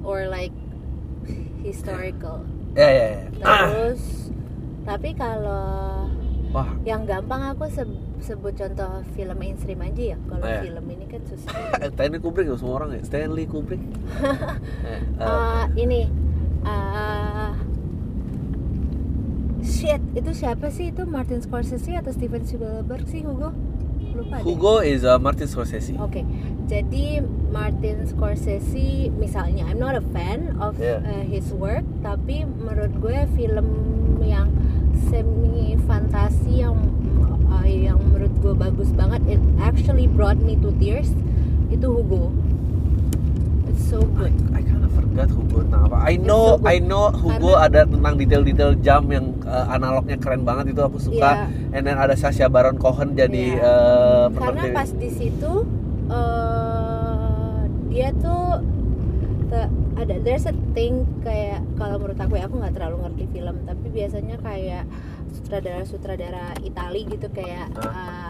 or 0.04 0.28
like 0.28 0.52
historical. 1.62 2.44
ya 2.80 2.88
ya 2.88 3.06
ya 3.10 3.26
Terus 3.40 4.02
tapi 4.84 5.12
kalau 5.12 6.08
Wah, 6.48 6.70
yang 6.84 7.04
gampang 7.04 7.44
aku 7.50 7.68
se- 7.68 7.84
sebut 8.20 8.56
contoh 8.56 8.88
film 9.14 9.36
mainstream 9.36 9.80
aja 9.80 10.16
ya 10.16 10.18
kalau 10.26 10.44
Eh. 10.44 10.64
film 10.64 10.86
ini 10.88 11.06
kan 11.06 11.22
susah 11.24 11.52
Stanley 11.94 12.20
Kubrick 12.20 12.48
semua 12.54 12.74
orang 12.78 12.90
ya. 12.96 13.02
Stanley 13.02 13.46
Kubrick. 13.46 13.80
Eh, 14.84 14.92
eh, 14.92 15.00
Eh, 15.20 15.64
ini 15.78 16.02
eh, 16.64 17.52
shit 19.66 20.02
itu 20.14 20.32
siapa 20.34 20.70
sih 20.70 20.94
itu 20.94 21.06
Martin 21.06 21.42
Scorsese 21.42 21.98
atau 21.98 22.12
Steven 22.14 22.44
Spielberg 22.46 23.06
sih 23.10 23.24
Hugo 23.26 23.54
lupa 24.18 24.42
deh. 24.42 24.44
Hugo 24.44 24.76
is 24.82 25.06
uh, 25.06 25.22
Martin 25.22 25.46
Scorsese. 25.46 25.94
Oke, 26.02 26.26
jadi 26.66 27.22
Martin 27.54 28.10
Scorsese 28.10 29.14
misalnya, 29.14 29.70
I'm 29.70 29.78
not 29.78 29.94
a 29.94 30.02
fan 30.10 30.58
of 30.58 30.74
Yeah. 30.82 31.06
uh, 31.06 31.22
his 31.30 31.54
work, 31.54 31.86
tapi 32.02 32.50
menurut 32.50 32.98
gue 32.98 33.30
film 33.38 33.68
yang 34.26 34.50
semi 35.14 35.78
fantasi 35.86 36.66
yang 36.66 36.82
uh, 37.54 37.62
yang 37.70 38.02
menurut 38.02 38.34
gue 38.42 38.54
bagus 38.58 38.90
banget, 38.98 39.38
it 39.38 39.42
actually 39.62 40.10
brought 40.10 40.42
me 40.42 40.58
to 40.58 40.74
tears, 40.82 41.14
itu 41.70 41.86
Hugo. 41.86 42.34
It's 43.68 43.84
so 43.88 44.00
I, 44.00 44.08
good. 44.16 44.34
I 44.56 44.62
kind 44.64 44.82
of 44.82 44.92
forgot 44.92 45.28
Hugo 45.30 45.58
tentang 45.68 45.82
apa. 45.88 45.98
I 46.02 46.16
know, 46.16 46.56
so 46.56 46.64
good. 46.64 46.68
I 46.72 46.78
know 46.80 47.04
Hugo 47.12 47.52
ada 47.56 47.82
tentang 47.84 48.14
detail-detail 48.16 48.72
jam 48.80 49.04
yang 49.12 49.36
uh, 49.44 49.68
analognya 49.70 50.18
keren 50.18 50.42
banget 50.42 50.72
itu 50.72 50.82
aku 50.82 50.98
suka. 50.98 51.52
And 51.72 51.84
then 51.84 52.00
ada 52.00 52.16
Sacha 52.16 52.48
Baron 52.48 52.80
Cohen 52.80 53.14
jadi 53.14 53.60
Iya. 53.60 53.64
uh, 53.64 54.26
Karena 54.32 54.64
pas 54.74 54.90
di 54.90 55.10
situ 55.12 55.52
uh, 56.08 57.60
dia 57.88 58.10
tuh 58.18 58.62
te- 59.48 59.72
ada 59.98 60.16
there's 60.22 60.46
a 60.46 60.56
thing 60.72 61.08
kayak 61.24 61.64
kalau 61.76 61.98
menurut 61.98 62.20
aku 62.20 62.38
ya 62.38 62.46
aku 62.46 62.56
nggak 62.62 62.76
terlalu 62.76 62.98
ngerti 63.08 63.24
film 63.34 63.56
tapi 63.66 63.86
biasanya 63.90 64.36
kayak 64.40 64.84
sutradara-sutradara 65.34 66.60
Itali 66.62 67.02
gitu 67.08 67.28
kayak 67.32 67.72
uh, 67.80 68.27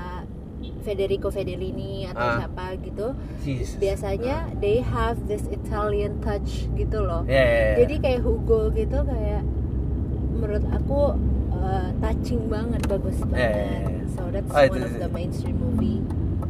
Federico 0.87 1.27
Fellini 1.27 2.07
atau 2.07 2.23
Ah. 2.23 2.39
siapa 2.39 2.65
gitu 2.79 3.11
Jesus. 3.43 3.75
biasanya 3.75 4.35
they 4.57 4.79
have 4.79 5.19
this 5.27 5.43
Italian 5.49 6.17
touch 6.19 6.71
gitu 6.73 7.03
loh 7.03 7.27
Ya, 7.27 7.35
ya, 7.35 7.43
ya. 7.43 7.75
jadi 7.83 7.95
kayak 7.99 8.21
Hugo 8.23 8.71
gitu 8.71 9.03
kayak 9.03 9.43
menurut 10.31 10.63
aku 10.69 11.01
uh, 11.51 11.89
touching 11.99 12.47
banget 12.47 12.79
bagus 12.87 13.19
banget 13.27 13.43
Ya, 13.43 13.51
ya, 13.51 13.79
ya. 13.83 14.01
so 14.07 14.21
that's 14.29 14.47
itu- 14.47 14.71
one 14.71 14.79
of 14.79 14.87
itu- 14.87 15.01
the 15.01 15.09
mainstream 15.11 15.57
movie 15.57 15.99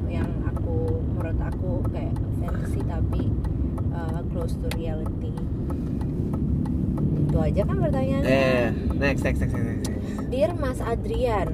yang 0.08 0.30
aku 0.46 0.78
menurut 1.10 1.40
aku 1.42 1.72
kayak 1.90 2.14
fantasy 2.38 2.82
tapi 2.82 3.24
uh, 3.90 4.22
close 4.30 4.54
to 4.56 4.70
reality 4.72 5.34
itu 7.20 7.38
aja 7.38 7.62
kan 7.64 7.78
pertanyaannya 7.78 8.30
Eh, 8.30 8.68
next, 8.96 9.22
next, 9.22 9.40
next, 9.42 9.54
next, 9.54 9.66
next. 9.84 9.98
Dear 10.28 10.52
Mas 10.54 10.80
Adrian 10.80 11.50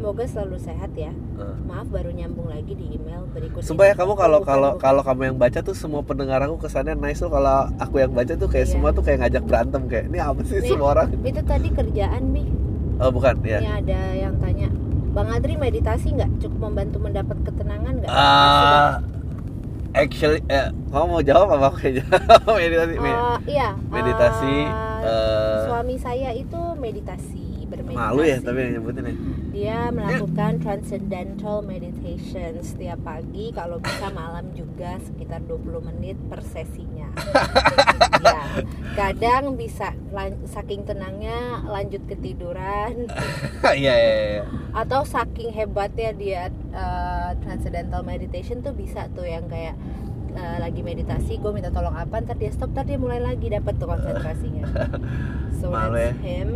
semoga 0.00 0.24
selalu 0.24 0.56
sehat 0.56 0.90
ya 0.96 1.12
Uh. 1.36 1.56
maaf 1.62 1.88
baru 1.88 2.08
nyambung 2.10 2.48
lagi 2.48 2.72
di 2.72 2.96
email 2.96 3.24
berikut 3.30 3.60
Sumpah 3.60 3.84
ya 3.86 3.94
kamu 3.94 4.12
kalau 4.14 4.40
kalau 4.40 4.76
kalau 4.76 5.00
kamu 5.00 5.22
yang 5.26 5.38
baca 5.38 5.60
tuh 5.60 5.72
semua 5.72 6.00
pendengar 6.00 6.40
aku 6.40 6.56
kesannya 6.58 6.92
nice 6.94 7.16
tuh 7.18 7.28
kalau 7.28 7.68
aku 7.76 7.96
yang 7.98 8.10
baca 8.10 8.32
tuh 8.34 8.44
kayak 8.44 8.64
Iya. 8.64 8.72
semua 8.74 8.90
tuh 8.90 9.00
kayak 9.00 9.18
ngajak 9.20 9.44
berantem 9.44 9.82
kayak 9.86 10.04
ini 10.06 10.18
apa 10.18 10.40
sih 10.42 10.56
Nih, 10.58 10.68
semua 10.70 10.88
orang 10.90 11.08
itu 11.18 11.40
tadi 11.42 11.68
kerjaan 11.70 12.22
bi 12.30 12.44
oh 12.96 13.08
bukan 13.08 13.40
ya 13.42 13.58
Ini 13.58 13.70
ada 13.74 14.00
yang 14.14 14.34
tanya, 14.36 14.68
Bang 15.10 15.28
Adri 15.28 15.56
meditasi 15.56 16.12
nggak? 16.12 16.30
Cukup 16.38 16.58
membantu 16.62 16.96
mendapat 16.98 17.36
ketenangan 17.40 17.92
nggak? 17.98 18.10
Ah, 18.10 19.00
actually 19.92 20.44
eh, 20.46 20.68
kamu 20.86 21.06
mau 21.08 21.22
jawab 21.22 21.48
apa 21.52 21.72
jawab 21.82 22.20
meditasi 22.58 22.94
me- 22.96 23.10
Eh, 23.10 23.36
iya. 23.50 23.68
meditasi 23.88 24.54
eh, 24.68 25.08
eh, 25.08 25.60
suami 25.66 25.96
saya 25.96 26.30
itu 26.32 26.60
meditasi. 26.76 27.39
Malu 27.94 28.22
ya 28.22 28.38
tapi 28.40 28.58
yang 28.62 28.72
nyebutin 28.80 29.04
ya. 29.06 29.14
Dia 29.50 29.78
melakukan 29.90 30.62
transcendental 30.62 31.60
meditation 31.66 32.62
setiap 32.62 33.02
pagi, 33.02 33.50
kalau 33.50 33.82
bisa 33.82 34.08
malam 34.14 34.54
juga 34.54 34.96
sekitar 35.02 35.42
20 35.44 35.88
menit 35.90 36.16
per 36.30 36.40
sesinya. 36.46 37.10
ya, 38.24 38.62
kadang 38.94 39.58
bisa 39.58 39.92
saking 40.46 40.86
tenangnya 40.86 41.66
lanjut 41.66 42.02
ketiduran. 42.06 43.06
Iya 43.70 43.94
iya 43.94 44.14
iya. 44.18 44.42
Atau 44.74 45.06
saking 45.06 45.54
hebatnya 45.54 46.10
dia 46.16 46.42
uh, 46.74 47.38
transcendental 47.38 48.02
meditation 48.02 48.64
tuh 48.64 48.74
bisa 48.74 49.06
tuh 49.14 49.22
yang 49.22 49.46
kayak 49.46 49.78
uh, 50.34 50.58
lagi 50.58 50.82
meditasi 50.82 51.38
gue 51.38 51.52
minta 51.54 51.70
tolong 51.70 51.94
apa 51.94 52.18
ntar 52.22 52.36
dia 52.38 52.50
stop 52.50 52.74
ntar 52.74 52.86
dia 52.86 52.98
mulai 52.98 53.22
lagi 53.22 53.46
dapat 53.50 53.74
tuh 53.78 53.88
konsentrasinya. 53.88 54.64
So 55.60 55.68
Malu 55.68 55.92
that's 55.92 56.16
ya. 56.16 56.24
him 56.24 56.48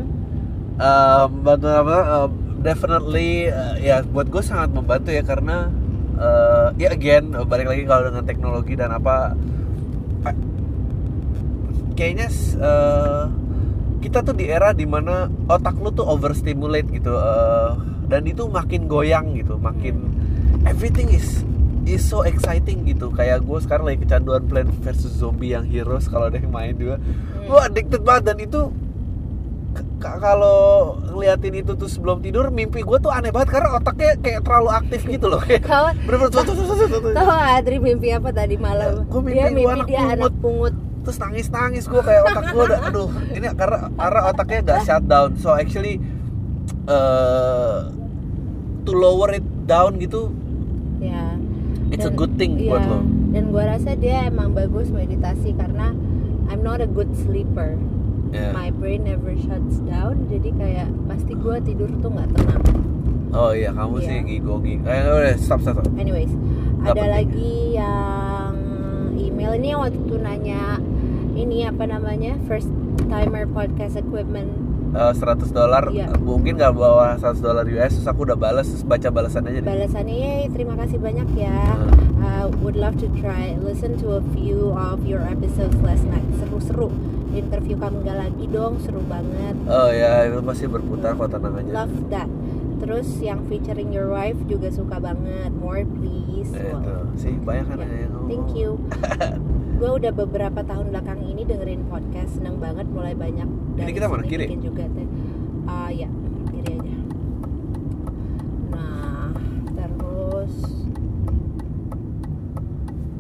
bantu 1.31 1.68
apa 1.70 1.99
um, 2.25 2.31
definitely 2.61 3.47
uh, 3.47 3.77
ya 3.79 4.03
buat 4.03 4.27
gue 4.27 4.43
sangat 4.43 4.72
membantu 4.72 5.12
ya 5.12 5.22
karena 5.22 5.70
uh, 6.16 6.75
ya 6.75 6.91
again 6.91 7.31
uh, 7.33 7.47
balik 7.47 7.68
lagi 7.68 7.85
kalau 7.85 8.11
dengan 8.11 8.25
teknologi 8.25 8.75
dan 8.75 8.91
apa 8.91 9.39
pa- 10.20 10.43
kayaknya 11.95 12.29
uh, 12.59 13.31
kita 14.03 14.20
tuh 14.20 14.35
di 14.35 14.51
era 14.51 14.75
di 14.75 14.85
mana 14.85 15.31
otak 15.47 15.79
lu 15.79 15.89
tuh 15.89 16.05
overstimulate 16.05 16.91
gitu 16.91 17.14
uh, 17.14 17.79
dan 18.05 18.27
itu 18.27 18.45
makin 18.51 18.85
goyang 18.85 19.33
gitu 19.33 19.57
makin 19.57 20.11
everything 20.66 21.09
is 21.09 21.41
is 21.85 22.01
so 22.01 22.25
exciting 22.25 22.85
gitu 22.85 23.12
kayak 23.12 23.45
gue 23.45 23.59
sekarang 23.61 23.85
lagi 23.87 24.09
kecanduan 24.09 24.45
Plant 24.49 24.72
versus 24.81 25.12
Zombie 25.12 25.53
yang 25.53 25.64
Heroes 25.64 26.09
kalau 26.09 26.29
ada 26.29 26.41
yang 26.41 26.51
main 26.51 26.75
juga 26.75 26.97
Hmm. 26.99 27.53
gue 27.53 27.61
addicted 27.61 28.01
banget 28.01 28.25
dan 28.33 28.39
itu 28.41 28.61
kalau 29.99 30.95
ngeliatin 31.11 31.55
itu 31.59 31.72
tuh 31.75 31.89
sebelum 31.89 32.20
tidur 32.20 32.53
mimpi 32.53 32.85
gue 32.85 32.99
tuh 33.01 33.09
aneh 33.09 33.33
banget 33.33 33.57
karena 33.57 33.77
otaknya 33.77 34.14
kayak 34.20 34.41
terlalu 34.45 34.70
aktif 34.70 35.01
gitu 35.05 35.27
loh 35.27 35.41
bener-bener 35.43 36.31
tuh, 36.31 36.43
tuh, 36.45 36.55
tuh, 36.55 36.64
tuh, 36.66 36.77
tuh, 36.87 37.01
tuh. 37.01 37.12
tahu 37.12 37.31
Adri 37.31 37.77
mimpi 37.79 38.09
apa 38.12 38.31
tadi 38.31 38.55
malam? 38.55 39.01
Ya, 39.01 39.03
gua 39.09 39.20
mimpi 39.20 39.35
dia 39.35 39.45
gua 39.45 39.51
mimpi 39.51 39.64
anak 39.66 39.87
dia 39.87 39.99
pungut. 39.99 40.14
anak 40.14 40.33
pungut. 40.39 40.75
terus 41.05 41.18
nangis 41.20 41.47
nangis 41.49 41.85
gue 41.85 42.01
kayak 42.01 42.22
otak 42.25 42.45
gue 42.49 42.62
udah 42.64 42.81
aduh 42.81 43.09
ini 43.31 43.47
karena 43.53 43.79
karena 43.93 44.20
otaknya 44.25 44.59
gak 44.64 44.81
shutdown 44.83 45.31
so 45.37 45.53
actually 45.53 46.01
uh, 46.87 47.93
to 48.85 48.93
lower 48.93 49.29
it 49.31 49.45
down 49.64 49.97
gitu 49.97 50.33
Ya. 50.97 51.37
it's 51.93 52.01
a 52.01 52.09
Dan- 52.09 52.16
good 52.16 52.33
thing 52.41 52.57
buat 52.64 52.81
iya. 52.81 52.89
lo 52.89 52.99
Dan 53.35 53.51
gua 53.51 53.66
rasa 53.66 53.99
dia 53.99 54.25
emang 54.25 54.55
bagus 54.55 54.89
meditasi 54.89 55.53
karena 55.53 55.91
I'm 56.47 56.62
not 56.62 56.79
a 56.79 56.87
good 56.87 57.11
sleeper. 57.18 57.75
Ya. 58.35 58.51
My 58.51 58.68
brain 58.68 59.05
never 59.05 59.30
shuts 59.37 59.78
down. 59.80 60.26
Jadi 60.26 60.51
kayak 60.53 60.91
pasti 61.07 61.32
gua 61.32 61.57
tidur 61.59 61.87
tuh 61.95 62.11
nggak 62.11 62.28
tenang. 62.32 62.62
oh 63.32 63.51
iya 63.51 63.70
kamu 63.70 63.99
Iya. 63.99 64.07
sih 64.07 64.16
gigo 64.24 64.55
gigo 64.59 64.87
eh 64.87 65.03
udah 65.03 65.35
stop 65.37 65.59
stop, 65.59 65.74
stop. 65.76 65.91
Anyways, 65.95 66.30
Nggak 66.76 66.87
ada 66.89 66.95
penting. 66.97 67.14
lagi 67.14 67.53
yang 67.74 68.55
email 69.16 69.53
ini 69.55 69.66
yang 69.68 69.80
waktu 69.80 69.99
itu 70.01 70.14
nanya 70.16 70.62
ini 71.32 71.57
apa 71.62 71.82
namanya 71.85 72.39
first 72.45 72.70
timer 73.05 73.47
podcast 73.49 73.95
equipment 73.97 74.51
100 74.95 75.18
dolar 75.51 75.91
Iya. 75.91 76.14
mungkin 76.16 76.55
gak 76.55 76.70
bawa 76.72 77.18
100 77.18 77.39
dolar 77.41 77.66
US 77.66 77.93
terus 77.93 78.07
aku 78.07 78.22
udah 78.24 78.35
balas 78.37 78.66
terus 78.68 78.82
baca 78.82 79.11
balasannya 79.11 79.51
aja 79.53 79.62
balasannya 79.64 80.14
"Yeay, 80.14 80.43
terima 80.51 80.74
kasih 80.76 80.99
banyak 80.99 81.26
ya 81.37 81.74
Uh, 82.16 82.49
would 82.59 82.72
love 82.74 82.97
to 82.97 83.05
try 83.14 83.53
listen 83.59 83.93
to 83.95 84.14
a 84.14 84.22
few 84.32 84.72
of 84.72 85.03
your 85.03 85.20
episodes 85.20 85.76
last 85.82 86.07
night 86.07 86.24
seru-seru 86.37 86.89
interview 87.37 87.76
kamu 87.76 88.01
nggak 88.01 88.18
lagi 88.20 88.45
dong 88.47 88.78
seru 88.78 89.03
banget 89.03 89.55
Oh 89.64 89.89
ya 89.89 90.24
itu 90.24 90.39
pasti 90.41 90.64
berputar 90.64 91.12
kok 91.12 91.28
tenang 91.28 91.55
aja. 91.57 91.70
love 91.74 91.97
that 92.09 92.30
terus 92.76 93.07
yang 93.18 93.41
featuring 93.45 93.91
your 93.91 94.09
wife 94.09 94.37
juga 94.45 94.68
suka 94.68 94.99
banget 94.99 95.51
more 95.55 95.82
please 95.93 96.51
Eh, 96.51 96.70
itu 96.70 96.95
sih 97.16 97.35
banyak 97.39 97.66
kan 97.66 97.76
Ya, 97.76 97.89
yang 98.01 98.12
ngomong. 98.12 98.28
Thank 98.28 98.49
you. 98.53 98.70
gue 99.80 99.91
udah 99.93 100.12
beberapa 100.12 100.61
tahun 100.61 100.87
belakang 100.89 101.20
ini 101.22 101.43
dengerin 101.43 101.82
podcast, 101.87 102.37
seneng 102.37 102.57
banget 102.57 102.87
mulai 102.87 103.12
banyak. 103.12 103.49
Ini 103.74 103.91
kita 103.91 104.07
mana, 104.07 104.22
kiri? 104.22 104.47
juga 104.55 104.85
teh. 104.87 105.09
Ah 105.64 105.89
ya, 105.89 106.07
kiri 106.47 106.70
aja. 106.74 106.95
Nah, 108.68 109.32
terus 109.72 110.55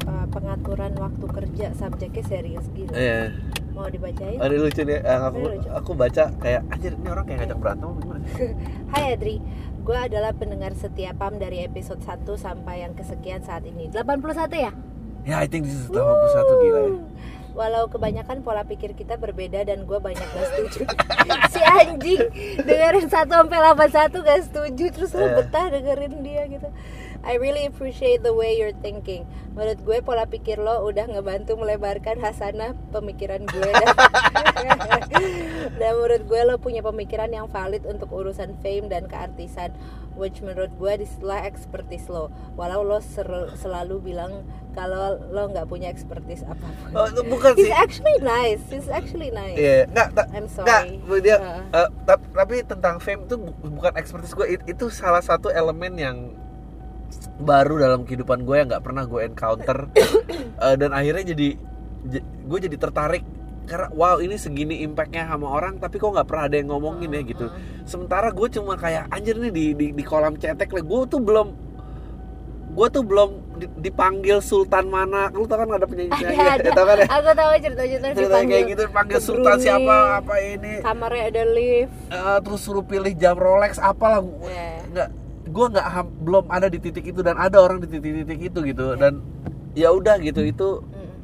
ah, 0.04 0.26
pengaturan 0.26 0.92
waktu 0.94 1.26
kerja 1.26 1.66
subjeknya 1.74 2.22
serius 2.22 2.66
gitu. 2.70 2.92
Iya. 2.92 3.32
Mau 3.74 3.88
dibacain? 3.88 4.38
Ada 4.38 4.54
lucu 4.54 4.80
nih. 4.80 5.02
eh, 5.02 5.18
aku 5.20 5.38
lucu. 5.42 5.68
aku 5.68 5.90
baca 5.92 6.24
kayak 6.36 6.62
anjir 6.68 6.94
ini 6.94 7.08
orang 7.08 7.24
kayak 7.24 7.38
ngajak 7.42 7.58
berantem 7.58 7.88
gimana? 7.98 8.22
Hai 8.94 9.04
Adri, 9.12 9.36
gue 9.80 9.98
adalah 9.98 10.30
pendengar 10.32 10.72
setia 10.72 11.10
PAM 11.12 11.36
dari 11.36 11.58
episode 11.60 11.98
1 11.98 12.22
sampai 12.36 12.80
yang 12.80 12.94
kesekian 12.94 13.42
saat 13.42 13.66
ini 13.66 13.90
81 13.90 14.22
ya? 14.54 14.70
Ya, 15.24 15.36
I 15.36 15.48
think 15.48 15.66
this 15.66 15.74
is 15.74 15.88
81 15.88 15.98
gila 16.62 16.80
ya. 16.80 16.90
Walau 17.54 17.86
kebanyakan 17.86 18.42
pola 18.42 18.62
pikir 18.62 18.92
kita 18.92 19.14
berbeda 19.14 19.62
dan 19.62 19.82
gue 19.82 19.94
banyak 19.96 20.26
gak 20.26 20.46
setuju 20.50 20.90
Si 21.54 21.62
anjing 21.62 22.18
dengerin 22.60 23.06
1 23.06 23.14
sampai 23.24 23.58
81 23.62 24.10
gak 24.20 24.40
setuju 24.44 24.84
Terus 24.90 25.10
lu 25.12 25.22
Eh. 25.22 25.34
betah 25.38 25.66
dengerin 25.70 26.14
dia 26.20 26.42
gitu 26.46 26.66
I 27.24 27.36
really 27.36 27.64
appreciate 27.64 28.20
the 28.20 28.30
way 28.30 28.54
you're 28.54 28.76
thinking. 28.78 29.24
Menurut 29.52 29.80
gue 29.80 29.98
pola 30.00 30.24
pikir 30.24 30.56
lo 30.56 30.84
udah 30.84 31.08
ngebantu 31.08 31.56
melebarkan 31.56 32.20
hasanah 32.20 32.76
pemikiran 32.90 33.42
gue. 33.44 33.70
Dan 33.70 33.88
dan 35.80 35.90
menurut 35.94 36.22
gue 36.22 36.40
lo 36.44 36.54
punya 36.56 36.80
pemikiran 36.80 37.28
yang 37.28 37.46
valid 37.46 37.82
untuk 37.84 38.10
urusan 38.10 38.60
fame 38.60 38.86
dan 38.86 39.06
keartisan 39.06 39.72
which 40.14 40.38
menurut 40.40 40.70
gue 40.72 40.92
di 40.96 41.06
situlah 41.08 41.42
expertise 41.42 42.06
lo. 42.06 42.28
Walau 42.54 42.86
lo 42.86 43.00
ser- 43.00 43.50
selalu 43.56 43.98
bilang 44.04 44.46
kalau 44.70 45.18
lo 45.26 45.50
nggak 45.50 45.66
punya 45.66 45.90
expertise 45.90 46.44
apa 46.44 46.62
pun. 46.62 46.90
Oh, 46.92 47.08
bukan 47.24 47.54
he's 47.56 47.66
sih. 47.66 47.74
actually 47.74 48.18
nice. 48.20 48.62
He's 48.68 48.86
actually 48.86 49.30
nice. 49.30 49.58
Iya, 49.58 49.90
nggak, 49.90 50.08
ta- 50.12 50.30
I'm 50.30 50.46
nggak, 50.46 50.82
sorry. 51.00 51.18
dia, 51.18 51.36
Uh. 51.72 51.88
tap- 52.04 52.30
tapi 52.30 52.62
tentang 52.62 52.98
fame 52.98 53.26
itu 53.26 53.34
bu- 53.34 53.58
bukan 53.74 53.94
ekspertis 53.96 54.30
gue, 54.32 54.46
it- 54.50 54.66
itu 54.68 54.86
salah 54.86 55.22
satu 55.22 55.50
elemen 55.50 55.94
yang 55.98 56.16
baru 57.36 57.74
dalam 57.76 58.00
kehidupan 58.02 58.42
gue 58.42 58.56
yang 58.56 58.68
nggak 58.68 58.84
pernah 58.84 59.04
gue 59.04 59.20
encounter, 59.22 59.78
Eh, 60.54 60.76
dan 60.78 60.90
akhirnya 60.90 61.34
jadi, 61.34 61.48
gue 62.40 62.58
jadi 62.60 62.76
tertarik 62.78 63.26
karena 63.64 63.88
wow 63.90 64.20
ini 64.20 64.36
segini 64.36 64.80
impactnya 64.80 65.24
sama 65.24 65.48
orang, 65.48 65.76
tapi 65.76 65.96
kok 65.96 66.12
nggak 66.12 66.24
pernah 66.24 66.44
ada 66.46 66.56
yang 66.56 66.68
ngomongin 66.68 67.10
ya 67.10 67.22
gitu. 67.22 67.48
Sementara 67.82 68.28
gue 68.28 68.48
cuma 68.50 68.76
kayak 68.76 69.08
anjir 69.08 69.34
nih 69.34 69.48
di 69.48 69.64
di, 69.72 69.86
di 69.90 70.04
kolam 70.04 70.36
cetek 70.36 70.68
lah, 70.68 70.84
gue 70.84 71.00
tuh 71.06 71.18
belum 71.18 71.48
gue 72.70 72.86
tuh 72.90 73.02
belum 73.02 73.30
di- 73.56 73.72
dipanggil 73.80 74.38
sultan 74.38 74.86
mana. 74.86 75.30
Lu 75.30 75.46
tau 75.46 75.58
kan 75.58 75.70
ada 75.70 75.86
penyanyi 75.86 76.10
ada 76.10 76.22
penyanyi 76.22 76.50
ada. 76.60 76.70
tau 76.70 76.84
kan 76.84 76.96
ya? 76.98 77.06
Aku 77.08 77.30
tahu 77.32 77.50
cerita-cerita 77.56 78.06
cerita 78.12 78.38
kayak 78.42 78.64
gitu 78.68 78.82
panggil 78.90 79.18
sultan 79.18 79.56
siapa 79.58 79.96
apa 80.18 80.34
ini. 80.38 80.72
kamarnya 80.82 81.22
ada 81.30 81.42
lift. 81.48 81.94
Eh, 82.10 82.38
terus 82.42 82.60
suruh 82.60 82.84
pilih 82.84 83.14
jam 83.14 83.34
Rolex 83.34 83.80
apalah. 83.80 84.20
Gue 84.20 84.44
Yeah. 84.44 84.80
nggak 84.92 85.08
gue 85.54 85.66
nggak 85.70 85.86
belum 86.26 86.44
ada 86.50 86.66
di 86.66 86.82
titik 86.82 87.14
itu 87.14 87.22
dan 87.22 87.38
ada 87.38 87.62
orang 87.62 87.78
di 87.78 87.86
titik-titik 87.86 88.50
itu 88.50 88.58
gitu 88.74 88.98
dan 88.98 89.22
ya 89.78 89.94
udah 89.94 90.18
gitu 90.18 90.42
itu 90.42 90.68
Mm. 90.82 91.14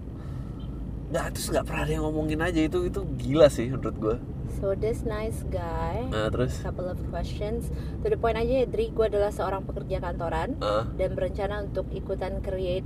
nggak 1.11 1.27
terus 1.35 1.47
nggak 1.51 1.65
pernah 1.67 1.83
ada 1.83 1.93
yang 1.99 2.05
ngomongin 2.07 2.39
aja 2.39 2.61
itu 2.63 2.87
itu 2.87 3.01
gila 3.19 3.51
sih 3.51 3.67
menurut 3.67 3.97
gue 3.99 4.17
so 4.61 4.75
this 4.79 5.03
nice 5.03 5.43
guy 5.51 6.07
nah 6.15 6.31
terus? 6.31 6.63
couple 6.63 6.87
of 6.87 6.99
questions. 7.11 7.71
To 8.03 8.07
the 8.07 8.19
point 8.19 8.37
aja 8.37 8.63
ya 8.63 8.67
Dri 8.69 8.93
gue 8.93 9.07
adalah 9.09 9.33
seorang 9.33 9.67
pekerja 9.67 9.99
kantoran 9.99 10.59
eh, 10.61 10.85
dan 10.95 11.11
berencana 11.17 11.65
untuk 11.65 11.89
ikutan 11.91 12.39
create 12.45 12.85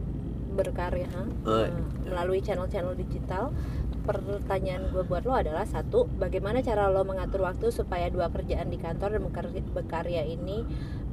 berkarya. 0.54 1.10
Eh, 1.50 1.68
melalui 2.06 2.38
channel-channel 2.38 2.94
digital. 2.94 3.50
Pertanyaan 4.04 4.92
gue 4.92 5.02
buat 5.02 5.24
lo 5.24 5.34
adalah 5.34 5.64
satu 5.64 6.06
bagaimana 6.20 6.60
cara 6.60 6.92
lo 6.92 7.02
mengatur 7.02 7.42
waktu 7.42 7.72
supaya 7.72 8.12
dua 8.12 8.28
kerjaan 8.30 8.68
di 8.68 8.76
kantor 8.78 9.16
dan 9.18 9.24
berkarya 9.72 10.22
ini 10.28 10.62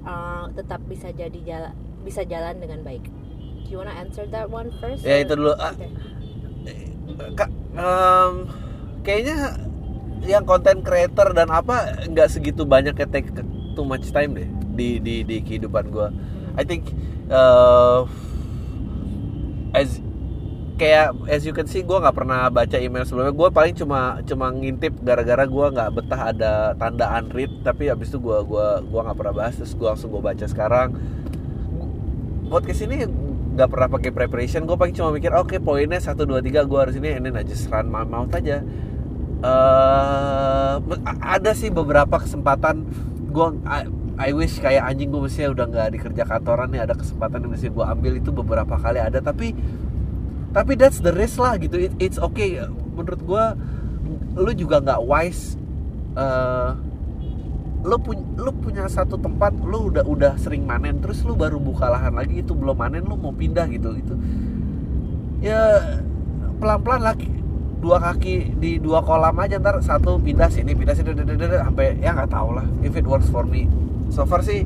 uh, 0.04 0.46
tetap 0.54 0.82
bisa 0.88 1.10
jadi 1.14 1.40
jalan 1.46 1.74
bisa 2.02 2.22
jalan 2.26 2.58
dengan 2.58 2.82
baik 2.82 3.06
do 3.66 3.68
you 3.70 3.78
wanna 3.80 3.94
answer 3.96 4.26
that 4.28 4.50
one 4.50 4.68
first 4.82 5.06
Ya, 5.06 5.22
or- 5.22 5.24
itu 5.24 5.34
dulu. 5.38 5.54
Ah. 5.56 5.72
Okay. 5.72 5.90
Kak, 7.38 7.50
em, 7.78 8.34
kayaknya 9.06 9.38
yang 10.26 10.46
konten 10.46 10.82
creator 10.82 11.34
dan 11.34 11.50
apa 11.50 12.06
nggak 12.10 12.30
segitu 12.30 12.66
banyak 12.66 12.94
ya 12.94 13.08
take 13.10 13.30
too 13.74 13.86
much 13.86 14.10
time 14.10 14.38
deh 14.38 14.50
di 14.74 14.98
di 15.02 15.22
di 15.26 15.38
kehidupan 15.42 15.90
gue. 15.90 16.08
I 16.58 16.64
think 16.66 16.90
uh, 17.30 18.06
as 19.72 19.98
kayak 20.82 21.14
as 21.30 21.46
you 21.46 21.54
can 21.54 21.70
see 21.70 21.86
gue 21.86 21.94
nggak 21.94 22.18
pernah 22.18 22.50
baca 22.50 22.74
email 22.82 23.06
sebelumnya. 23.06 23.30
Gue 23.38 23.54
paling 23.54 23.78
cuma 23.78 24.18
cuma 24.26 24.50
ngintip 24.50 24.98
gara-gara 25.06 25.46
gue 25.46 25.66
nggak 25.78 25.90
betah 25.94 26.22
ada 26.34 26.74
tanda 26.74 27.06
unread. 27.22 27.62
Tapi 27.62 27.94
abis 27.94 28.10
itu 28.10 28.18
gue 28.18 28.38
gua 28.50 28.82
gua 28.82 29.06
nggak 29.06 29.18
pernah 29.22 29.34
bahas. 29.38 29.54
Terus 29.62 29.78
gue 29.78 29.86
langsung 29.86 30.10
gue 30.10 30.22
baca 30.26 30.46
sekarang. 30.50 30.98
Podcast 32.50 32.82
ini 32.90 33.06
nggak 33.54 33.70
pernah 33.70 33.88
pakai 33.94 34.10
preparation. 34.10 34.66
Gue 34.66 34.74
paling 34.74 34.98
cuma 34.98 35.14
mikir 35.14 35.30
oke 35.38 35.62
poinnya 35.62 36.02
satu 36.02 36.26
dua 36.26 36.42
tiga 36.42 36.66
gue 36.66 36.80
harus 36.82 36.98
ini 36.98 37.14
and 37.14 37.30
then 37.30 37.38
I 37.38 37.46
just 37.46 37.70
run 37.70 37.86
my 37.94 38.02
aja. 38.34 38.66
Eh 39.46 40.74
ada 41.22 41.52
sih 41.54 41.70
beberapa 41.70 42.18
kesempatan. 42.18 42.90
Gue 43.30 43.54
I, 43.70 43.86
I 44.18 44.30
wish 44.34 44.58
kayak 44.58 44.90
anjing 44.90 45.14
gue 45.14 45.22
mestinya 45.22 45.54
udah 45.54 45.66
nggak 45.70 45.88
dikerja 45.94 46.24
kantoran 46.26 46.74
nih 46.74 46.90
ada 46.90 46.98
kesempatan 46.98 47.46
yang 47.46 47.54
mesti 47.54 47.70
gue 47.70 47.86
ambil. 47.86 48.18
Itu 48.18 48.34
beberapa 48.34 48.82
kali 48.82 48.98
ada. 48.98 49.22
Tapi 49.22 49.54
tapi 50.52 50.76
that's 50.76 51.00
the 51.00 51.12
risk 51.16 51.40
lah 51.40 51.56
gitu. 51.58 51.80
It- 51.80 51.98
it's 52.00 52.20
okay. 52.20 52.60
Menurut 52.96 53.22
gue 53.24 53.44
lu 54.38 54.52
juga 54.56 54.80
nggak 54.80 55.02
wise 55.04 55.60
eh 56.16 56.72
lu 57.82 57.98
punya 57.98 58.22
lu 58.38 58.52
punya 58.54 58.86
satu 58.86 59.18
tempat 59.18 59.58
lu 59.58 59.90
udah 59.90 60.06
udah 60.06 60.34
sering 60.38 60.70
manen 60.70 61.02
terus 61.02 61.26
lu 61.26 61.34
baru 61.34 61.58
buka 61.58 61.90
lahan 61.90 62.14
lagi 62.14 62.46
itu 62.46 62.54
belum 62.54 62.78
manen 62.78 63.04
lu 63.10 63.18
mau 63.18 63.34
pindah 63.34 63.66
gitu 63.74 63.98
gitu. 63.98 64.14
Ya 65.42 65.82
pelan 66.62 66.78
pelan 66.86 67.02
lagi 67.02 67.26
dua 67.82 67.98
kaki 67.98 68.62
di 68.62 68.78
dua 68.78 69.02
kolam 69.02 69.34
aja 69.42 69.58
ntar 69.58 69.82
satu 69.82 70.22
pindah 70.22 70.54
sini 70.54 70.78
pindah 70.78 70.94
sini 70.94 71.10
sampai 71.58 71.98
ya 71.98 72.14
nggak 72.14 72.30
tahu 72.30 72.54
lah 72.54 72.68
if 72.86 72.94
it 72.94 73.08
works 73.10 73.26
for 73.34 73.42
me. 73.42 73.66
So 74.14 74.30
far 74.30 74.46
sih 74.46 74.62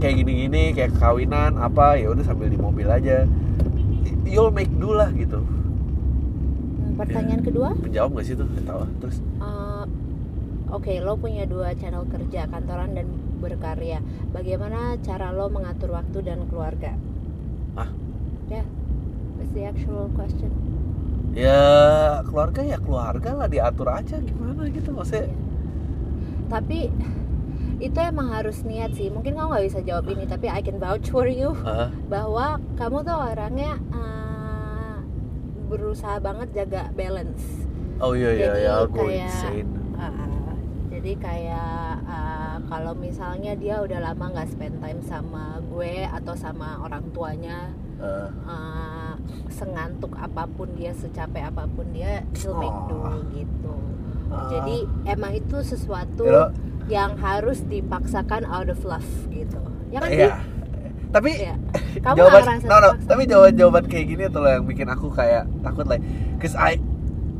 kayak 0.00 0.24
gini 0.24 0.48
gini 0.48 0.62
kayak 0.72 0.96
kawinan 0.96 1.60
apa 1.60 2.00
ya 2.00 2.08
udah 2.16 2.24
sambil 2.24 2.48
di 2.48 2.56
mobil 2.56 2.88
aja 2.88 3.28
you'll 4.24 4.52
make 4.54 4.70
do 4.78 4.92
lah 4.92 5.10
gitu 5.14 5.40
Hmm, 6.74 6.98
pertanyaan 6.98 7.40
kedua 7.46 7.68
menjawab 7.78 8.18
gak 8.18 8.26
sih 8.26 8.34
tuh 8.34 8.46
Nggak 8.50 8.66
tahu 8.66 8.82
terus 9.00 9.16
Uh, 9.38 9.84
Oke, 10.70 10.98
lo 10.98 11.14
punya 11.14 11.46
dua 11.46 11.70
channel 11.78 12.02
kerja, 12.08 12.50
kantoran 12.50 12.98
dan 12.98 13.06
berkarya. 13.38 14.02
Bagaimana 14.34 14.98
cara 15.06 15.30
lo 15.30 15.46
mengatur 15.46 15.94
waktu 15.94 16.18
dan 16.26 16.50
keluarga? 16.50 16.98
Ah? 17.76 17.90
Ya, 18.50 18.62
yeah, 18.62 18.66
that's 19.36 19.52
the 19.54 19.62
actual 19.64 20.10
question. 20.18 20.50
ya 21.34 21.58
keluarga 22.26 22.62
ya 22.62 22.78
keluarga 22.78 23.30
lah 23.34 23.48
diatur 23.50 23.90
aja 23.90 24.22
gimana 24.22 24.70
gitu 24.70 24.94
maksudnya 24.94 25.26
Tapi 26.46 26.78
itu 27.84 27.98
emang 27.98 28.28
harus 28.28 28.62
niat 28.62 28.92
sih. 28.92 29.08
Mungkin 29.08 29.32
kamu 29.32 29.48
nggak 29.50 29.66
bisa 29.66 29.80
jawab 29.80 30.08
ini, 30.08 30.24
tapi 30.24 30.48
I 30.48 30.58
can 30.58 30.76
vouch 30.76 31.06
for 31.06 31.24
you 31.24 31.52
ah, 31.62 31.92
bahwa 32.06 32.46
kamu 32.74 32.96
tuh 33.02 33.16
orangnya 33.16 33.76
uh, 33.90 34.96
berusaha 35.66 36.16
banget 36.18 36.48
jaga 36.54 36.88
balance. 36.92 37.44
oh 37.96 38.10
iya 38.12 38.30
iya 38.32 38.46
Jadi 38.48 38.60
ya 38.60 38.74
go 38.84 39.04
kayak- 39.04 39.22
insane 39.22 39.70
Uh, 39.94 40.58
jadi 40.90 41.12
kayak 41.16 41.70
uh, 42.04 42.58
kalau 42.64 42.92
misalnya 42.92 43.54
dia 43.54 43.78
udah 43.78 44.02
lama 44.02 44.26
nggak 44.28 44.50
spend 44.50 44.74
time 44.78 44.98
sama 45.00 45.44
gue 45.64 46.02
atau 46.04 46.34
sama 46.34 46.80
orang 46.80 47.06
tuanya 47.10 47.70
Ah, 47.96 48.26
uh, 48.44 49.12
sengantuk 49.48 50.10
apa 50.14 50.50
pun 50.50 50.66
dia 50.74 50.90
secapek 50.92 51.46
apa 51.46 51.64
pun 51.68 51.86
dia 51.88 52.26
he'll 52.34 52.58
make 52.58 52.74
do 52.84 52.98
Oh. 52.98 53.22
gitu 53.30 53.74
Ah. 54.26 54.50
jadi 54.50 54.76
emang 55.08 55.32
itu 55.32 55.56
sesuatu 55.62 56.26
Ya, 56.26 56.50
yang 56.86 57.16
harus 57.16 57.64
dipaksakan 57.64 58.44
out 58.44 58.68
of 58.68 58.80
love 58.84 59.06
gitu. 59.28 59.58
Ya 59.88 59.98
kan 60.00 60.10
iya. 60.10 60.36
Tapi 61.08 61.30
Iya. 61.30 61.54
kamu 62.04 62.16
jawaban 62.18 62.42
no, 62.66 62.76
no, 62.76 62.90
tapi 63.06 63.22
jawaban 63.24 63.54
jawaban 63.54 63.84
kayak 63.86 64.06
gini 64.10 64.24
tuh 64.26 64.42
yang 64.44 64.66
bikin 64.66 64.90
aku 64.90 65.14
kayak 65.14 65.46
takut 65.62 65.86
lah 65.86 66.02
cause 66.42 66.58
I 66.58 66.82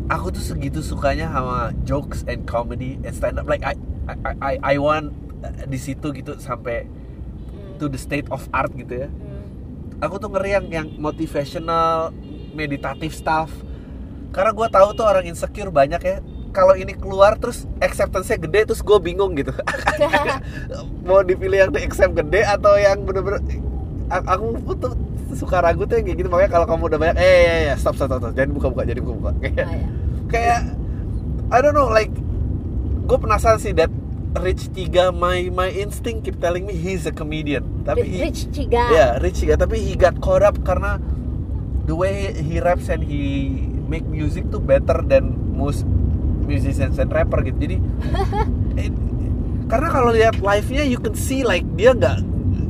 aku 0.06 0.30
tuh 0.30 0.44
segitu 0.44 0.78
sukanya 0.78 1.26
sama 1.28 1.74
jokes 1.82 2.22
and 2.24 2.46
comedy 2.46 3.02
and 3.02 3.10
stand 3.10 3.34
up 3.34 3.50
like 3.50 3.66
I 3.66 3.74
I 4.06 4.14
I, 4.38 4.52
I 4.62 4.74
want 4.78 5.10
uh, 5.42 5.66
di 5.66 5.76
situ 5.76 6.12
gitu 6.12 6.38
sampai 6.38 6.86
Hmm, 7.44 7.76
to 7.76 7.90
the 7.90 7.98
state 7.98 8.30
of 8.30 8.46
art 8.50 8.70
gitu 8.74 9.04
ya. 9.04 9.08
Hmm. 9.10 9.46
aku 9.98 10.16
tuh 10.16 10.30
ngeri 10.30 10.54
yang 10.54 10.66
yang 10.70 10.88
motivational 10.96 12.14
meditatif 12.52 13.10
stuff. 13.10 13.50
Karena 14.30 14.50
gue 14.50 14.66
tahu 14.66 14.88
tuh 14.92 15.02
orang 15.02 15.22
insecure 15.24 15.70
banyak 15.70 15.98
ya 15.98 16.16
kalau 16.54 16.72
ini 16.72 16.94
keluar 16.94 17.34
terus 17.34 17.66
acceptance-nya 17.78 18.38
gede 18.38 18.60
terus 18.64 18.80
gue 18.80 18.98
bingung 18.98 19.34
gitu. 19.34 19.50
Mau 21.06 21.20
dipilih 21.20 21.58
yang 21.58 21.70
di 21.70 21.82
accept 21.82 22.14
gede 22.14 22.46
atau 22.46 22.74
yang 22.74 23.02
bener-bener 23.02 23.42
aku 24.08 24.46
tuh 24.74 24.92
suka 25.34 25.58
ragu 25.58 25.82
tuh 25.82 25.98
yang 25.98 26.06
kayak 26.06 26.18
gitu. 26.20 26.28
Makanya 26.28 26.50
kalau 26.52 26.66
kamu 26.66 26.82
udah 26.86 26.98
banyak 27.00 27.16
eh 27.18 27.38
ya 27.42 27.54
ya 27.64 27.74
stop 27.74 27.94
stop 27.94 28.06
stop, 28.06 28.20
stop. 28.22 28.32
jangan 28.32 28.54
buka-buka 28.54 28.82
jadi 28.84 29.00
buka-buka 29.00 29.30
kayak 29.40 29.56
Oh, 29.60 29.74
ya. 29.74 29.86
kayak 30.30 30.60
I 31.50 31.58
don't 31.58 31.74
know 31.74 31.86
like 31.86 32.14
gue 33.04 33.18
penasaran 33.18 33.58
sih 33.58 33.74
that 33.74 33.90
Rich 34.34 34.70
Tiga 34.70 35.10
my 35.10 35.46
my 35.48 35.68
instinct 35.68 36.22
keep 36.22 36.38
telling 36.38 36.64
me 36.64 36.72
he's 36.72 37.04
a 37.04 37.12
comedian. 37.12 37.66
Tapi 37.82 38.02
he- 38.02 38.22
Rich 38.24 38.50
Ciga 38.50 38.82
Ya, 38.88 39.06
Rich 39.16 39.42
juga, 39.42 39.58
tapi 39.60 39.78
he 39.78 39.94
got 39.94 40.18
caught 40.18 40.40
up 40.40 40.54
karena 40.60 40.98
the 41.84 41.92
way 41.92 42.30
he 42.32 42.58
raps 42.58 42.88
and 42.88 42.98
he 43.00 43.50
make 43.84 44.02
music 44.04 44.48
tuh 44.48 44.58
better 44.58 45.02
than 45.02 45.28
most 45.52 45.84
musicians 46.44 46.96
and 46.96 47.08
rapper 47.08 47.40
gitu. 47.42 47.58
Jadi 47.58 47.76
eh, 48.80 48.90
karena 49.64 49.88
kalau 49.88 50.10
lihat 50.10 50.38
live-nya 50.38 50.82
you 50.82 50.96
can 50.96 51.12
see 51.12 51.40
like 51.40 51.64
dia 51.72 51.90
nggak 51.90 52.20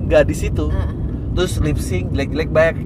nggak 0.05 0.25
di 0.25 0.35
situ. 0.35 0.69
Ah, 0.69 0.91
Terus 1.35 1.59
lip 1.59 1.77
sync 1.77 2.11
jelek-jelek 2.11 2.49
baik. 2.49 2.77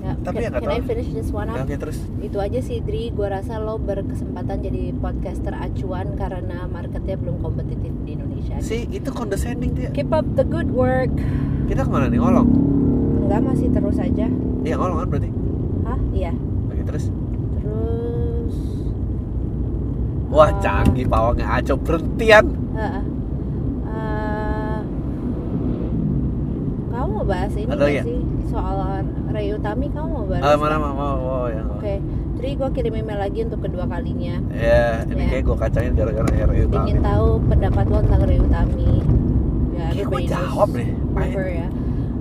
ya. 0.00 0.12
Tapi 0.18 0.38
ya 0.38 0.48
nggak 0.48 0.62
I 0.62 0.68
tahu. 0.72 0.86
finish 0.86 1.10
this 1.12 1.28
one 1.28 1.46
up? 1.46 1.60
Oke, 1.60 1.76
terus 1.76 1.98
itu 2.18 2.36
aja 2.36 2.58
sih 2.58 2.78
Dri 2.78 3.10
gue 3.10 3.26
rasa 3.26 3.58
lo 3.58 3.76
berkesempatan 3.76 4.56
jadi 4.58 4.94
podcaster 4.94 5.52
acuan 5.52 6.14
karena 6.14 6.64
marketnya 6.64 7.14
belum 7.14 7.38
kompetitif 7.38 7.92
di 8.02 8.14
Indonesia 8.14 8.56
si 8.58 8.88
itu 8.88 9.10
condescending 9.10 9.72
dia. 9.72 9.90
keep 9.90 10.08
up 10.10 10.24
the 10.34 10.42
good 10.42 10.66
work 10.68 11.12
Kita 11.66 11.82
ke 11.82 11.90
mana 11.90 12.06
nih 12.06 12.16
ngolong? 12.16 12.48
enggak 13.20 13.40
masih 13.44 13.68
terus 13.68 13.96
aja 13.96 14.26
Iya 14.62 14.74
ngolong 14.76 14.96
kan 14.96 15.08
berarti. 15.08 15.30
hah 15.82 16.00
iya 16.12 16.32
Oke 16.66 16.82
terus 16.84 17.04
Wah 20.26 20.50
canggih 20.58 21.06
pawangnya 21.06 21.46
aco 21.48 21.74
berhentian. 21.78 22.44
Heeh. 22.74 23.02
Eh, 23.86 24.78
kamu 26.90 27.08
mau 27.12 27.24
bahas 27.24 27.52
ini 27.54 27.66
Ada 27.66 27.76
nggak 27.76 27.92
ya? 27.92 28.02
sih 28.02 28.18
soal 28.46 28.76
Ray 29.30 29.48
Utami 29.52 29.86
kamu 29.88 30.08
mau 30.08 30.24
bahas? 30.26 30.42
Ah, 30.42 30.56
mana 30.56 30.76
mau 30.76 30.92
mau 30.92 31.14
mau 31.16 31.46
yang. 31.46 31.68
Oke, 31.72 31.94
Tri 32.36 32.52
gue 32.52 32.68
kirim 32.70 32.94
email 32.96 33.16
lagi 33.16 33.38
untuk 33.44 33.60
kedua 33.62 33.84
kalinya. 33.86 34.36
Ya, 34.50 35.06
ini 35.06 35.22
Ya. 35.24 35.28
kayak 35.30 35.42
gue 35.44 35.56
kacangin 35.56 35.92
gara-gara 35.94 36.28
RU 36.44 36.64
Ingin 36.68 36.98
tahu 37.00 37.28
pendapat 37.46 37.84
lo 37.86 37.98
tentang 38.02 38.22
Ray 38.24 38.40
Utami. 38.40 38.92
Ya, 39.72 39.86
gue 39.94 40.20
jawab 40.26 40.68
deh. 40.72 40.88
River 41.14 41.46
ya. 41.48 41.68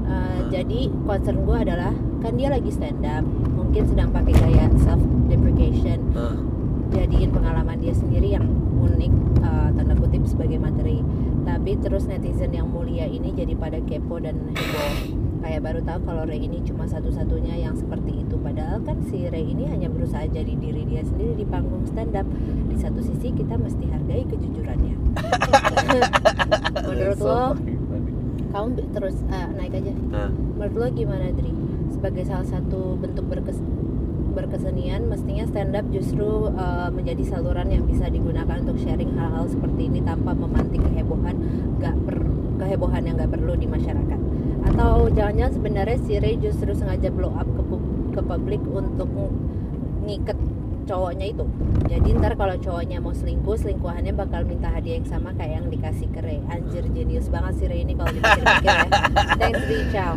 Uh, 0.05 0.39
Jadi 0.47 0.79
concern 1.03 1.41
gue 1.41 1.57
adalah 1.57 1.91
kan 2.21 2.31
dia 2.37 2.47
lagi 2.47 2.69
stand 2.69 3.01
up, 3.01 3.25
mungkin 3.51 3.83
sedang 3.85 4.13
pakai 4.13 4.33
gaya 4.33 4.65
self 4.79 5.01
deprecation. 5.27 5.99
Heeh. 6.13 6.37
Jadiin 6.95 7.29
pengalaman 7.29 7.77
dia 7.77 7.91
sendiri 7.91 8.33
yang 8.33 8.47
unik 8.79 9.13
uh, 9.43 9.69
tanda 9.75 9.93
kutip 9.99 10.23
sebagai 10.23 10.57
materi. 10.57 11.03
Tapi 11.45 11.77
terus 11.77 12.07
netizen 12.07 12.55
yang 12.55 12.71
mulia 12.71 13.05
ini 13.05 13.35
jadi 13.35 13.53
pada 13.53 13.77
kepo 13.83 14.17
dan 14.17 14.39
heboh. 14.55 14.93
Kayak 15.45 15.61
baru 15.61 15.79
tahu 15.85 15.99
kalau 16.09 16.25
Ray 16.25 16.41
ini 16.41 16.57
cuma 16.65 16.89
satu-satunya 16.89 17.61
yang 17.61 17.77
seperti 17.77 18.25
itu. 18.25 18.33
Padahal 18.41 18.81
kan 18.81 18.97
si 19.05 19.29
Ray 19.29 19.45
ini 19.45 19.69
hanya 19.69 19.93
berusaha 19.93 20.25
jadi 20.25 20.49
diri 20.57 20.89
dia 20.89 21.05
sendiri 21.05 21.37
di 21.37 21.45
panggung 21.45 21.85
stand 21.85 22.17
up 22.17 22.25
di 22.65 22.75
satu 22.81 22.97
sisi 23.05 23.29
kita 23.29 23.53
mesti 23.53 23.85
hargai 23.85 24.25
kejujurannya. 24.25 24.95
Menurut 26.89 27.17
So 27.21 27.29
lo? 27.29 27.53
kamu 28.55 28.87
terus 28.95 29.19
uh, 29.29 29.51
naik 29.53 29.75
aja. 29.75 29.93
Nah, 30.09 30.31
menurut 30.31 30.73
lo 30.79 30.85
gimana 30.95 31.29
Dri? 31.35 31.51
Sebagai 31.91 32.23
salah 32.25 32.47
satu 32.47 32.95
bentuk 32.97 33.27
berkes 33.29 33.59
berkesenian 34.35 35.07
mestinya 35.07 35.47
stand 35.47 35.71
up 35.73 35.87
justru 35.89 36.51
uh, 36.51 36.91
menjadi 36.91 37.23
saluran 37.23 37.71
yang 37.71 37.87
bisa 37.87 38.11
digunakan 38.11 38.59
untuk 38.59 38.75
sharing 38.83 39.15
hal-hal 39.15 39.47
seperti 39.47 39.87
ini 39.87 40.03
tanpa 40.03 40.35
memantik 40.35 40.83
kehebohan 40.83 41.39
gak 41.79 41.95
per, 42.03 42.19
kehebohan 42.59 43.01
yang 43.07 43.15
gak 43.15 43.31
perlu 43.31 43.55
di 43.55 43.65
masyarakat. 43.65 44.19
Atau 44.67 45.07
jangan-jangan 45.15 45.53
sebenarnya 45.55 45.97
si 46.03 46.13
Ray 46.19 46.35
justru 46.35 46.75
sengaja 46.75 47.07
blow 47.07 47.31
up 47.31 47.47
ke, 47.47 47.63
ke 48.13 48.21
publik 48.21 48.61
untuk 48.67 49.07
ng- 49.07 49.37
ngiket 50.03 50.37
cowoknya 50.85 51.25
itu. 51.33 51.45
Jadi 51.89 52.07
ntar 52.21 52.37
kalau 52.37 52.55
cowoknya 52.61 53.01
mau 53.01 53.09
selingkuh 53.09 53.57
selingkuhannya 53.57 54.13
bakal 54.13 54.45
minta 54.45 54.69
hadiah 54.69 55.01
yang 55.01 55.07
sama 55.09 55.33
kayak 55.33 55.63
yang 55.63 55.67
dikasih 55.71 56.05
ke 56.13 56.21
Ray. 56.21 56.39
Anjir 56.45 56.85
jenius 56.93 57.25
banget 57.31 57.57
si 57.57 57.65
Ray 57.65 57.81
ini 57.81 57.97
kalau 57.97 58.13
dipikir-pikir 58.13 58.69
ya. 58.69 58.89
Thanks 59.41 59.63
Dri 59.65 59.79
ciao. 59.89 60.13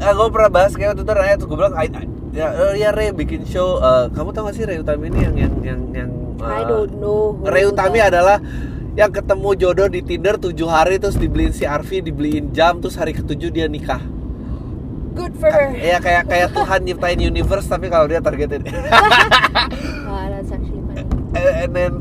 Ah, 0.00 0.12
gue 0.16 0.26
pernah 0.32 0.50
bahas 0.52 0.72
kayak 0.76 0.96
waktu 0.96 1.04
itu 1.04 1.12
Raya 1.12 1.34
terus 1.36 1.48
gue 1.48 1.58
bilang 1.60 1.76
"I- 1.76 1.92
I- 1.92 2.19
ya, 2.30 2.46
eh, 2.70 2.72
ya 2.78 2.90
Ray 2.90 3.10
bikin 3.10 3.42
show 3.44 3.78
eh, 3.78 4.06
kamu 4.10 4.30
tau 4.30 4.46
gak 4.46 4.56
sih 4.56 4.64
Ray 4.64 4.78
Utami 4.78 5.10
ini 5.10 5.18
yang 5.22 5.34
yang 5.36 5.54
yang 5.62 5.80
yang 5.92 6.10
I 6.40 6.62
eh, 6.62 6.68
don't 6.68 6.94
know 6.98 7.36
Ray 7.42 7.66
Utami 7.66 7.98
that- 7.98 8.10
adalah 8.14 8.38
yang 8.94 9.10
ketemu 9.14 9.48
jodoh 9.54 9.86
di 9.86 10.02
Tinder 10.02 10.34
tujuh 10.34 10.66
hari 10.66 10.98
terus 10.98 11.14
dibeliin 11.14 11.54
si 11.54 11.62
Arfi 11.62 12.02
dibeliin 12.02 12.50
jam 12.50 12.82
terus 12.82 12.98
hari 12.98 13.14
ketujuh 13.14 13.48
dia 13.48 13.70
nikah. 13.70 14.02
Good 15.14 15.38
for 15.38 15.46
her. 15.46 15.70
Ya 15.74 16.02
kayak 16.02 16.26
kayak 16.26 16.50
Tuhan 16.50 16.86
nyiptain 16.86 17.18
universe 17.18 17.70
tapi 17.70 17.86
kalau 17.86 18.10
dia 18.10 18.18
targetin 18.18 18.66
Wah, 20.06 20.26
that's 20.30 20.50
actually 20.50 20.82
funny. 20.86 21.06
And, 21.34 21.50
and 21.54 21.70
then 21.70 21.92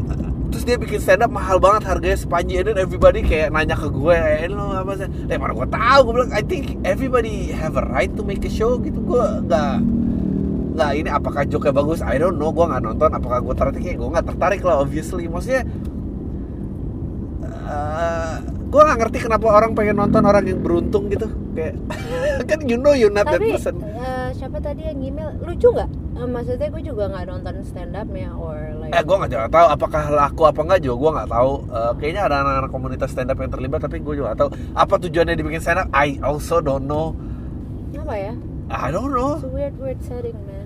terus 0.49 0.65
dia 0.65 0.81
bikin 0.81 0.97
stand 0.97 1.21
up 1.21 1.29
mahal 1.29 1.61
banget 1.61 1.85
harganya 1.85 2.17
sepanji 2.17 2.57
and 2.57 2.73
then 2.73 2.77
everybody 2.81 3.21
kayak 3.21 3.53
nanya 3.53 3.77
ke 3.77 3.85
gue 3.85 4.17
eh 4.17 4.49
lo 4.49 4.73
apa 4.73 4.97
sih? 4.97 5.09
Eh 5.29 5.37
mana 5.37 5.53
gue 5.53 5.67
tahu 5.69 5.99
gue 6.09 6.13
bilang 6.17 6.31
I 6.33 6.41
think 6.41 6.81
everybody 6.81 7.53
have 7.53 7.77
a 7.77 7.85
right 7.85 8.09
to 8.17 8.25
make 8.25 8.41
a 8.45 8.51
show 8.51 8.81
gitu. 8.81 8.97
Gue 8.97 9.21
nggak 9.45 9.77
nggak 10.79 10.91
ini 10.95 11.09
apakah 11.11 11.43
joke 11.43 11.67
bagus? 11.75 11.99
I 11.99 12.15
don't 12.15 12.39
know 12.39 12.55
gue 12.55 12.63
nggak 12.63 12.79
nonton. 12.87 13.11
Apakah 13.11 13.43
gue 13.43 13.53
tertarik? 13.59 13.83
Ya 13.83 13.95
gue 13.99 14.09
nggak 14.09 14.27
tertarik 14.31 14.61
lah 14.63 14.79
obviously. 14.79 15.27
Maksudnya 15.27 15.67
eh, 17.43 18.33
gue 18.69 18.81
nggak 18.81 18.97
ngerti 19.03 19.17
kenapa 19.27 19.45
orang 19.51 19.71
pengen 19.75 19.99
nonton 19.99 20.23
orang 20.23 20.47
yang 20.47 20.63
beruntung 20.63 21.11
gitu. 21.11 21.27
Kayak 21.51 21.75
kan 22.49 22.59
you 22.63 22.79
know 22.79 22.95
you 22.95 23.11
not 23.11 23.27
that 23.27 23.43
tapi 23.43 23.59
person. 23.59 23.75
eh, 23.83 24.31
siapa 24.31 24.63
tadi 24.63 24.87
yang 24.87 25.03
email 25.03 25.35
lucu 25.43 25.67
nggak? 25.67 25.89
Eh, 26.19 26.27
maksudnya 26.27 26.67
gue 26.71 26.83
juga 26.87 27.03
nggak 27.11 27.25
nonton 27.27 27.55
stand 27.67 27.93
up 27.99 28.07
ya 28.15 28.31
or 28.39 28.59
like 28.79 28.95
Eh, 28.95 29.03
gue 29.03 29.15
nggak 29.19 29.51
tahu 29.51 29.67
apakah 29.67 30.03
laku 30.07 30.41
apa 30.47 30.61
nggak 30.63 30.79
juga 30.87 30.95
gue 30.95 31.11
nggak 31.19 31.29
tahu. 31.35 31.51
Eh, 31.67 31.91
kayaknya 31.99 32.21
ada 32.31 32.35
anak-anak 32.47 32.71
komunitas 32.71 33.09
stand 33.11 33.29
up 33.31 33.37
yang 33.43 33.51
terlibat, 33.51 33.79
tapi 33.83 33.99
gue 33.99 34.13
juga 34.15 34.31
nggak 34.31 34.39
tahu. 34.39 34.49
Apa 34.79 34.95
tujuannya 35.03 35.35
dibikin 35.35 35.59
stand 35.59 35.83
up. 35.83 35.87
I 35.91 36.15
also 36.23 36.63
don't 36.63 36.87
know. 36.87 37.11
apa 37.99 38.15
ya? 38.17 38.33
I 38.73 38.89
don't 38.89 39.13
know. 39.13 39.37
it's 39.37 39.45
a 39.45 39.53
weird 39.53 39.75
weird 39.77 40.01
setting 40.01 40.33
man 40.49 40.58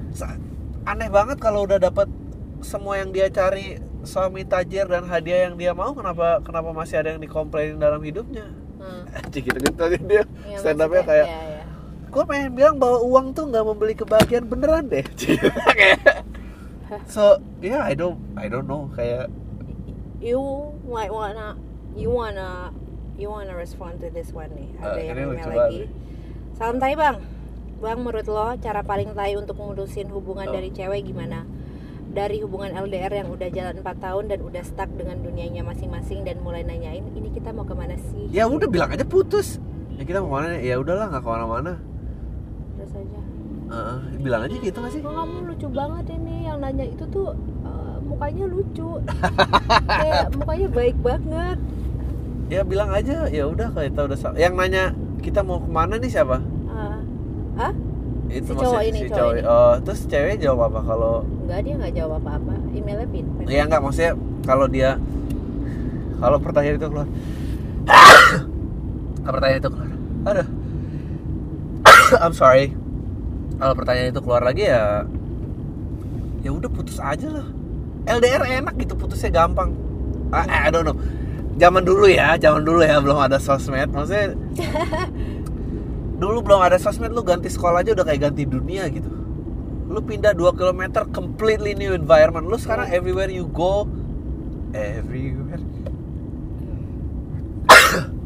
Aneh 0.83 1.07
banget 1.07 1.37
kalau 1.37 1.63
udah 1.63 1.79
dapat 1.79 2.05
semua 2.59 2.95
yang 2.95 3.09
dia 3.09 3.27
cari 3.27 3.75
suami 4.01 4.43
tajir 4.43 4.85
dan 4.85 5.03
hadiah 5.03 5.47
yang 5.47 5.55
dia 5.55 5.71
mau, 5.71 5.91
kenapa 5.91 6.39
kenapa 6.41 6.69
masih 6.71 6.99
ada 6.99 7.09
yang 7.09 7.19
dikomplainin 7.19 7.77
dalam 7.77 7.99
hidupnya? 7.99 8.45
Hmm. 8.77 9.07
Gitu 9.31 9.47
gitu 9.47 9.71
tadi 9.71 9.95
dia 9.97 10.27
Ya, 10.43 10.59
stand 10.59 10.77
upnya 10.77 11.01
kayak 11.01 11.25
ya, 11.25 11.39
ya. 11.55 11.63
gue 12.05 12.23
pengen 12.23 12.51
bilang 12.51 12.75
bahwa 12.77 12.99
uang 13.01 13.31
tuh 13.31 13.47
nggak 13.47 13.63
membeli 13.63 13.95
kebahagiaan 13.95 14.43
beneran 14.43 14.85
deh. 14.85 15.07
Kayak- 15.79 16.27
so 17.09 17.23
yeah 17.57 17.81
I 17.81 17.95
don't 17.95 18.19
I 18.35 18.45
don't 18.45 18.67
know 18.67 18.91
kayak 18.91 19.31
you 20.19 20.37
might 20.85 21.09
wanna 21.09 21.57
you 21.93 22.11
wanna 22.11 22.69
you 23.15 23.27
wanna 23.27 23.55
respond 23.55 23.97
to 23.97 24.07
this 24.09 24.29
one 24.29 24.51
nih 24.51 24.69
ada 24.77 24.93
Eh, 24.93 25.05
yang 25.07 25.17
email 25.25 25.47
lagi 25.47 25.57
banget. 25.79 25.89
salam 26.53 26.77
tai 26.77 26.93
bang 26.93 27.17
bang 27.79 27.99
menurut 27.99 28.27
lo 28.27 28.55
cara 28.57 28.81
paling 28.81 29.11
tai 29.11 29.35
untuk 29.35 29.55
mutusin 29.55 30.07
hubungan 30.09 30.47
Oh. 30.47 30.53
dari 30.53 30.69
cewek 30.69 31.05
gimana? 31.05 31.43
Dari 32.13 32.39
hubungan 32.39 32.69
LDR 32.71 33.25
yang 33.25 33.29
udah 33.29 33.49
jalan 33.49 33.81
4 33.81 33.97
tahun 33.97 34.23
dan 34.29 34.39
udah 34.41 34.61
stuck 34.61 34.91
dengan 34.93 35.17
dunianya 35.19 35.65
masing-masing 35.65 36.21
dan 36.21 36.37
mulai 36.39 36.61
nanyain 36.61 37.01
ini 37.09 37.33
kita 37.33 37.49
mau 37.49 37.65
ke 37.65 37.73
mana 37.73 37.97
sih? 37.97 38.29
Ya 38.29 38.45
udah 38.45 38.69
bilang 38.69 38.93
aja 38.93 39.01
putus. 39.01 39.57
Ya 39.97 40.05
kita 40.05 40.21
mau 40.21 40.29
ke 40.29 40.35
mana? 40.37 40.49
Ya 40.61 40.77
udahlah 40.77 41.09
nggak 41.09 41.23
ke 41.25 41.29
mana-mana. 41.29 41.73
Terus 42.77 42.93
aja. 42.93 43.19
Heeh, 43.73 43.97
bilang 44.21 44.41
aja 44.45 44.55
gitu 44.55 44.77
nggak 44.77 44.93
sih? 44.93 45.01
Oh, 45.01 45.09
kamu 45.11 45.37
lucu 45.49 45.67
banget 45.67 46.05
ini 46.13 46.35
yang 46.45 46.61
nanya 46.61 46.85
itu 46.85 47.03
tuh 47.09 47.33
eh, 47.65 47.95
mukanya 48.05 48.45
lucu. 48.45 48.89
Kayak 50.05 50.29
mukanya 50.37 50.67
baik 50.69 50.97
banget. 51.01 51.57
Ya 52.47 52.61
bilang 52.61 52.93
aja 52.93 53.25
ya 53.25 53.43
udah 53.49 53.73
kalau 53.73 53.85
kita 53.89 54.01
udah 54.05 54.17
yang 54.37 54.53
nanya 54.53 54.93
kita 55.25 55.41
mau 55.41 55.57
ke 55.57 55.65
mana 55.65 55.97
nih 55.97 56.13
siapa. 56.13 56.37
Hah? 57.55 57.73
itu 58.27 58.49
Si 58.49 58.57
cowok 58.57 58.81
ini, 58.81 58.97
si 58.97 59.05
cowok 59.05 59.17
cowok 59.19 59.33
ini. 59.35 59.43
oh 59.45 59.73
terus 59.85 60.01
cewek 60.09 60.35
jawab 60.41 60.73
apa 60.73 60.79
kalau 60.81 61.13
Enggak 61.45 61.59
dia 61.61 61.73
nggak 61.77 61.93
jawab 61.93 62.17
apa-apa. 62.19 62.53
Emailnya 62.71 63.07
pin 63.07 63.25
pin. 63.29 63.45
ya 63.45 63.61
nggak 63.63 63.81
maksudnya 63.81 64.13
kalau 64.41 64.65
dia 64.65 64.97
kalau 66.17 66.37
pertanyaan 66.39 66.77
itu 66.77 66.87
keluar. 66.87 67.07
Kalau 69.21 69.33
pertanyaan 69.35 69.59
itu 69.59 69.69
keluar. 69.69 69.89
Aduh. 70.25 70.47
I'm 72.17 72.33
sorry. 72.33 72.73
Kalau 73.55 73.73
pertanyaan 73.75 74.09
itu 74.09 74.21
keluar 74.21 74.41
lagi 74.41 74.63
ya 74.65 75.05
ya 76.41 76.51
udah 76.51 76.67
putus 76.67 76.97
aja 76.97 77.27
lah. 77.29 77.47
LDR 78.03 78.43
enak 78.59 78.75
gitu 78.75 78.95
putusnya 78.95 79.31
gampang. 79.31 79.71
I, 80.33 80.67
I 80.67 80.71
don't 80.73 80.83
know. 80.83 80.97
Zaman 81.55 81.85
dulu 81.85 82.09
ya 82.09 82.33
zaman 82.35 82.65
dulu 82.65 82.81
ya 82.81 82.97
belum 82.97 83.19
ada 83.19 83.37
sosmed. 83.37 83.93
Maksudnya 83.93 84.33
dulu 86.23 86.39
belum 86.39 86.63
ada 86.63 86.79
sosmed 86.79 87.11
lu 87.11 87.19
ganti 87.19 87.51
sekolah 87.51 87.83
aja 87.83 87.91
udah 87.91 88.07
kayak 88.07 88.31
ganti 88.31 88.47
dunia 88.47 88.87
gitu. 88.87 89.11
Lu 89.91 89.99
pindah 89.99 90.31
2 90.31 90.55
km 90.55 91.03
completely 91.11 91.75
new 91.75 91.91
environment. 91.91 92.47
Lu 92.47 92.55
sekarang 92.55 92.87
everywhere 92.87 93.27
you 93.27 93.43
go 93.51 93.83
everywhere. 94.71 95.59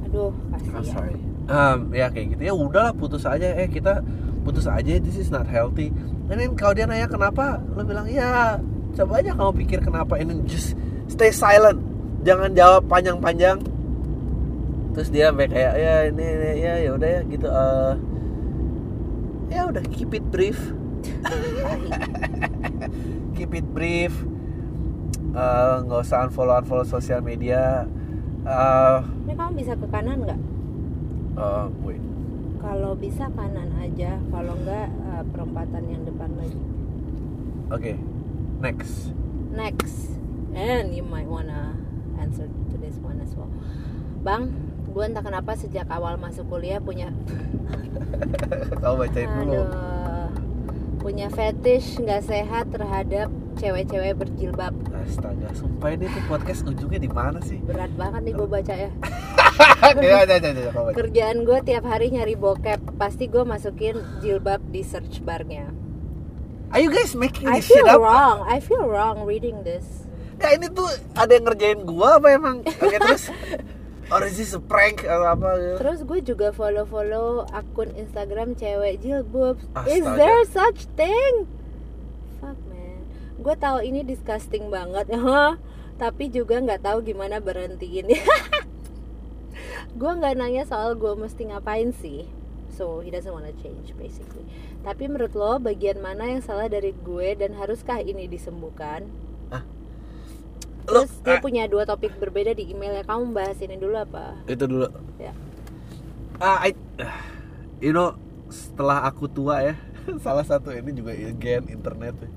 Aduh, 0.06 0.32
kasihan. 0.54 0.86
sorry. 0.86 1.18
Um, 1.50 1.90
ya 1.90 2.14
kayak 2.14 2.38
gitu. 2.38 2.42
Ya 2.46 2.54
udahlah 2.54 2.94
putus 2.94 3.26
aja. 3.26 3.58
Eh 3.58 3.66
kita 3.66 4.06
putus 4.46 4.70
aja. 4.70 5.02
This 5.02 5.18
is 5.18 5.34
not 5.34 5.50
healthy. 5.50 5.90
And 6.30 6.38
then 6.38 6.54
kalau 6.54 6.78
dia 6.78 6.86
nanya 6.86 7.10
kenapa 7.10 7.58
lu 7.74 7.82
bilang 7.82 8.06
ya 8.06 8.62
coba 8.94 9.26
aja 9.26 9.34
kamu 9.34 9.52
pikir 9.66 9.80
kenapa 9.82 10.22
ini. 10.22 10.38
Just 10.46 10.78
stay 11.10 11.34
silent. 11.34 11.82
Jangan 12.22 12.54
jawab 12.54 12.86
panjang-panjang 12.86 13.58
terus 14.98 15.14
dia 15.14 15.30
sampai 15.30 15.46
kayak 15.46 15.74
ya 15.78 15.94
ini, 16.10 16.26
ini 16.26 16.50
ya 16.58 16.74
ya 16.82 16.90
udah 16.98 17.10
ya 17.10 17.22
gitu 17.30 17.48
eh 17.48 17.94
ya 19.54 19.62
udah 19.70 19.84
keep 19.94 20.10
it 20.18 20.26
brief 20.34 20.58
keep 23.38 23.54
it 23.54 23.68
brief 23.78 24.14
Eh, 25.38 25.76
nggak 25.86 26.02
usah 26.02 26.26
unfollow 26.26 26.58
unfollow 26.58 26.82
sosial 26.82 27.22
media 27.22 27.86
Eh, 28.42 29.00
Ini 29.28 29.34
kamu 29.38 29.54
bisa 29.60 29.78
ke 29.78 29.86
kanan 29.92 30.26
nggak? 30.26 30.40
wait 31.86 32.02
Kalau 32.58 32.98
bisa 32.98 33.30
kanan 33.38 33.70
aja, 33.78 34.18
kalau 34.34 34.58
enggak 34.58 34.90
eh, 34.90 35.24
perempatan 35.30 35.84
yang 35.94 36.02
depan 36.10 36.32
lagi. 36.42 36.60
Oke, 37.70 37.94
next. 38.66 39.14
Next, 39.54 40.18
and 40.58 40.90
you 40.96 41.06
might 41.06 41.30
wanna 41.30 41.78
answer 42.18 42.50
to 42.50 42.76
this 42.82 42.98
one 43.06 43.22
as 43.22 43.32
well. 43.38 43.52
Bang, 44.28 44.52
gue 44.86 45.00
entah 45.02 45.24
kenapa 45.24 45.56
sejak 45.56 45.88
awal 45.88 46.20
masuk 46.20 46.52
kuliah 46.52 46.84
punya 46.84 47.16
Kau 48.82 49.00
bacain 49.00 49.32
dulu. 49.32 49.56
Aduh, 49.56 50.28
punya 51.00 51.32
fetish 51.32 51.96
nggak 51.98 52.20
sehat 52.22 52.68
terhadap 52.68 53.32
cewek-cewek 53.56 54.20
berjilbab 54.20 54.76
Astaga, 54.92 55.48
sumpah 55.56 55.96
ini 55.96 56.06
tuh 56.06 56.20
podcast 56.28 56.62
ujungnya 56.62 57.00
di 57.00 57.08
mana 57.08 57.40
sih? 57.40 57.56
berat 57.58 57.88
banget 57.96 58.22
nih 58.22 58.34
gue 58.36 58.48
baca 58.48 58.74
ya 58.76 58.92
Ya, 59.98 60.28
ya, 60.28 60.36
ya, 60.36 60.52
ya, 60.52 60.70
kamu 60.70 60.84
baca. 60.84 60.96
kerjaan 61.00 61.38
gue 61.42 61.58
tiap 61.64 61.88
hari 61.88 62.12
nyari 62.12 62.36
bokep 62.36 63.00
pasti 63.00 63.26
gue 63.26 63.42
masukin 63.42 63.96
jilbab 64.20 64.60
di 64.68 64.84
search 64.84 65.24
barnya 65.24 65.72
Are 66.68 66.84
you 66.84 66.92
guys 66.92 67.16
making 67.16 67.48
I 67.48 67.64
this 67.64 67.72
shit 67.72 67.80
feel 67.80 67.88
up? 67.88 68.04
wrong 68.04 68.44
I 68.44 68.60
feel 68.60 68.84
wrong 68.84 69.24
reading 69.24 69.64
this 69.64 70.04
Nggak, 70.38 70.52
ini 70.54 70.68
tuh 70.70 70.86
ada 71.16 71.32
yang 71.32 71.46
ngerjain 71.50 71.80
gua 71.82 72.22
apa 72.22 72.28
emang? 72.30 72.62
Oke, 72.62 72.98
terus 73.02 73.34
Or 74.08 74.24
is 74.24 74.40
this 74.40 74.56
a 74.56 74.64
prank 74.64 75.04
atau 75.04 75.28
apa 75.28 75.60
gitu? 75.60 75.76
Terus 75.84 76.00
gue 76.08 76.20
juga 76.24 76.48
follow-follow 76.56 77.44
akun 77.52 77.92
Instagram 77.92 78.56
cewek 78.56 79.04
jilbab. 79.04 79.60
Is 79.84 80.08
there 80.08 80.48
such 80.48 80.88
thing? 80.96 81.44
Fuck 82.40 82.56
man. 82.72 83.04
Gue 83.44 83.56
tahu 83.60 83.84
ini 83.84 84.08
disgusting 84.08 84.72
banget, 84.72 85.12
tapi 86.02 86.32
juga 86.32 86.56
nggak 86.64 86.88
tahu 86.88 87.04
gimana 87.04 87.44
berhentiin. 87.44 88.08
gue 90.00 90.12
nggak 90.24 90.40
nanya 90.40 90.64
soal 90.64 90.96
gue 90.96 91.12
mesti 91.12 91.52
ngapain 91.52 91.92
sih. 91.92 92.32
So 92.80 93.04
he 93.04 93.12
doesn't 93.12 93.36
wanna 93.36 93.52
change 93.60 93.92
basically. 94.00 94.48
Tapi 94.88 95.12
menurut 95.12 95.36
lo 95.36 95.60
bagian 95.60 96.00
mana 96.00 96.32
yang 96.32 96.40
salah 96.40 96.72
dari 96.72 96.96
gue 96.96 97.36
dan 97.36 97.60
haruskah 97.60 98.00
ini 98.00 98.32
disembuhkan? 98.32 99.12
Lo, 100.88 101.04
Terus 101.04 101.12
dia 101.20 101.36
eh, 101.36 101.42
punya 101.44 101.64
dua 101.68 101.84
topik 101.84 102.16
berbeda 102.16 102.56
di 102.56 102.72
emailnya. 102.72 103.04
Kamu 103.04 103.36
bahas 103.36 103.60
ini 103.60 103.76
dulu 103.76 103.96
apa? 104.00 104.40
itu 104.48 104.64
dulu. 104.64 104.88
Ya. 105.20 105.36
Ah, 106.40 106.64
I, 106.64 106.72
you 107.84 107.92
know, 107.92 108.16
setelah 108.48 109.04
aku 109.04 109.28
tua 109.28 109.60
ya, 109.68 109.76
salah 110.26 110.48
satu 110.48 110.72
ini 110.72 110.96
juga 110.96 111.12
again 111.12 111.68
internet. 111.68 112.16
ya. 112.24 112.30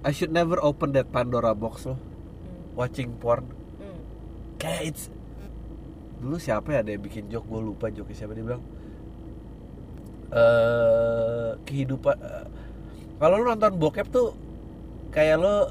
I 0.00 0.12
should 0.12 0.32
never 0.32 0.60
open 0.60 0.92
that 0.96 1.08
Pandora 1.08 1.52
box 1.52 1.84
loh, 1.84 1.96
Hmm. 1.96 2.76
watching 2.76 3.16
porn. 3.16 3.48
Hmm. 3.80 4.00
Kayak 4.60 4.82
it's 4.92 5.04
dulu 6.20 6.36
siapa 6.36 6.76
ya 6.76 6.84
ada 6.84 6.92
yang 6.92 7.00
bikin 7.00 7.32
joke 7.32 7.48
gue 7.48 7.60
lupa 7.64 7.88
joke 7.88 8.12
siapa 8.12 8.36
dia 8.36 8.44
bilang 8.44 8.60
eh 10.30 11.50
kehidupan 11.64 12.12
eh, 12.12 12.46
kalau 13.16 13.40
lu 13.40 13.48
nonton 13.48 13.72
bokep 13.80 14.04
tuh 14.12 14.36
kayak 15.10 15.40
lo 15.40 15.64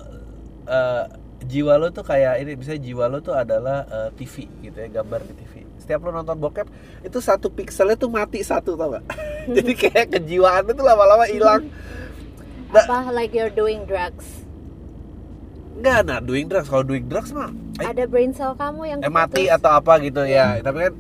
eh, 0.70 1.04
jiwa 1.42 1.74
lo 1.76 1.90
tuh 1.90 2.04
kayak 2.04 2.40
ini 2.40 2.54
misalnya 2.54 2.82
jiwa 2.84 3.06
lo 3.08 3.18
tuh 3.20 3.34
adalah 3.34 3.84
eh, 3.84 4.10
TV 4.14 4.36
gitu 4.62 4.78
ya 4.78 4.88
gambar 4.94 5.26
di 5.26 5.34
TV 5.36 5.54
setiap 5.76 6.00
lo 6.02 6.14
nonton 6.14 6.38
bokep 6.38 6.68
itu 7.02 7.18
satu 7.18 7.50
pikselnya 7.50 7.96
tuh 7.96 8.08
mati 8.08 8.40
satu 8.40 8.74
tau 8.74 8.94
gak 8.94 9.06
jadi 9.56 9.72
kayak 9.74 10.08
kejiwaannya 10.14 10.72
tuh 10.72 10.86
lama-lama 10.86 11.26
hilang. 11.26 11.66
Nah. 12.70 12.86
Apa 12.86 13.10
like 13.10 13.34
you're 13.34 13.50
doing 13.50 13.82
drugs? 13.84 14.46
nggak 15.76 16.00
nah 16.06 16.20
doing 16.20 16.46
drugs. 16.46 16.68
Kalau 16.68 16.86
doing 16.86 17.10
drugs 17.10 17.32
mah 17.32 17.50
I- 17.80 17.90
Ada 17.90 18.06
brain 18.06 18.30
cell 18.30 18.54
kamu 18.54 18.82
yang 18.86 19.00
eh 19.00 19.10
mati 19.10 19.48
keputus. 19.48 19.58
atau 19.58 19.72
apa 19.74 19.94
gitu 19.98 20.22
ya. 20.22 20.62
Tapi 20.62 20.78
kan 20.80 20.94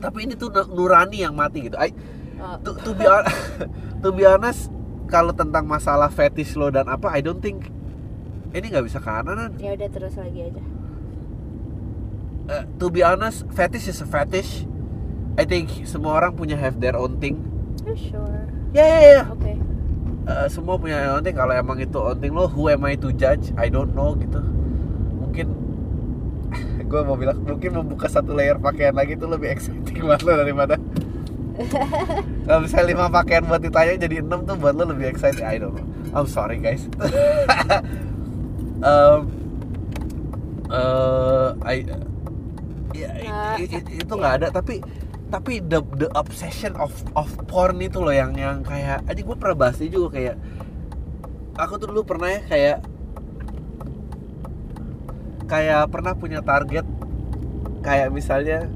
tapi 0.00 0.18
ini 0.26 0.34
tuh 0.34 0.50
nurani 0.68 1.22
yang 1.22 1.30
mati 1.32 1.62
gitu. 1.62 1.78
I, 1.78 1.94
Oh, 2.34 2.58
to, 2.58 2.74
to 2.74 2.90
be 2.90 3.06
hon- 3.06 3.30
to 4.02 4.10
be 4.10 4.26
honest 4.26 4.66
kalau 5.06 5.30
tentang 5.30 5.62
masalah 5.62 6.10
fetish 6.10 6.58
lo 6.58 6.74
dan 6.74 6.90
apa 6.90 7.06
I 7.06 7.22
don't 7.22 7.38
think 7.38 7.70
ini 8.52 8.66
nggak 8.68 8.84
bisa 8.84 9.00
kanan 9.00 9.56
ya 9.56 9.72
udah 9.72 9.88
terus 9.88 10.14
lagi 10.20 10.40
aja. 10.52 10.62
Eh, 12.52 12.64
to 12.76 12.90
be 12.92 13.00
honest 13.00 13.48
fetish 13.54 13.88
is 13.88 14.02
a 14.04 14.08
fetish. 14.08 14.68
I 15.40 15.48
think 15.48 15.72
semua 15.88 16.20
orang 16.20 16.36
punya 16.36 16.58
have 16.60 16.76
their 16.76 16.98
own 16.98 17.16
thing. 17.16 17.40
You 17.88 17.96
sure? 17.96 18.44
ya 18.76 18.84
ya 18.84 19.00
ya 19.00 19.22
Oke. 19.32 19.56
Eh, 20.28 20.46
semua 20.52 20.76
punya 20.76 21.16
own 21.16 21.24
thing 21.24 21.32
kalau 21.32 21.56
emang 21.56 21.80
itu 21.80 21.96
own 21.96 22.20
thing 22.20 22.36
lo 22.36 22.50
who 22.50 22.68
am 22.68 22.84
I 22.84 22.98
to 23.00 23.08
judge? 23.16 23.56
I 23.56 23.72
don't 23.72 23.96
know 23.96 24.12
gitu. 24.20 24.44
Mungkin 25.16 25.46
gue 26.92 27.00
mau 27.08 27.16
bilang 27.16 27.40
mungkin 27.40 27.72
membuka 27.72 28.04
satu 28.10 28.36
layer 28.36 28.60
pakaian 28.60 28.92
lagi 28.92 29.16
itu 29.16 29.24
lebih 29.24 29.48
exciting 29.48 30.02
buat 30.06 30.20
lo 30.20 30.36
daripada 30.36 30.76
kalau 32.48 32.64
misalnya 32.64 32.96
lima 32.96 33.06
pakaian 33.12 33.44
buat 33.44 33.60
ditanya 33.60 33.96
jadi 34.00 34.24
enam 34.24 34.44
tuh 34.44 34.56
buat 34.60 34.76
lo 34.76 34.92
lebih 34.92 35.08
exciting. 35.08 35.46
I 35.46 35.56
don't 35.56 35.72
know. 35.72 35.88
I'm 36.12 36.28
sorry 36.28 36.60
guys 36.60 36.84
um, 38.82 39.22
eh, 40.70 41.48
I 41.62 41.76
ya, 42.92 43.08
i- 43.56 43.96
itu 44.02 44.12
nggak 44.12 44.34
ada 44.42 44.48
tapi 44.52 44.82
tapi 45.32 45.64
the 45.64 45.80
the 45.96 46.08
obsession 46.12 46.76
of 46.76 46.92
of 47.16 47.28
porn 47.48 47.80
itu 47.80 48.04
loh 48.04 48.12
yang 48.12 48.36
yang 48.36 48.60
kayak 48.60 49.00
aja 49.08 49.20
gue 49.24 49.36
pernah 49.36 49.56
bahas 49.56 49.80
juga 49.80 50.12
kayak 50.12 50.36
aku 51.56 51.80
tuh 51.80 51.88
dulu 51.88 52.04
pernah 52.04 52.28
ya 52.28 52.40
kayak 52.48 52.78
kayak 55.48 55.82
pernah 55.88 56.12
punya 56.16 56.40
target 56.44 56.84
kayak 57.80 58.08
misalnya 58.12 58.68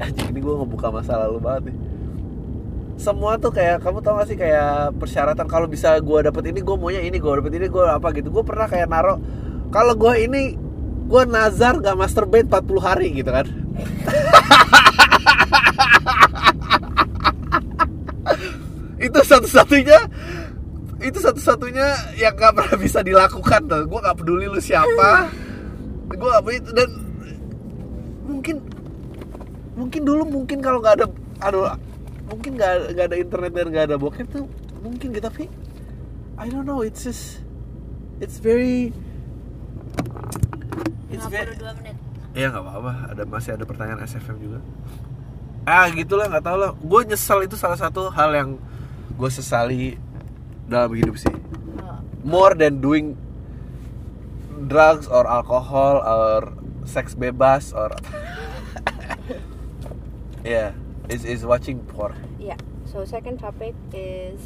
anjing 0.00 0.28
ini 0.32 0.40
gue 0.40 0.54
ngebuka 0.54 0.88
masa 0.92 1.16
lalu 1.16 1.38
banget 1.40 1.62
nih 1.72 1.76
semua 3.00 3.40
tuh 3.40 3.50
kayak 3.50 3.80
kamu 3.82 3.98
tau 4.04 4.20
gak 4.20 4.28
sih 4.28 4.38
kayak 4.38 4.94
persyaratan 5.00 5.48
kalau 5.48 5.66
bisa 5.66 5.96
gue 5.98 6.18
dapet 6.22 6.52
ini 6.52 6.60
gue 6.60 6.76
maunya 6.76 7.02
ini 7.02 7.18
gue 7.18 7.32
dapet 7.32 7.52
ini 7.56 7.66
gue 7.68 7.84
apa 7.84 8.12
gitu. 8.14 8.28
Gue 8.30 8.44
pernah 8.44 8.68
kayak 8.68 8.88
naro 8.88 9.18
kalau 9.72 9.96
gue 9.96 10.12
ini 10.20 10.56
gue 11.08 11.22
nazar 11.26 11.80
gak 11.80 11.96
masturbate 11.98 12.46
40 12.48 12.80
hari 12.80 13.08
gitu 13.16 13.30
kan. 13.32 13.46
Itu 19.02 19.18
satu-satunya 19.18 19.98
itu 21.02 21.18
satu-satunya 21.18 22.14
yang 22.14 22.38
gak 22.38 22.54
pernah 22.54 22.78
bisa 22.78 23.02
dilakukan 23.02 23.66
tuh. 23.66 23.82
Gue 23.90 23.98
gak 23.98 24.14
peduli 24.14 24.46
lu 24.46 24.62
siapa. 24.62 25.26
Gue 26.06 26.30
apa 26.30 26.54
itu 26.54 26.70
dan 26.70 26.86
mungkin 28.22 28.62
mungkin 29.74 30.00
dulu 30.06 30.22
mungkin 30.28 30.62
kalau 30.62 30.78
nggak 30.78 31.02
ada 31.02 31.06
aduh 31.42 31.74
mungkin 32.32 32.56
nggak 32.56 32.96
nggak 32.96 33.06
ada 33.12 33.16
internet 33.20 33.52
dan 33.52 33.66
nggak 33.68 33.84
ada 33.92 33.96
bokep 34.00 34.26
tuh 34.32 34.48
mungkin 34.80 35.12
gitu 35.12 35.22
tapi 35.22 35.52
I 36.40 36.48
don't 36.48 36.64
know 36.64 36.80
it's 36.80 37.04
just 37.04 37.44
it's 38.18 38.40
very 38.40 38.90
it's 41.12 41.28
very 41.28 41.52
52 41.54 41.78
menit. 41.84 41.96
ya 42.32 42.48
nggak 42.48 42.64
apa-apa. 42.64 42.92
Ada 43.12 43.22
masih 43.28 43.50
ada 43.60 43.64
pertanyaan 43.68 44.00
SFM 44.08 44.36
juga. 44.40 44.58
Ah 45.68 45.86
gitulah 45.92 46.26
nggak 46.26 46.44
tahu 46.44 46.56
lah. 46.56 46.72
Gue 46.80 47.00
nyesal 47.04 47.44
itu 47.44 47.54
salah 47.60 47.76
satu 47.76 48.08
hal 48.08 48.32
yang 48.32 48.50
gue 49.14 49.30
sesali 49.30 50.00
dalam 50.66 50.90
hidup 50.96 51.20
sih. 51.20 51.28
Oh. 51.28 52.00
more 52.24 52.56
than 52.56 52.80
doing 52.80 53.18
drugs 54.70 55.10
or 55.10 55.26
alcohol 55.26 56.00
or 56.00 56.54
seks 56.86 57.18
bebas 57.18 57.74
or 57.74 57.90
yeah 60.46 60.74
is 61.12 61.22
is 61.28 61.42
watching 61.44 61.78
porn 61.92 62.16
Iya. 62.40 62.56
So 62.88 63.06
second 63.06 63.38
topic 63.38 63.72
is 63.94 64.40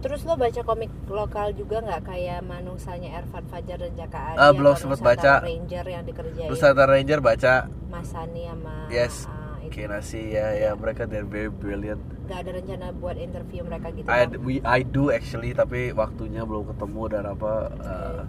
terus 0.00 0.24
lo 0.28 0.36
baca 0.36 0.60
komik 0.60 0.90
lokal 1.08 1.56
juga 1.56 1.80
nggak? 1.80 2.12
Kayak 2.12 2.44
Manusanya 2.44 3.22
Ervan 3.24 3.44
Fajar 3.48 3.80
dan 3.80 3.92
Jaka 3.96 4.34
Adi 4.34 4.36
Ah, 4.36 4.52
belum 4.52 4.74
Nusantara 4.76 5.00
baca. 5.00 5.32
Ranger 5.44 5.86
yang 5.88 6.04
dikerjain. 6.04 6.48
Nusantara 6.50 6.90
Ranger 6.92 7.20
baca. 7.24 7.54
Masani 7.88 8.42
sama 8.50 8.74
yes. 8.90 9.24
ah, 9.30 9.56
itu. 9.62 9.80
Kinasi 9.80 10.34
ya 10.34 10.52
ya 10.58 10.70
mereka 10.74 11.06
they're 11.06 11.28
very 11.28 11.48
brilliant. 11.52 12.00
Nggak 12.26 12.38
ada 12.40 12.50
rencana 12.56 12.86
buat 12.96 13.16
interview 13.16 13.60
mereka 13.64 13.86
gitu 13.92 14.08
I 14.08 14.26
Bang? 14.26 14.42
we 14.42 14.54
I 14.64 14.80
do 14.82 15.12
actually 15.12 15.52
tapi 15.52 15.92
waktunya 15.94 16.42
belum 16.42 16.68
ketemu 16.74 17.02
dan 17.08 17.24
apa 17.30 17.52
uh, 17.80 18.20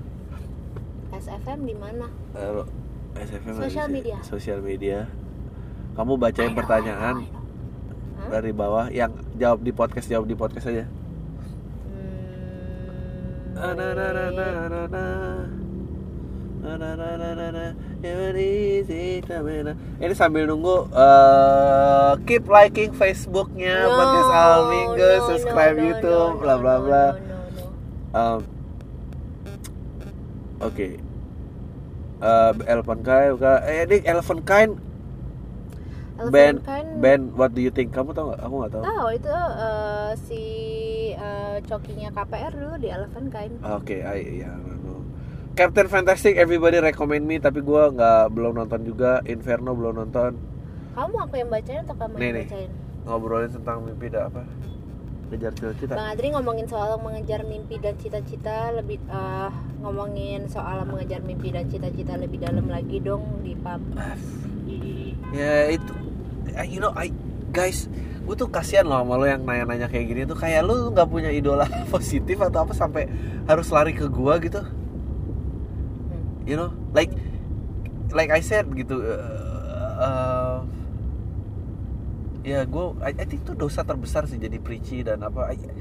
SFM 1.16 1.60
di 1.64 1.76
mana? 1.76 2.08
Uh, 2.36 2.64
SFM 3.16 3.56
Social 3.68 3.88
media. 3.88 4.18
sosial 4.22 4.60
media. 4.60 5.08
Kamu 5.96 6.20
bacain 6.20 6.52
pertanyaan. 6.52 7.24
I 7.24 7.24
know, 7.24 7.32
I 7.32 7.32
know. 7.32 7.45
Hah? 8.26 8.32
dari 8.32 8.52
bawah 8.52 8.90
yang 8.90 9.10
jawab 9.36 9.62
di 9.62 9.70
podcast 9.70 10.08
jawab 10.08 10.26
di 10.26 10.34
podcast 10.34 10.66
aja 10.66 10.86
Hmm, 13.56 13.56
Na 13.56 13.72
na 13.72 13.88
na 13.88 14.06
na 14.12 14.26
na 14.28 14.46
na 14.68 14.82
na. 14.86 15.04
Na 16.58 16.72
na 16.76 16.90
na 16.92 17.08
na 17.14 17.30
na 17.32 17.48
na. 17.48 17.66
Even 18.02 18.36
easy 18.36 19.22
to 19.22 19.40
be 19.40 19.62
na. 19.62 19.74
Ini 19.96 20.12
sambil 20.12 20.44
nunggu 20.44 20.90
eh, 20.90 22.12
keep 22.26 22.44
liking 22.46 22.92
Facebooknya 22.92 23.86
No, 23.86 23.94
podcast 23.94 24.32
Al 24.34 24.62
Minggu, 24.68 24.98
no, 25.00 25.24
subscribe 25.26 25.76
no, 25.76 25.80
no, 25.80 25.88
YouTube, 25.88 26.34
no, 26.34 26.42
bla 26.42 26.56
bla 26.58 26.76
bla. 26.78 27.04
no, 27.06 27.16
no, 27.16 27.38
no. 27.54 27.64
Um, 28.12 28.40
Oke. 30.62 30.88
Eh, 32.18 32.52
Elephant 32.66 33.02
Kind, 33.02 33.30
buka- 33.36 33.64
eh 33.64 33.86
ini 33.86 33.98
Elephant 34.04 34.42
Kind 34.44 34.72
Elephant 36.16 36.64
band 36.64 36.88
band 36.98 37.24
what 37.34 37.52
do 37.52 37.60
you 37.60 37.70
think? 37.70 37.92
Kamu 37.92 38.12
tahu 38.12 38.32
nggak? 38.32 38.42
Aku 38.42 38.56
nggak 38.58 38.72
tahu. 38.72 38.84
tahu 38.84 39.08
itu 39.12 39.36
eh, 39.60 40.12
si 40.22 40.42
eh, 41.12 41.56
cokinya 41.62 42.10
KPR 42.10 42.52
dulu 42.52 42.76
di 42.78 42.88
Elephant 42.88 43.28
Kind 43.30 43.54
Oke, 43.62 44.00
I 44.00 44.20
ya 44.40 44.52
I 44.52 44.76
know. 44.80 45.04
Captain 45.54 45.88
Fantastic 45.88 46.36
everybody 46.36 46.80
recommend 46.80 47.24
me 47.24 47.36
tapi 47.38 47.60
gua 47.60 47.88
nggak 47.90 48.32
belum 48.32 48.56
nonton 48.56 48.82
juga. 48.82 49.20
Inferno 49.26 49.72
belum 49.72 49.96
nonton. 49.98 50.32
kamu 50.94 51.16
aku 51.22 51.36
yang 51.36 51.52
bacain 51.52 51.84
atau 51.84 51.92
kamu 51.94 52.14
Nih, 52.14 52.24
yang 52.24 52.32
nih. 52.34 52.46
bacain 52.48 52.72
Ngobrolin 53.06 53.52
tentang 53.52 53.78
mimpi 53.84 54.08
dah 54.08 54.26
apa? 54.26 54.44
kejar 55.26 55.52
cita-cita 55.52 55.98
Bang 55.98 56.14
Adri 56.14 56.30
ngomongin 56.30 56.70
soal 56.70 57.02
mengejar 57.02 57.42
mimpi 57.44 57.76
dan 57.76 57.98
cita-cita 57.98 58.72
lebih 58.72 59.02
eh, 59.04 59.50
ngomongin 59.82 60.46
soal 60.48 60.86
mengejar 60.86 61.20
mimpi 61.20 61.50
dan 61.50 61.66
cita-cita 61.66 62.16
lebih 62.16 62.40
dalam 62.40 62.70
lagi 62.70 63.02
dong 63.02 63.42
di 63.42 63.58
pub. 63.58 63.82
Ya 65.32 65.70
itu 65.70 65.92
I- 66.56 66.70
you 66.70 66.80
know 66.80 66.94
I 66.96 67.12
guys 67.52 67.88
gue 68.26 68.34
tuh 68.34 68.50
kasihan 68.50 68.90
loh 68.90 69.06
sama 69.06 69.22
lo 69.22 69.26
yang 69.30 69.46
nanya-nanya 69.46 69.86
kayak 69.86 70.06
gini 70.10 70.22
tuh. 70.26 70.34
Kayak 70.34 70.66
lu 70.66 70.90
nggak 70.90 71.06
punya 71.06 71.30
idola 71.30 71.70
positif 71.94 72.42
atau 72.42 72.66
apa 72.66 72.74
sampai 72.74 73.06
harus 73.46 73.70
lari 73.70 73.94
ke 73.94 74.10
gua 74.10 74.42
gitu? 74.42 74.66
Hmm. 74.66 76.26
you 76.44 76.58
know 76.58 76.74
like 76.92 77.14
like 78.10 78.34
I 78.34 78.42
said 78.42 78.66
gitu 78.74 78.98
uh, 78.98 79.94
uh, 80.02 80.58
ya 82.42 82.66
gue 82.66 82.86
I, 83.02 83.14
I 83.14 83.26
think 83.26 83.42
itu 83.42 83.54
dosa 83.54 83.82
terbesar 83.82 84.26
sih 84.26 84.38
jadi 84.38 84.58
preachy 84.58 85.02
dan 85.02 85.22
apa 85.22 85.54
I- 85.54 85.74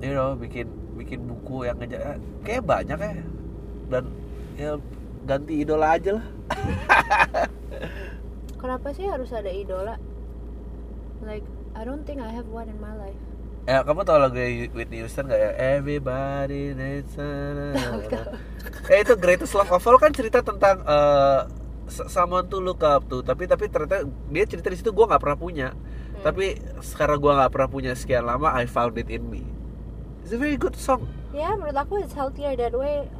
you 0.00 0.12
know 0.12 0.36
bikin 0.36 0.68
bikin 0.96 1.24
buku 1.24 1.64
yang 1.64 1.76
ngejar 1.76 2.16
kayak 2.44 2.64
banyak 2.64 2.96
ya. 2.96 3.12
Dan 3.88 4.04
ya 4.56 4.70
ganti 5.24 5.60
idola 5.60 5.96
aja 5.96 6.16
lah 6.16 6.26
Kenapa 8.58 8.90
sih 8.90 9.06
harus 9.06 9.30
ada 9.30 9.48
idola? 9.48 9.96
Like 11.22 11.46
I 11.78 11.86
don't 11.86 12.02
think 12.02 12.18
I 12.18 12.30
have 12.30 12.50
one 12.50 12.66
in 12.66 12.78
my 12.82 12.94
life. 12.94 13.18
Ya, 13.68 13.84
kamu 13.84 14.00
tau 14.08 14.16
lagu 14.16 14.40
Whitney 14.72 15.04
Houston 15.04 15.28
gak 15.28 15.36
ya? 15.36 15.50
Everybody 15.76 16.72
needs 16.72 17.12
a... 17.20 17.28
Eh 18.92 19.04
itu 19.04 19.12
Greatest 19.20 19.52
Love 19.52 19.68
of 19.76 19.84
All 19.84 20.00
kan 20.00 20.08
cerita 20.16 20.40
tentang 20.40 20.80
eh, 20.80 21.40
s- 21.84 22.08
someone 22.08 22.48
to 22.48 22.64
look 22.64 22.80
up 22.80 23.04
tuh. 23.04 23.20
Tapi 23.20 23.44
tapi 23.44 23.68
ternyata 23.68 24.08
dia 24.32 24.44
cerita 24.48 24.72
di 24.72 24.80
situ 24.80 24.88
gue 24.96 25.04
nggak 25.04 25.20
pernah 25.20 25.36
punya. 25.36 25.68
Hmm. 25.76 26.24
Tapi 26.24 26.56
sekarang 26.80 27.20
gue 27.20 27.28
nggak 27.28 27.52
pernah 27.52 27.68
punya 27.68 27.92
sekian 27.92 28.24
lama, 28.24 28.56
I 28.56 28.64
found 28.64 28.96
it 28.96 29.12
in 29.12 29.28
me. 29.28 29.44
It's 30.24 30.32
a 30.32 30.40
very 30.40 30.56
good 30.56 30.72
song. 30.72 31.04
Ya 31.36 31.52
menurut 31.52 31.76
aku 31.76 32.00
it's 32.00 32.16
healthier 32.16 32.56
that 32.56 32.72
way 32.72 33.04
uh, 33.04 33.17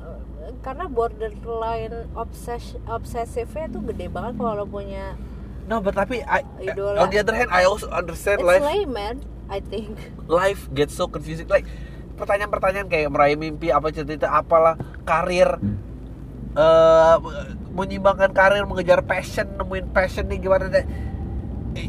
karena 0.61 0.89
borderline 0.89 2.09
obses 2.13 2.77
obsesifnya 2.85 3.69
tuh 3.69 3.83
gede 3.85 4.09
banget 4.09 4.37
kalau 4.37 4.65
lo 4.65 4.67
punya 4.67 5.15
No, 5.69 5.85
but 5.85 5.93
tapi 5.93 6.25
I, 6.25 6.41
Idola. 6.65 7.05
on 7.05 7.13
the 7.13 7.21
other 7.21 7.37
hand, 7.37 7.53
I 7.53 7.69
also 7.69 7.93
understand 7.93 8.41
it's 8.41 8.49
life 8.49 8.65
lame 8.65 8.89
man 8.89 9.21
I 9.53 9.61
think. 9.61 10.01
life 10.25 10.65
gets 10.73 10.97
so 10.97 11.05
confusing. 11.05 11.45
Like 11.45 11.69
pertanyaan-pertanyaan 12.17 12.89
kayak 12.89 13.13
meraih 13.13 13.37
mimpi 13.37 13.69
apa 13.69 13.93
cita-cita 13.93 14.33
apalah 14.33 14.81
karir 15.05 15.61
eh 16.57 17.17
menyimbangkan 17.71 18.33
karir 18.33 18.65
mengejar 18.65 19.05
passion 19.05 19.45
nemuin 19.55 19.93
passion 19.93 20.27
nih 20.27 20.41
gimana 20.41 20.67
deh 20.73 20.85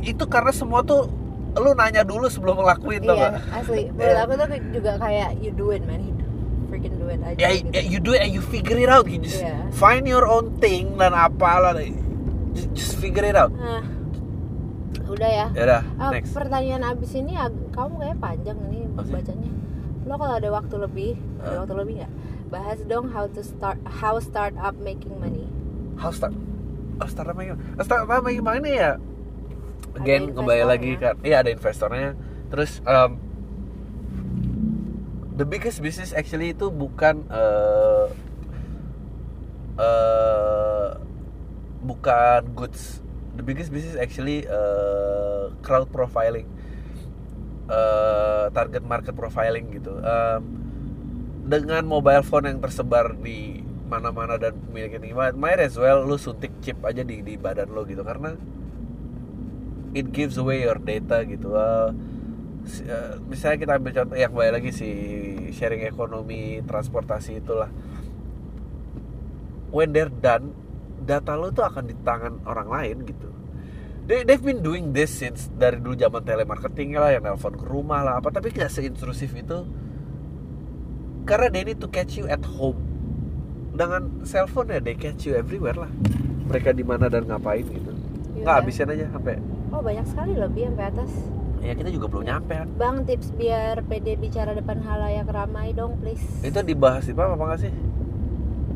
itu 0.05 0.28
karena 0.28 0.51
semua 0.53 0.84
tuh 0.84 1.07
lu 1.57 1.74
nanya 1.74 2.05
dulu 2.05 2.30
sebelum 2.30 2.62
ngelakuin 2.62 3.01
tau 3.01 3.16
iya 3.18 3.28
gak? 3.34 3.64
asli. 3.64 3.84
Menurut 3.89 4.20
aku 4.22 4.34
tuh 4.38 4.47
juga 4.70 4.91
kayak 5.01 5.30
you 5.41 5.49
do 5.55 5.74
it 5.74 5.82
man 5.88 6.03
freaking 6.70 6.95
do 6.95 7.05
it. 7.07 7.20
Aja 7.20 7.36
ya, 7.36 7.49
gitu. 7.51 7.70
ya, 7.70 7.82
you 7.84 7.99
do 7.99 8.11
it 8.13 8.22
and 8.22 8.32
you 8.32 8.39
figure 8.39 8.78
it 8.78 8.88
out. 8.88 9.03
You 9.03 9.17
just 9.17 9.41
Iya. 9.41 9.67
find 9.74 10.05
your 10.05 10.24
own 10.24 10.55
thing 10.57 10.95
dan 10.95 11.11
apalah 11.11 11.74
just, 12.53 12.70
just 12.72 12.93
figure 12.95 13.26
it 13.26 13.34
out. 13.34 13.49
Nah, 13.51 13.82
udah 15.05 15.30
ya. 15.30 15.47
Ya 15.51 15.61
udah 15.65 15.82
Ah, 15.97 16.11
next. 16.11 16.32
pertanyaan 16.32 16.86
abis 16.88 17.11
ini 17.13 17.34
kamu 17.70 17.93
kayak 17.97 18.17
panjang 18.20 18.57
nih 18.63 18.86
sih? 18.86 19.11
bacanya. 19.11 19.51
Lo 20.05 20.13
kalau 20.15 20.36
ada 20.36 20.49
waktu 20.49 20.76
lebih 20.78 21.11
ada 21.39 21.49
Ah. 21.51 21.59
waktu 21.59 21.74
lebih 21.76 21.93
nggak? 21.99 22.11
Bahas 22.49 22.80
dong 22.86 23.09
how 23.09 23.26
to 23.26 23.41
start 23.41 23.78
how 23.86 24.17
start 24.17 24.53
up 24.55 24.74
making 24.80 25.13
money. 25.17 25.45
How 25.97 26.09
start 26.09 26.34
how 26.97 27.05
start 27.05 27.30
making 27.34 27.57
start 27.80 28.05
making 28.24 28.41
money 28.41 28.74
ya? 28.76 28.97
Again 29.93 30.30
Ada 30.30 30.36
kembali 30.36 30.63
lagi 30.65 30.91
kan 30.95 31.17
iya 31.22 31.41
ada 31.41 31.49
investornya. 31.49 32.13
Terus 32.49 32.82
um, 32.86 33.22
the 35.39 35.47
biggest 35.47 35.79
business 35.79 36.11
actually 36.11 36.51
itu 36.51 36.67
bukan 36.67 37.23
uh, 37.31 38.11
uh, 39.79 40.99
bukan 41.79 42.43
goods. 42.51 42.99
The 43.39 43.43
biggest 43.47 43.71
business 43.71 43.95
actually 43.95 44.43
uh, 44.43 45.55
crowd 45.63 45.87
profiling. 45.95 46.51
Uh, 47.71 48.51
target 48.51 48.83
market 48.83 49.15
profiling 49.15 49.71
gitu. 49.71 49.95
Um, 50.03 50.43
dengan 51.47 51.87
mobile 51.87 52.21
phone 52.27 52.51
yang 52.51 52.59
tersebar 52.59 53.15
di 53.15 53.63
mana-mana 53.89 54.37
dan 54.37 54.53
memiliki 54.69 54.99
might, 55.15 55.39
might 55.39 55.57
as 55.57 55.79
well 55.79 56.03
lu 56.03 56.19
suntik 56.19 56.51
chip 56.61 56.77
aja 56.83 57.01
di 57.01 57.23
di 57.23 57.39
badan 57.39 57.71
lo 57.71 57.87
gitu. 57.87 58.03
Karena 58.03 58.35
it 59.95 60.11
gives 60.11 60.35
away 60.35 60.67
your 60.67 60.75
data 60.83 61.23
gitu. 61.23 61.55
Uh, 61.55 61.95
misalnya 63.28 63.57
kita 63.57 63.72
ambil 63.78 63.91
contoh 63.95 64.15
yang 64.17 64.32
kembali 64.32 64.51
lagi 64.61 64.72
si 64.72 64.89
sharing 65.55 65.84
ekonomi 65.86 66.61
transportasi 66.63 67.41
itulah. 67.41 67.70
When 69.70 69.93
they're 69.93 70.09
done 70.09 70.53
data 71.05 71.38
lo 71.38 71.53
tuh 71.53 71.65
akan 71.65 71.89
di 71.89 71.95
tangan 72.01 72.45
orang 72.45 72.70
lain 72.70 72.97
gitu. 73.05 73.30
They, 74.09 74.26
they've 74.26 74.41
been 74.41 74.65
doing 74.65 74.89
this 74.89 75.13
since 75.13 75.53
dari 75.53 75.78
dulu 75.78 75.93
zaman 75.93 76.26
telemarketing 76.26 76.97
lah 76.97 77.13
yang 77.13 77.30
nelpon 77.30 77.53
ke 77.53 77.65
rumah 77.70 78.01
lah 78.01 78.17
apa 78.17 78.34
tapi 78.34 78.49
nggak 78.49 78.70
seintrusif 78.70 79.34
itu. 79.38 79.65
Karena 81.30 81.53
they 81.53 81.61
need 81.61 81.78
to 81.78 81.89
catch 81.89 82.17
you 82.17 82.26
at 82.26 82.41
home. 82.41 82.82
Dengan 83.78 84.26
cellphone 84.26 84.74
ya 84.74 84.82
they 84.82 84.97
catch 84.97 85.30
you 85.30 85.38
everywhere 85.38 85.78
lah. 85.78 85.91
Mereka 86.49 86.74
di 86.74 86.82
mana 86.82 87.05
dan 87.05 87.30
ngapain 87.30 87.61
gitu. 87.70 87.93
Iya. 88.39 88.45
nggak 88.47 88.55
habisin 88.63 88.88
aja 88.88 89.05
sampai 89.11 89.36
oh 89.76 89.82
banyak 89.84 90.05
sekali 90.07 90.34
lebih 90.39 90.63
sampai 90.72 90.86
atas 90.95 91.11
ya 91.60 91.74
kita 91.76 91.89
juga 91.91 92.05
belum 92.07 92.24
nyampe. 92.26 92.53
Kan 92.55 92.70
bang 92.80 92.97
tips 93.03 93.28
biar 93.36 93.84
pede 93.86 94.16
bicara 94.16 94.51
depan 94.55 94.80
halayak 94.84 95.28
ramai 95.28 95.76
dong 95.76 95.99
please. 95.99 96.24
Itu 96.39 96.64
dibahas 96.64 97.03
di 97.05 97.14
PAM 97.14 97.36
apa 97.36 97.43
nggak 97.43 97.60
sih? 97.60 97.74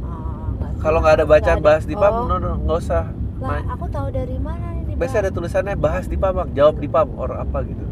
Ah, 0.04 0.52
nggak 0.54 0.72
kalau 0.84 1.00
tahu. 1.00 1.04
nggak 1.08 1.16
ada. 1.16 1.26
bacaan 1.26 1.60
bahas 1.64 1.84
di 1.88 1.96
PAM 1.96 2.14
oh, 2.14 2.26
no 2.28 2.36
no 2.40 2.52
nggak 2.64 2.78
usah. 2.84 3.06
Lah 3.44 3.60
aku 3.76 3.86
tahu 3.92 4.08
dari 4.12 4.38
mana 4.40 4.68
nih 4.76 4.84
di 4.88 4.94
biasa 4.96 5.16
ada 5.24 5.32
tulisannya 5.32 5.76
bahas 5.80 6.06
di 6.08 6.18
PAM 6.20 6.34
Bang. 6.36 6.50
jawab 6.56 6.76
di 6.80 6.88
PAM 6.92 7.08
or 7.16 7.32
apa 7.40 7.58
gitu. 7.64 7.86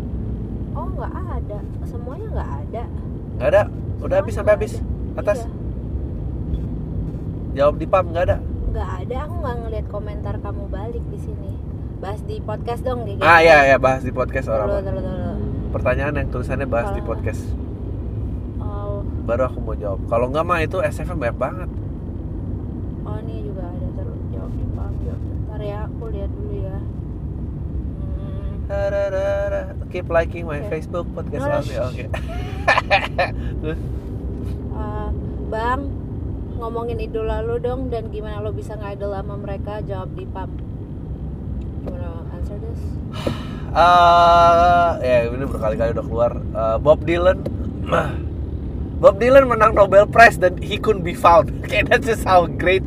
Oh 0.76 0.88
nggak 0.92 1.14
ada. 1.16 1.60
Semuanya 1.88 2.28
nggak 2.36 2.50
ada. 2.68 2.84
Nggak 3.39 3.50
ada? 3.52 3.64
Udah 4.02 4.16
habis 4.20 4.34
sampai 4.36 4.54
habis? 4.60 4.74
ada. 5.16 5.20
atas? 5.20 5.39
Iya. 5.44 5.52
jawab 7.64 7.76
di 7.80 7.88
PAM 7.88 8.06
nggak 8.12 8.26
ada? 8.28 8.38
Nggak 8.72 8.89
ada. 9.08 9.16
Aku 9.28 9.34
nggak 9.39 9.56
ngeliat 9.66 9.86
komentar 9.88 10.36
kamu 10.39 10.64
balik 10.68 11.04
di 11.12 11.20
sini 11.20 11.70
bahas 12.02 12.22
di 12.26 12.41
podcast 12.41 12.82
dong 12.82 13.06
kayak 13.06 13.22
ah 13.22 13.39
ya 13.39 13.58
ya 13.70 13.78
bahas 13.78 14.02
di 14.02 14.10
podcast 14.10 14.49
orang. 14.49 14.68
Tunggu, 14.68 14.97
tunggu. 14.97 15.70
pertanyaan 15.72 16.14
yang 16.18 16.28
tulisannya 16.34 16.66
bahas 16.66 16.89
di 16.91 17.02
Ah. 17.02 17.06
podcast. 17.06 17.41
Oh. 18.58 19.06
Baru 19.24 19.45
aku 19.45 19.58
mau 19.62 19.78
jawab. 19.78 20.02
Kalau 20.10 20.28
nggak 20.28 20.43
mah 20.43 20.60
itu 20.60 20.82
SFM 20.82 21.22
banyak 21.22 21.38
banget. 21.38 21.70
Oh 23.06 23.16
ini 23.22 23.45
juga 23.45 23.70
ada 23.70 23.88
terus 23.95 24.20
jawab 24.34 24.52
di 24.52 24.66
ya 25.62 25.86
aku 25.86 26.04
lihat 26.10 26.32
dulu 26.34 26.56
ya. 26.58 26.78
Hmm. 28.18 29.86
Keep 29.93 30.08
liking 30.10 30.43
my 30.49 30.60
Oke. 30.60 30.70
Facebook 30.74 31.06
podcast 31.14 31.43
No, 31.45 31.86
oke. 31.86 32.06
Terus, 33.62 33.80
Uh, 34.72 35.14
bang 35.52 35.82
ngomongin 36.58 36.97
idola 36.97 37.43
lu 37.45 37.62
dong 37.62 37.93
dan 37.93 38.10
gimana 38.10 38.41
lo 38.41 38.49
bisa 38.49 38.74
ngidol 38.74 39.14
sama 39.14 39.38
mereka? 39.38 39.84
Jawab 39.86 40.16
di 40.18 40.26
pub 40.26 40.49
answer 42.42 42.58
this? 42.58 42.82
Eh, 43.72 44.89
ya 45.00 45.18
ini 45.32 45.46
berkali-kali 45.48 45.96
udah 45.96 46.06
keluar. 46.06 46.32
Eh, 46.36 46.78
Bob 46.82 47.00
Dylan. 47.06 47.39
Bob 49.02 49.16
Dylan 49.18 49.48
menang 49.48 49.74
Nobel 49.78 50.06
Prize 50.10 50.38
dan 50.38 50.60
he 50.60 50.76
couldn't 50.82 51.06
be 51.06 51.16
found. 51.16 51.54
Kayak 51.70 51.94
that's 51.94 52.06
just 52.10 52.26
how 52.26 52.50
great 52.50 52.84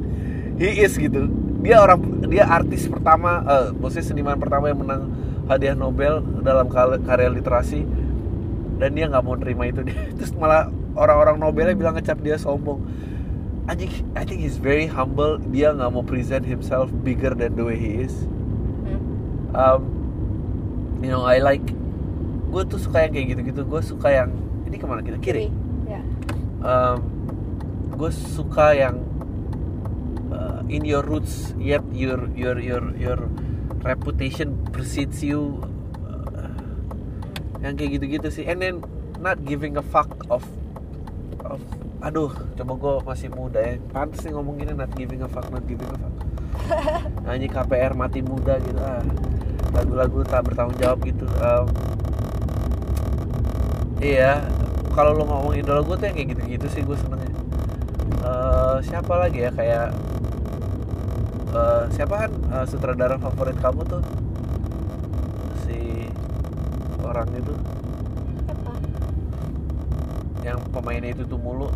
he 0.59 0.83
is 0.83 0.99
gitu. 0.99 1.31
Dia 1.65 1.81
orang 1.81 2.29
dia 2.29 2.45
artis 2.45 2.85
pertama 2.85 3.41
eh 3.49 3.73
maksudnya 3.73 4.05
seniman 4.05 4.37
pertama 4.37 4.69
yang 4.69 4.85
menang 4.85 5.03
hadiah 5.49 5.73
Nobel 5.73 6.21
dalam 6.45 6.69
karya 6.69 7.33
literasi. 7.33 7.87
Dan 8.77 8.99
dia 8.99 9.09
nggak 9.09 9.25
mau 9.25 9.39
terima 9.41 9.71
itu. 9.71 9.81
Dia 9.87 9.97
terus 10.19 10.37
malah 10.37 10.69
orang-orang 10.99 11.41
Nobelnya 11.41 11.75
bilang 11.75 11.97
ngecap 11.97 12.21
dia 12.21 12.37
sombong. 12.37 12.85
Anjing 13.65 13.89
I 14.13 14.29
think 14.29 14.45
he's 14.45 14.61
very 14.61 14.85
humble. 14.85 15.41
Dia 15.41 15.73
nggak 15.73 15.91
mau 15.97 16.05
present 16.05 16.45
himself 16.45 16.93
bigger 17.01 17.33
than 17.33 17.57
the 17.57 17.65
way 17.65 17.81
he 17.81 18.05
is. 18.05 18.13
Um, 19.55 19.83
you 21.01 21.09
know 21.09 21.25
I 21.25 21.39
like 21.39 21.65
gue 22.55 22.63
tuh 22.71 22.79
suka 22.79 23.07
yang 23.07 23.13
kayak 23.15 23.27
gitu-gitu. 23.35 23.61
Gue 23.67 23.81
suka 23.83 24.09
yang 24.15 24.31
ini 24.67 24.77
ke 24.79 24.87
mana 24.87 25.01
kita? 25.03 25.19
Kiri. 25.19 25.51
Ya. 25.87 26.03
Um, 26.63 26.99
gue 27.95 28.11
suka 28.11 28.75
yang 28.75 29.03
uh, 30.31 30.63
in 30.71 30.87
your 30.87 31.03
roots 31.03 31.55
yet 31.59 31.83
your 31.91 32.31
your 32.35 32.59
your 32.59 32.85
your 32.95 33.19
reputation 33.83 34.55
precedes 34.71 35.23
you. 35.23 35.63
Uh, 36.07 36.55
yang 37.63 37.75
kayak 37.75 37.99
gitu-gitu 37.99 38.29
sih. 38.31 38.45
And 38.47 38.63
then 38.63 38.83
not 39.19 39.43
giving 39.43 39.75
a 39.79 39.85
fuck 39.85 40.15
of 40.31 40.47
of 41.43 41.59
aduh 42.05 42.31
coba 42.55 42.73
gue 42.77 42.95
masih 43.03 43.29
muda 43.35 43.59
ya. 43.59 43.75
Pantas 43.91 44.23
sih 44.23 44.31
ngomong 44.31 44.63
gini 44.63 44.79
not 44.79 44.93
giving 44.95 45.27
a 45.27 45.29
fuck 45.31 45.51
not 45.51 45.67
giving 45.67 45.91
a 45.91 45.97
fuck. 45.99 46.15
Nyanyi 47.27 47.51
KPR 47.51 47.99
mati 47.99 48.23
muda 48.23 48.63
gitu 48.63 48.79
ah 48.79 49.03
lagu-lagu 49.75 50.23
tak 50.23 50.41
bertanggung 50.43 50.79
jawab 50.79 50.99
gitu 51.03 51.27
um, 51.37 51.67
iya 53.99 54.41
kalau 54.91 55.13
lo 55.13 55.25
ngomong 55.25 55.55
idola 55.55 55.83
gue 55.83 55.97
tuh 55.97 56.07
yang 56.07 56.17
kayak 56.17 56.29
gitu-gitu 56.33 56.67
sih 56.71 56.83
gue 56.83 56.97
senengnya 56.97 57.33
Eh, 58.25 58.77
siapa 58.81 59.21
lagi 59.21 59.37
ya 59.39 59.53
kayak 59.53 59.93
eh, 61.53 61.83
siapa 61.91 62.25
kan 62.25 62.31
eh, 62.33 62.65
sutradara 62.65 63.21
favorit 63.21 63.53
kamu 63.59 63.85
tuh 63.85 64.01
si 65.61 66.09
orang 66.99 67.29
itu 67.31 67.53
Apa? 68.49 68.73
yang 70.41 70.57
pemainnya 70.73 71.13
itu 71.13 71.25
tuh 71.27 71.37
mulu 71.37 71.69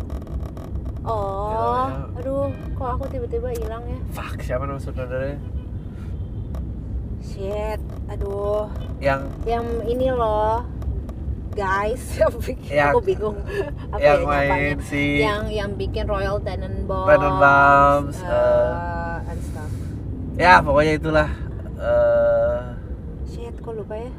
Oh, 1.05 1.49
Idola. 1.49 1.85
aduh, 2.17 2.49
kok 2.75 2.89
aku 2.91 3.05
tiba-tiba 3.07 3.49
hilang 3.55 3.85
ya? 3.85 3.97
fuck 4.09 4.41
siapa 4.41 4.65
nama 4.65 4.77
sutradaranya 4.77 5.37
Shit, 7.21 7.78
aduh. 8.09 8.65
yang 8.99 9.21
Yang 9.45 9.65
ini 9.87 10.07
loh, 10.11 10.65
guys, 11.53 12.01
yang 12.19 12.91
aku 12.91 12.99
bingung. 13.05 13.37
Apa 13.93 13.99
yang 14.01 14.21
ya 14.21 14.27
main 14.27 14.77
si 14.81 15.21
Yang 15.21 15.43
yang 15.53 15.71
bikin 15.77 16.05
Royal 16.05 16.37
Tenenbaums, 16.41 17.07
Tenenbaums, 17.07 18.17
uh, 18.23 18.29
uh, 18.29 19.29
and 19.29 19.41
stuff. 19.43 19.71
ya 20.39 20.63
pokoknya 20.63 20.93
itulah 20.95 21.29
eh 21.79 22.63
Shit, 23.27 23.55
kok 23.59 23.73
lupa 23.75 23.95
ya? 23.95 24.11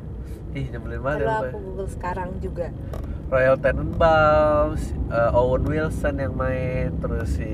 ih 0.51 0.67
nyebelin 0.69 1.01
banget 1.01 1.19
Kalau 1.23 1.31
ya, 1.31 1.39
aku 1.41 1.57
ya. 1.57 1.63
Google 1.63 1.89
sekarang 1.89 2.31
juga. 2.43 2.67
Royal 3.31 3.57
Tenenbaums, 3.57 4.83
eh, 5.07 5.31
Owen 5.39 5.63
Wilson 5.63 6.15
yang 6.19 6.35
main, 6.35 6.91
terus 6.99 7.39
si 7.39 7.53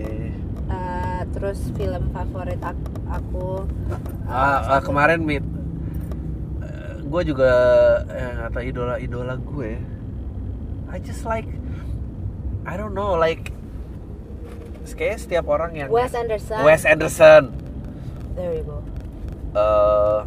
Uh, 0.67 1.23
terus 1.31 1.63
film 1.79 2.11
favorit 2.11 2.59
aku, 2.59 2.91
aku 3.07 3.47
ah, 4.27 4.67
ah, 4.67 4.81
kemarin 4.83 5.23
meet 5.23 5.47
gue 7.07 7.23
juga 7.23 7.51
eh, 8.11 8.33
kata 8.47 8.61
idola 8.67 8.95
idola 8.99 9.35
gue 9.39 9.79
I 10.91 10.99
just 11.03 11.23
like 11.23 11.47
I 12.67 12.75
don't 12.75 12.95
know 12.95 13.15
like 13.15 13.55
kayaknya 14.95 15.19
setiap 15.19 15.45
orang 15.51 15.75
yang 15.75 15.89
Wes 15.91 16.15
Anderson. 16.15 16.63
Wes 16.63 16.83
Anderson. 16.87 17.43
There 18.39 18.55
you 18.55 18.65
go. 18.65 18.79
eh 19.57 20.21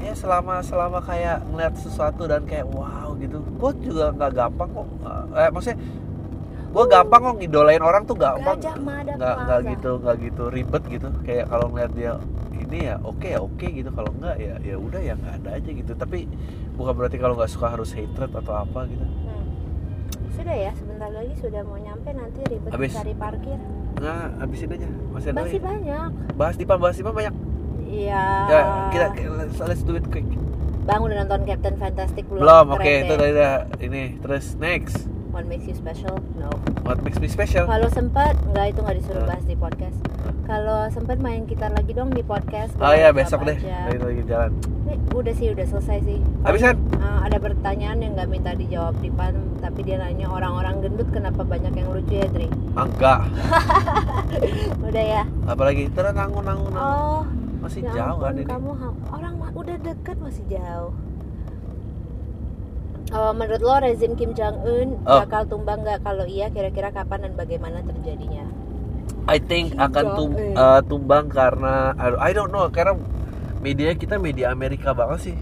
ya 0.00 0.14
selama 0.16 0.64
selama 0.64 0.98
kayak 1.04 1.44
ngeliat 1.52 1.74
sesuatu 1.76 2.24
dan 2.24 2.48
kayak 2.48 2.64
wow 2.72 3.12
gitu. 3.20 3.44
Gue 3.60 3.72
juga 3.84 4.12
nggak 4.16 4.32
gampang 4.34 4.68
kok 4.72 4.88
eh 5.36 5.48
maksudnya 5.52 5.78
gue 6.70 6.84
gampang 6.86 7.20
kok 7.20 7.36
ngidolain 7.42 7.82
orang 7.82 8.02
tuh 8.08 8.16
gampang. 8.16 8.56
nggak 8.56 9.36
nggak 9.44 9.60
gitu 9.76 9.90
nggak 10.00 10.16
gitu 10.24 10.42
ribet 10.48 10.82
gitu. 10.88 11.08
Kayak 11.28 11.46
kalau 11.52 11.66
ngeliat 11.70 11.92
dia 11.92 12.12
ini 12.60 12.78
ya 12.84 12.96
oke 12.98 13.24
ya 13.24 13.38
oke 13.38 13.66
gitu 13.66 13.90
kalau 13.90 14.10
enggak 14.12 14.36
ya 14.36 14.54
ya 14.60 14.76
udah 14.76 15.00
ya 15.00 15.14
nggak 15.14 15.34
ada 15.38 15.50
aja 15.54 15.70
gitu 15.70 15.92
tapi 15.92 16.28
bukan 16.74 16.92
berarti 16.92 17.16
kalau 17.16 17.34
nggak 17.34 17.48
suka 17.48 17.66
harus 17.68 17.90
hatred 17.90 18.30
atau 18.30 18.54
apa 18.54 18.86
gitu 18.86 19.02
Hmm. 19.02 19.46
Sudah 20.32 20.54
ya, 20.54 20.72
sebentar 20.72 21.10
lagi 21.10 21.34
sudah 21.36 21.60
mau 21.60 21.76
nyampe 21.76 22.08
nanti 22.10 22.40
ribet 22.46 22.70
Habis. 22.70 22.92
cari 22.94 23.12
parkir. 23.12 23.58
nggak 23.92 24.26
habisin 24.38 24.68
aja 24.70 24.88
masih 25.10 25.28
ada 25.28 25.38
Masih 25.38 25.50
lagi? 25.52 25.68
banyak. 25.68 26.10
bahas 26.32 26.56
di 26.56 26.64
bahas 26.64 26.96
di 26.96 27.04
banyak 27.04 27.34
Iya. 27.82 28.24
ya 28.46 28.60
kita 28.88 29.06
let's, 29.60 29.82
do 29.82 29.92
it 29.92 30.06
quick 30.06 30.24
Bang 30.82 31.02
udah 31.02 31.20
nonton 31.20 31.44
Captain 31.44 31.76
Fantastic 31.76 32.24
belum? 32.24 32.40
belum 32.40 32.66
oke 32.72 32.80
Keren 32.80 33.02
itu 33.02 33.14
tadi 33.14 33.32
dah 33.34 33.52
ini 33.82 34.02
terus 34.18 34.46
next 34.56 34.96
What 35.30 35.46
makes 35.46 35.66
you 35.66 35.74
special? 35.78 36.18
No. 36.34 36.50
what 36.82 36.98
makes 37.06 37.22
me 37.22 37.30
special 37.30 37.64
Kalau 37.64 37.86
sempat, 37.86 38.34
enggak 38.50 38.74
itu 38.74 38.78
nggak 38.82 38.96
disuruh 38.98 39.24
bahas 39.30 39.44
di 39.46 39.54
podcast. 39.54 39.94
Kalau 40.42 40.90
sempat 40.90 41.22
main 41.22 41.46
gitar 41.46 41.70
lagi 41.70 41.94
dong 41.94 42.10
di 42.10 42.26
podcast. 42.26 42.74
oh 42.82 42.90
iya 42.90 43.14
besok 43.14 43.46
deh 43.46 43.54
lagi 43.54 43.98
lagi 44.02 44.22
jalan 44.26 44.50
Ini 44.90 44.98
udah 45.14 45.34
sih, 45.38 45.46
udah 45.54 45.66
selesai 45.70 45.98
sih. 46.02 46.18
Habis 46.42 46.60
kan? 46.66 46.76
Eh, 46.98 47.18
ada 47.30 47.38
pertanyaan 47.38 48.02
yang 48.02 48.12
nggak 48.18 48.26
minta 48.26 48.50
dijawab 48.58 48.98
di 48.98 49.10
pan, 49.14 49.38
tapi 49.62 49.86
dia 49.86 50.02
nanya 50.02 50.26
orang-orang 50.26 50.82
gendut 50.82 51.06
kenapa 51.14 51.46
banyak 51.46 51.70
yang 51.78 51.88
lucu 51.94 52.18
ya, 52.18 52.26
Dri? 52.26 52.50
Ah, 52.74 52.90
enggak 52.90 53.20
Udah 54.90 55.04
ya. 55.04 55.22
apalagi 55.46 55.86
terus 55.94 56.10
nanggung 56.10 56.42
nanggung 56.42 56.74
nanggung. 56.74 56.98
Oh, 57.06 57.22
masih 57.62 57.86
ya 57.86 57.92
jauh 57.94 58.18
kan 58.18 58.34
ini 58.34 58.44
kamu 58.50 58.70
orang 59.14 59.34
udah 59.54 59.76
dekat 59.84 60.16
masih 60.18 60.42
jauh. 60.50 60.90
Oh, 63.10 63.34
menurut 63.34 63.58
lo 63.58 63.74
rezim 63.76 64.14
Kim 64.14 64.32
Jong 64.32 64.62
Un 64.62 64.88
Oh. 65.02 65.18
bakal 65.20 65.42
tumbang 65.44 65.82
nggak? 65.82 66.00
Kalau 66.00 66.22
iya, 66.24 66.46
kira-kira 66.46 66.90
kapan 66.90 67.26
dan 67.26 67.32
bagaimana 67.34 67.82
terjadinya? 67.82 68.46
I 69.26 69.38
think 69.38 69.74
Kim 69.74 69.82
akan 69.82 70.04
tum- 70.14 70.38
uh, 70.54 70.80
tumbang 70.86 71.26
karena 71.26 71.90
I 71.98 72.30
don't 72.30 72.50
know 72.50 72.70
karena 72.70 72.94
media 73.58 73.92
kita 73.92 74.16
media 74.16 74.54
Amerika 74.54 74.94
banget 74.94 75.30
sih. 75.30 75.36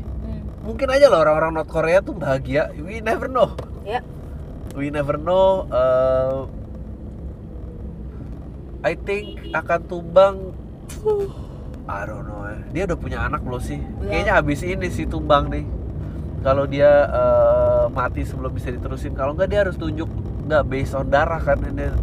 Mungkin 0.64 0.88
aja 0.88 1.08
loh 1.08 1.20
orang-orang 1.20 1.52
North 1.54 1.68
Korea 1.68 2.00
tuh 2.00 2.12
bahagia. 2.12 2.72
We 2.74 3.00
never 3.00 3.28
know. 3.28 3.52
Ya, 3.84 4.04
we 4.72 4.88
never 4.88 5.16
know 5.16 5.64
uh, 5.68 6.44
I 8.80 8.94
think 8.94 9.50
akan 9.50 9.80
tumbang 9.84 10.34
I 11.88 12.04
don't 12.04 12.24
know 12.24 12.44
dia 12.70 12.84
udah 12.84 12.98
punya 13.00 13.18
anak 13.24 13.40
belum 13.40 13.58
sih? 13.58 13.80
Belum. 13.80 14.12
kayaknya 14.12 14.32
habis 14.36 14.60
ini 14.60 14.86
sih 14.88 15.08
tumbang 15.08 15.48
nih 15.48 15.64
kalau 16.42 16.64
dia 16.64 17.08
uh, 17.10 17.84
mati 17.90 18.22
sebelum 18.22 18.54
bisa 18.54 18.70
diterusin 18.70 19.12
kalau 19.14 19.34
nggak 19.34 19.48
dia 19.50 19.60
harus 19.66 19.74
tunjuk 19.74 20.06
nggak 20.46 20.62
based 20.70 20.94
on 20.94 21.10
darah 21.10 21.42
kan 21.42 21.58
and 21.66 21.76
then, 21.76 21.94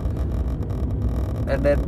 and 1.47 1.61
then 1.63 1.79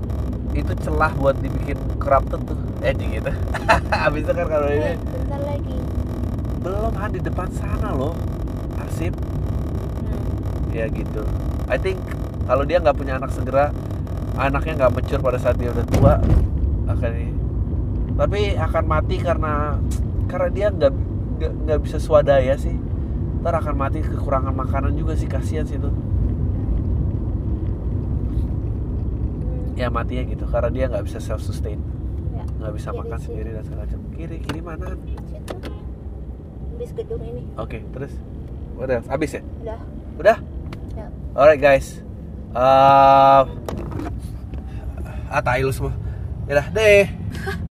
itu 0.56 0.74
celah 0.82 1.12
buat 1.20 1.38
dibikin 1.38 1.78
corrupted 2.00 2.42
tuh 2.48 2.58
eh 2.82 2.94
gitu 2.96 3.32
habis 4.04 4.22
itu 4.26 4.32
kan 4.32 4.48
kalau 4.48 4.68
eh, 4.72 4.78
ini 4.80 4.92
bentar 4.98 5.42
lagi. 5.44 5.78
belum 6.64 6.92
kan 6.96 7.10
di 7.14 7.22
depan 7.22 7.48
sana 7.52 7.94
loh 7.94 8.16
arsip. 8.98 9.14
Hmm. 9.14 10.74
ya 10.74 10.86
gitu. 10.90 11.22
I 11.70 11.78
think 11.78 12.00
kalau 12.50 12.64
dia 12.66 12.82
nggak 12.82 12.98
punya 12.98 13.22
anak 13.22 13.30
segera 13.36 13.70
anaknya 14.40 14.86
nggak 14.86 14.92
mature 14.98 15.22
pada 15.22 15.38
saat 15.38 15.60
dia 15.62 15.70
udah 15.70 15.86
tua 15.86 16.14
akan 16.90 17.12
ini. 17.14 17.34
Tapi 18.18 18.40
akan 18.58 18.84
mati 18.90 19.16
karena 19.22 19.78
karena 20.26 20.50
dia 20.50 20.68
nggak 20.74 20.94
nggak- 21.38 21.56
nggak 21.64 21.80
bisa 21.80 21.98
swadaya 21.98 22.54
sih 22.56 22.74
ntar 23.40 23.54
akan 23.56 23.76
mati 23.76 24.02
kekurangan 24.02 24.52
makanan 24.52 24.94
juga 24.94 25.14
sih 25.14 25.26
kasihan 25.26 25.64
sih 25.64 25.76
itu 25.76 25.88
Hmm. 28.28 29.74
ya 29.76 29.88
matinya 29.88 30.24
gitu 30.26 30.46
karena 30.46 30.70
dia 30.70 30.86
nggak 30.88 31.04
bisa 31.04 31.20
self 31.20 31.40
sustain 31.40 31.80
Ya, 32.32 32.44
nggak 32.60 32.74
bisa 32.76 32.90
kiri 32.90 33.00
makan 33.00 33.18
sih. 33.18 33.26
sendiri 33.28 33.50
dan 33.52 33.64
segala 33.64 33.82
macam 33.84 34.00
kiri 34.12 34.38
kiri 34.40 34.60
mana 34.60 34.88
Situ. 35.24 35.56
Habis 36.70 36.92
gedung 36.94 37.22
ini. 37.24 37.42
oke 37.56 37.78
terus 37.88 38.14
udah 38.76 39.00
habis 39.04 39.32
ya 39.32 39.42
Udah. 39.60 39.80
udah 40.18 40.38
Ya. 40.94 41.06
alright 41.34 41.58
guys 41.60 42.02
uh, 42.52 43.46
ah 45.28 45.42
tai 45.42 45.62
lu 45.62 45.70
semua 45.70 45.94
Yaudah 46.46 46.68
deh 46.72 47.06